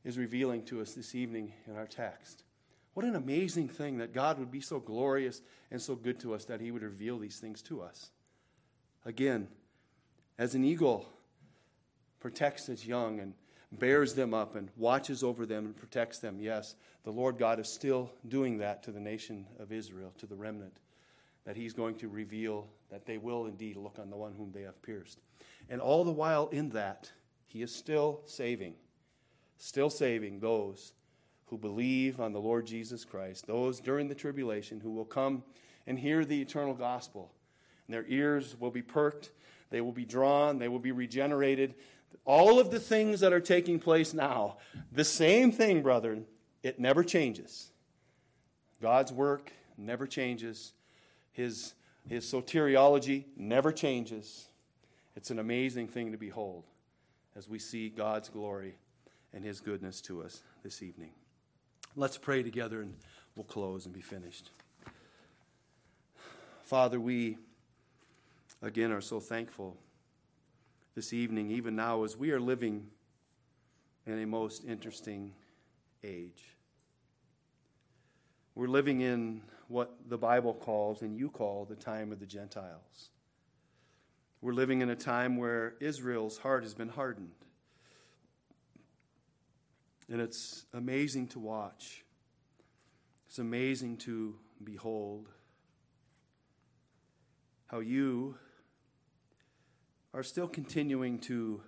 is 0.05 0.17
revealing 0.17 0.65
to 0.67 0.81
us 0.81 0.93
this 0.93 1.15
evening 1.17 1.53
in 1.67 1.77
our 1.77 1.87
text. 1.87 2.44
What 2.95 3.05
an 3.05 3.17
amazing 3.17 3.69
thing 3.69 3.99
that 3.99 4.15
God 4.15 4.39
would 4.39 4.53
be 4.53 4.61
so 4.61 4.79
glorious 4.79 5.43
and 5.71 5.83
so 5.83 5.97
good 5.97 6.21
to 6.21 6.33
us 6.33 6.45
that 6.47 6.61
He 6.61 6.71
would 6.71 6.83
reveal 6.83 7.19
these 7.19 7.39
things 7.39 7.61
to 7.63 7.83
us. 7.83 8.11
Again, 9.05 9.49
as 10.39 10.55
an 10.55 10.65
eagle 10.65 11.09
protects 12.21 12.69
its 12.69 12.87
young 12.87 13.21
and 13.21 13.35
bears 13.73 14.15
them 14.15 14.33
up 14.33 14.55
and 14.55 14.71
watches 14.77 15.25
over 15.25 15.45
them 15.45 15.67
and 15.67 15.77
protects 15.77 16.19
them, 16.21 16.39
yes, 16.41 16.77
the 17.03 17.11
Lord 17.11 17.37
God 17.37 17.59
is 17.59 17.69
still 17.69 18.11
doing 18.29 18.59
that 18.59 18.85
to 18.85 18.93
the 18.93 19.01
nation 19.01 19.45
of 19.59 19.73
Israel, 19.73 20.13
to 20.19 20.27
the 20.27 20.37
remnant, 20.37 20.79
that 21.45 21.57
He's 21.57 21.73
going 21.73 21.97
to 21.97 22.09
reveal 22.09 22.69
that 22.91 23.07
they 23.07 23.19
will 23.19 23.47
indeed 23.47 23.77
look 23.77 23.99
on 23.99 24.09
the 24.09 24.17
one 24.17 24.35
whom 24.35 24.53
they 24.53 24.63
have 24.63 24.81
pierced. 24.83 25.19
And 25.69 25.81
all 25.81 26.05
the 26.05 26.13
while 26.13 26.47
in 26.49 26.71
that, 26.71 27.11
He 27.47 27.61
is 27.61 27.75
still 27.75 28.23
saving, 28.27 28.75
still 29.59 29.91
saving 29.91 30.39
those 30.39 30.93
who 31.47 31.59
believe 31.59 32.21
on 32.21 32.33
the 32.33 32.41
Lord 32.41 32.67
Jesus 32.67 33.05
Christ, 33.05 33.47
those 33.47 33.81
during 33.81 34.09
the 34.09 34.15
tribulation 34.15 34.81
who 34.81 34.91
will 34.91 35.05
come 35.05 35.43
and 35.87 35.99
hear 35.99 36.25
the 36.25 36.41
eternal 36.41 36.75
gospel. 36.75 37.31
And 37.87 37.95
their 37.95 38.07
ears 38.09 38.57
will 38.59 38.71
be 38.71 38.83
perked, 38.83 39.31
they 39.71 39.81
will 39.81 39.93
be 39.93 40.05
drawn, 40.05 40.59
they 40.59 40.69
will 40.69 40.79
be 40.79 40.93
regenerated. 40.93 41.75
All 42.25 42.59
of 42.59 42.71
the 42.71 42.81
things 42.81 43.21
that 43.21 43.33
are 43.33 43.41
taking 43.41 43.79
place 43.79 44.15
now, 44.15 44.57
the 44.93 45.05
same 45.05 45.53
thing, 45.53 45.83
brethren, 45.83 46.27
it 46.63 46.81
never 46.81 47.05
changes. 47.05 47.71
God's 48.81 49.13
work 49.13 49.53
never 49.77 50.07
changes. 50.07 50.73
His, 51.33 51.75
his 52.09 52.25
soteriology 52.25 53.25
never 53.37 53.73
changes. 53.73 54.47
It's 55.17 55.31
an 55.31 55.39
amazing 55.39 55.89
thing 55.89 56.13
to 56.13 56.19
behold 56.19 56.65
as 57.37 57.49
we 57.49 57.59
see 57.59 57.89
God's 57.89 58.29
glory 58.29 58.77
and 59.33 59.45
His 59.45 59.61
goodness 59.61 60.01
to 60.03 60.23
us 60.23 60.43
this 60.63 60.83
evening. 60.83 61.11
Let's 61.97 62.19
pray 62.19 62.43
together 62.43 62.81
and 62.81 62.93
we'll 63.37 63.45
close 63.45 63.85
and 63.85 63.95
be 63.95 64.01
finished. 64.01 64.51
Father, 66.65 66.99
we 66.99 67.39
again 68.61 68.91
are 68.91 69.01
so 69.01 69.21
thankful 69.21 69.77
this 70.97 71.13
evening, 71.13 71.53
even 71.53 71.77
now, 71.77 72.03
as 72.03 72.17
we 72.17 72.33
are 72.33 72.41
living 72.41 72.89
in 74.07 74.19
a 74.21 74.27
most 74.27 74.65
interesting 74.65 75.35
age. 76.03 76.43
We're 78.57 78.67
living 78.67 79.01
in 79.01 79.43
what 79.69 79.95
the 80.09 80.19
Bible 80.19 80.55
calls 80.55 81.03
and 81.03 81.17
you 81.17 81.31
call 81.31 81.65
the 81.65 81.77
time 81.77 82.11
of 82.11 82.19
the 82.19 82.27
Gentiles. 82.27 83.11
We're 84.41 84.53
living 84.53 84.81
in 84.81 84.91
a 84.91 84.97
time 84.97 85.37
where 85.37 85.75
Israel's 85.79 86.39
heart 86.39 86.65
has 86.65 86.75
been 86.75 86.89
hardened. 86.89 87.44
And 90.11 90.21
it's 90.21 90.67
amazing 90.73 91.29
to 91.29 91.39
watch. 91.39 92.05
It's 93.27 93.39
amazing 93.39 93.97
to 93.99 94.37
behold 94.63 95.29
how 97.67 97.81
you 97.81 98.37
are 100.13 100.23
still 100.23 100.47
continuing 100.47 101.19
to 101.19 101.61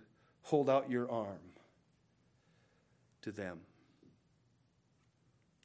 hold 0.43 0.71
out 0.71 0.91
your 0.91 1.11
arm 1.11 1.41
to 3.23 3.33
them. 3.33 3.61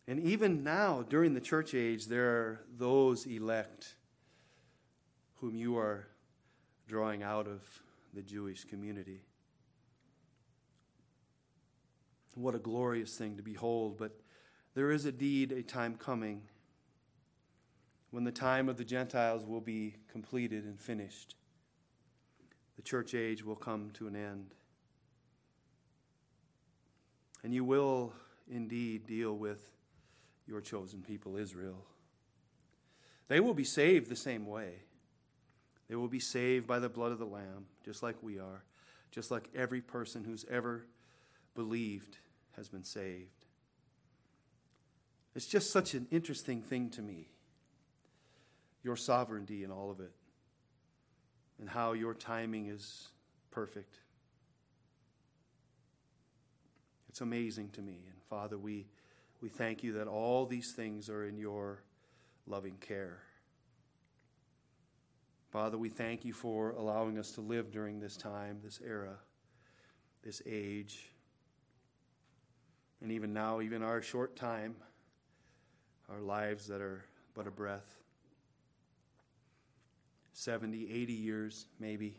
And 0.07 0.19
even 0.19 0.63
now, 0.63 1.03
during 1.07 1.35
the 1.35 1.41
church 1.41 1.75
age, 1.75 2.07
there 2.07 2.29
are 2.29 2.61
those 2.77 3.25
elect 3.27 3.95
whom 5.35 5.55
you 5.55 5.77
are 5.77 6.07
drawing 6.87 7.21
out 7.21 7.47
of 7.47 7.61
the 8.13 8.21
Jewish 8.21 8.63
community. 8.63 9.21
What 12.35 12.55
a 12.55 12.59
glorious 12.59 13.15
thing 13.15 13.37
to 13.37 13.43
behold. 13.43 13.97
But 13.97 14.19
there 14.73 14.91
is 14.91 15.05
indeed 15.05 15.51
a 15.51 15.63
time 15.63 15.95
coming 15.95 16.43
when 18.11 18.23
the 18.23 18.31
time 18.31 18.69
of 18.69 18.77
the 18.77 18.83
Gentiles 18.83 19.45
will 19.45 19.61
be 19.61 19.95
completed 20.11 20.65
and 20.65 20.79
finished. 20.79 21.35
The 22.75 22.81
church 22.81 23.13
age 23.13 23.43
will 23.43 23.55
come 23.55 23.91
to 23.95 24.07
an 24.07 24.15
end. 24.15 24.53
And 27.43 27.53
you 27.53 27.63
will 27.63 28.13
indeed 28.49 29.07
deal 29.07 29.35
with 29.35 29.71
your 30.47 30.61
chosen 30.61 31.01
people, 31.01 31.37
Israel. 31.37 31.85
They 33.27 33.39
will 33.39 33.53
be 33.53 33.63
saved 33.63 34.09
the 34.09 34.15
same 34.15 34.45
way. 34.45 34.83
They 35.87 35.95
will 35.95 36.07
be 36.07 36.19
saved 36.19 36.67
by 36.67 36.79
the 36.79 36.89
blood 36.89 37.11
of 37.11 37.19
the 37.19 37.25
Lamb, 37.25 37.65
just 37.85 38.03
like 38.03 38.15
we 38.21 38.39
are, 38.39 38.63
just 39.11 39.31
like 39.31 39.49
every 39.55 39.81
person 39.81 40.23
who's 40.23 40.45
ever 40.49 40.85
believed 41.55 42.17
has 42.55 42.69
been 42.69 42.83
saved. 42.83 43.45
It's 45.35 45.47
just 45.47 45.71
such 45.71 45.93
an 45.93 46.07
interesting 46.11 46.61
thing 46.61 46.89
to 46.91 47.01
me 47.01 47.27
your 48.83 48.95
sovereignty 48.95 49.63
in 49.63 49.71
all 49.71 49.91
of 49.91 49.99
it, 49.99 50.11
and 51.59 51.69
how 51.69 51.93
your 51.93 52.13
timing 52.13 52.67
is 52.67 53.09
perfect. 53.51 53.99
It's 57.07 57.21
amazing 57.21 57.69
to 57.71 57.81
me. 57.81 57.99
And 58.11 58.23
Father, 58.29 58.57
we, 58.57 58.87
we 59.41 59.49
thank 59.49 59.83
you 59.83 59.93
that 59.93 60.07
all 60.07 60.45
these 60.45 60.71
things 60.71 61.09
are 61.09 61.27
in 61.27 61.37
your 61.37 61.83
loving 62.47 62.77
care. 62.79 63.19
Father, 65.51 65.77
we 65.77 65.89
thank 65.89 66.23
you 66.23 66.33
for 66.33 66.71
allowing 66.71 67.19
us 67.19 67.33
to 67.33 67.41
live 67.41 67.71
during 67.71 67.99
this 67.99 68.15
time, 68.15 68.59
this 68.63 68.79
era, 68.83 69.17
this 70.23 70.41
age. 70.47 71.10
And 73.01 73.11
even 73.11 73.33
now, 73.33 73.61
even 73.61 73.81
our 73.81 74.01
short 74.01 74.35
time, 74.35 74.75
our 76.09 76.21
lives 76.21 76.67
that 76.67 76.81
are 76.81 77.05
but 77.33 77.47
a 77.47 77.51
breath 77.51 77.97
70, 80.33 80.91
80 80.91 81.13
years, 81.13 81.65
maybe, 81.79 82.15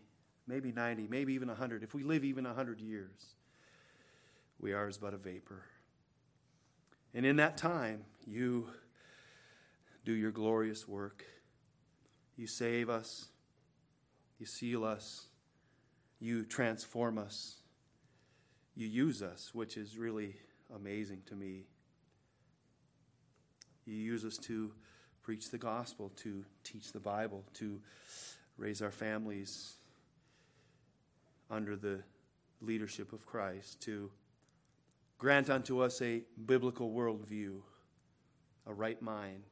maybe 0.46 0.70
90, 0.70 1.08
maybe 1.08 1.34
even 1.34 1.48
100. 1.48 1.82
If 1.82 1.94
we 1.94 2.04
live 2.04 2.24
even 2.24 2.44
100 2.44 2.80
years, 2.80 3.34
we 4.60 4.72
are 4.72 4.86
as 4.86 4.98
but 4.98 5.12
a 5.12 5.16
vapor. 5.16 5.62
And 7.14 7.26
in 7.26 7.36
that 7.36 7.56
time, 7.56 8.04
you 8.26 8.68
do 10.04 10.12
your 10.12 10.30
glorious 10.30 10.86
work. 10.86 11.24
You 12.36 12.46
save 12.46 12.88
us, 12.88 13.26
you 14.38 14.46
seal 14.46 14.84
us, 14.84 15.26
you 16.20 16.44
transform 16.44 17.18
us, 17.18 17.56
you 18.74 18.86
use 18.86 19.22
us, 19.22 19.50
which 19.52 19.76
is 19.76 19.98
really 19.98 20.36
amazing 20.74 21.22
to 21.26 21.34
me. 21.34 21.64
You 23.84 23.94
use 23.94 24.24
us 24.24 24.36
to 24.38 24.72
preach 25.22 25.50
the 25.50 25.58
gospel, 25.58 26.10
to 26.16 26.44
teach 26.64 26.92
the 26.92 27.00
Bible, 27.00 27.44
to 27.54 27.80
raise 28.56 28.82
our 28.82 28.90
families 28.90 29.74
under 31.50 31.76
the 31.76 32.00
leadership 32.60 33.12
of 33.12 33.26
Christ, 33.26 33.80
to 33.82 34.10
grant 35.18 35.50
unto 35.50 35.80
us 35.80 36.00
a 36.00 36.22
biblical 36.46 36.90
worldview, 36.90 37.60
a 38.66 38.72
right 38.72 39.00
mind, 39.02 39.44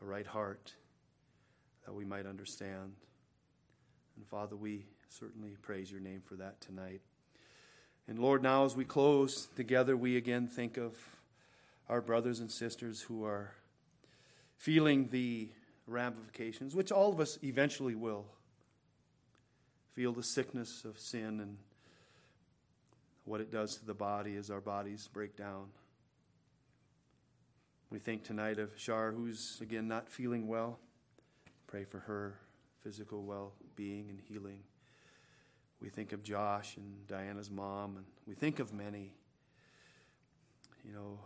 a 0.00 0.04
right 0.04 0.26
heart, 0.26 0.74
that 1.86 1.92
we 1.92 2.04
might 2.04 2.26
understand. 2.26 2.92
And 4.16 4.26
Father, 4.26 4.56
we 4.56 4.86
certainly 5.08 5.56
praise 5.62 5.90
your 5.90 6.00
name 6.00 6.20
for 6.20 6.34
that 6.36 6.60
tonight. 6.60 7.00
And 8.08 8.18
Lord, 8.18 8.42
now 8.42 8.64
as 8.64 8.76
we 8.76 8.84
close 8.84 9.48
together, 9.56 9.96
we 9.96 10.16
again 10.16 10.48
think 10.48 10.76
of 10.76 10.96
our 11.88 12.00
brothers 12.00 12.40
and 12.40 12.50
sisters 12.50 13.00
who 13.02 13.24
are 13.24 13.52
feeling 14.56 15.08
the 15.10 15.48
ramifications, 15.86 16.74
which 16.74 16.90
all 16.90 17.12
of 17.12 17.20
us 17.20 17.38
eventually 17.42 17.94
will. 17.94 18.24
Feel 19.94 20.12
the 20.12 20.22
sickness 20.22 20.84
of 20.84 20.98
sin 20.98 21.40
and 21.40 21.58
what 23.24 23.40
it 23.40 23.50
does 23.52 23.76
to 23.76 23.84
the 23.84 23.94
body 23.94 24.36
as 24.36 24.50
our 24.50 24.60
bodies 24.60 25.08
break 25.12 25.36
down. 25.36 25.66
We 27.90 27.98
think 27.98 28.24
tonight 28.24 28.58
of 28.58 28.70
Shar, 28.76 29.12
who's 29.12 29.58
again 29.60 29.86
not 29.86 30.08
feeling 30.08 30.48
well. 30.48 30.78
Pray 31.66 31.84
for 31.84 31.98
her 32.00 32.38
physical 32.82 33.22
well 33.22 33.52
being 33.76 34.08
and 34.08 34.18
healing. 34.28 34.60
We 35.82 35.88
think 35.88 36.12
of 36.12 36.22
Josh 36.22 36.76
and 36.76 37.08
Diana's 37.08 37.50
mom, 37.50 37.96
and 37.96 38.06
we 38.24 38.34
think 38.34 38.60
of 38.60 38.72
many. 38.72 39.12
You 40.86 40.92
know, 40.92 41.18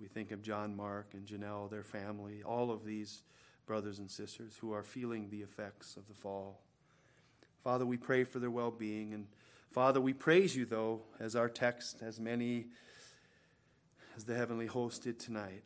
we 0.00 0.08
think 0.08 0.32
of 0.32 0.40
John 0.40 0.74
Mark 0.74 1.08
and 1.12 1.26
Janelle, 1.26 1.68
their 1.68 1.84
family, 1.84 2.42
all 2.42 2.70
of 2.70 2.86
these 2.86 3.24
brothers 3.66 3.98
and 3.98 4.10
sisters 4.10 4.56
who 4.58 4.72
are 4.72 4.82
feeling 4.82 5.28
the 5.28 5.42
effects 5.42 5.98
of 5.98 6.08
the 6.08 6.14
fall. 6.14 6.62
Father, 7.62 7.84
we 7.84 7.98
pray 7.98 8.24
for 8.24 8.38
their 8.38 8.50
well 8.50 8.70
being. 8.70 9.12
And 9.12 9.26
Father, 9.70 10.00
we 10.00 10.14
praise 10.14 10.56
you, 10.56 10.64
though, 10.64 11.02
as 11.20 11.36
our 11.36 11.50
text, 11.50 12.00
as 12.00 12.18
many 12.18 12.68
as 14.16 14.24
the 14.24 14.34
heavenly 14.34 14.66
host 14.66 15.02
did 15.02 15.18
tonight. 15.18 15.62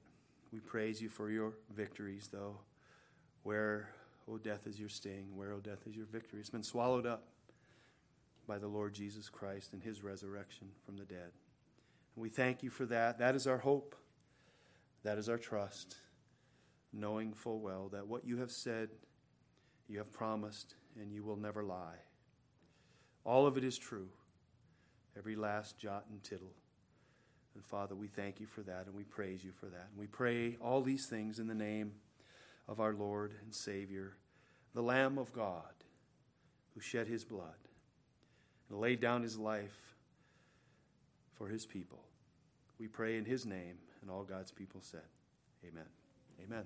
We 0.52 0.58
praise 0.58 1.00
you 1.00 1.08
for 1.08 1.30
your 1.30 1.52
victories, 1.72 2.28
though. 2.32 2.56
Where, 3.44 3.90
O 4.28 4.32
oh, 4.34 4.38
death, 4.38 4.66
is 4.66 4.80
your 4.80 4.88
sting? 4.88 5.28
Where, 5.36 5.52
O 5.52 5.56
oh, 5.56 5.60
death, 5.60 5.86
is 5.86 5.94
your 5.94 6.06
victory? 6.06 6.40
It's 6.40 6.50
been 6.50 6.64
swallowed 6.64 7.06
up 7.06 7.28
by 8.46 8.58
the 8.58 8.68
Lord 8.68 8.94
Jesus 8.94 9.28
Christ 9.28 9.72
and 9.72 9.82
his 9.82 10.02
resurrection 10.02 10.68
from 10.84 10.96
the 10.96 11.04
dead. 11.04 11.32
And 12.14 12.22
we 12.22 12.28
thank 12.28 12.62
you 12.62 12.70
for 12.70 12.86
that. 12.86 13.18
That 13.18 13.34
is 13.34 13.46
our 13.46 13.58
hope. 13.58 13.94
That 15.04 15.18
is 15.18 15.28
our 15.28 15.38
trust, 15.38 15.96
knowing 16.92 17.32
full 17.32 17.60
well 17.60 17.88
that 17.92 18.06
what 18.06 18.24
you 18.24 18.38
have 18.38 18.52
said, 18.52 18.90
you 19.88 19.98
have 19.98 20.12
promised, 20.12 20.76
and 21.00 21.12
you 21.12 21.24
will 21.24 21.36
never 21.36 21.64
lie. 21.64 21.98
All 23.24 23.46
of 23.46 23.56
it 23.56 23.64
is 23.64 23.76
true, 23.78 24.08
every 25.16 25.34
last 25.34 25.76
jot 25.78 26.04
and 26.10 26.22
tittle. 26.22 26.52
And 27.54 27.64
Father, 27.64 27.94
we 27.94 28.06
thank 28.06 28.40
you 28.40 28.46
for 28.46 28.62
that 28.62 28.86
and 28.86 28.94
we 28.94 29.04
praise 29.04 29.44
you 29.44 29.52
for 29.52 29.66
that. 29.66 29.88
And 29.90 29.98
we 29.98 30.06
pray 30.06 30.56
all 30.60 30.82
these 30.82 31.06
things 31.06 31.38
in 31.38 31.48
the 31.48 31.54
name 31.54 31.92
of 32.68 32.80
our 32.80 32.94
Lord 32.94 33.34
and 33.42 33.54
Savior, 33.54 34.16
the 34.74 34.82
Lamb 34.82 35.18
of 35.18 35.32
God, 35.32 35.74
who 36.74 36.80
shed 36.80 37.08
his 37.08 37.24
blood 37.24 37.61
and 38.72 38.80
laid 38.80 39.00
down 39.00 39.22
his 39.22 39.38
life 39.38 39.94
for 41.36 41.46
his 41.46 41.66
people. 41.66 42.00
We 42.80 42.88
pray 42.88 43.18
in 43.18 43.24
his 43.24 43.44
name, 43.44 43.76
and 44.00 44.10
all 44.10 44.24
God's 44.24 44.50
people 44.50 44.80
said, 44.82 45.02
Amen. 45.64 45.84
Amen. 46.42 46.64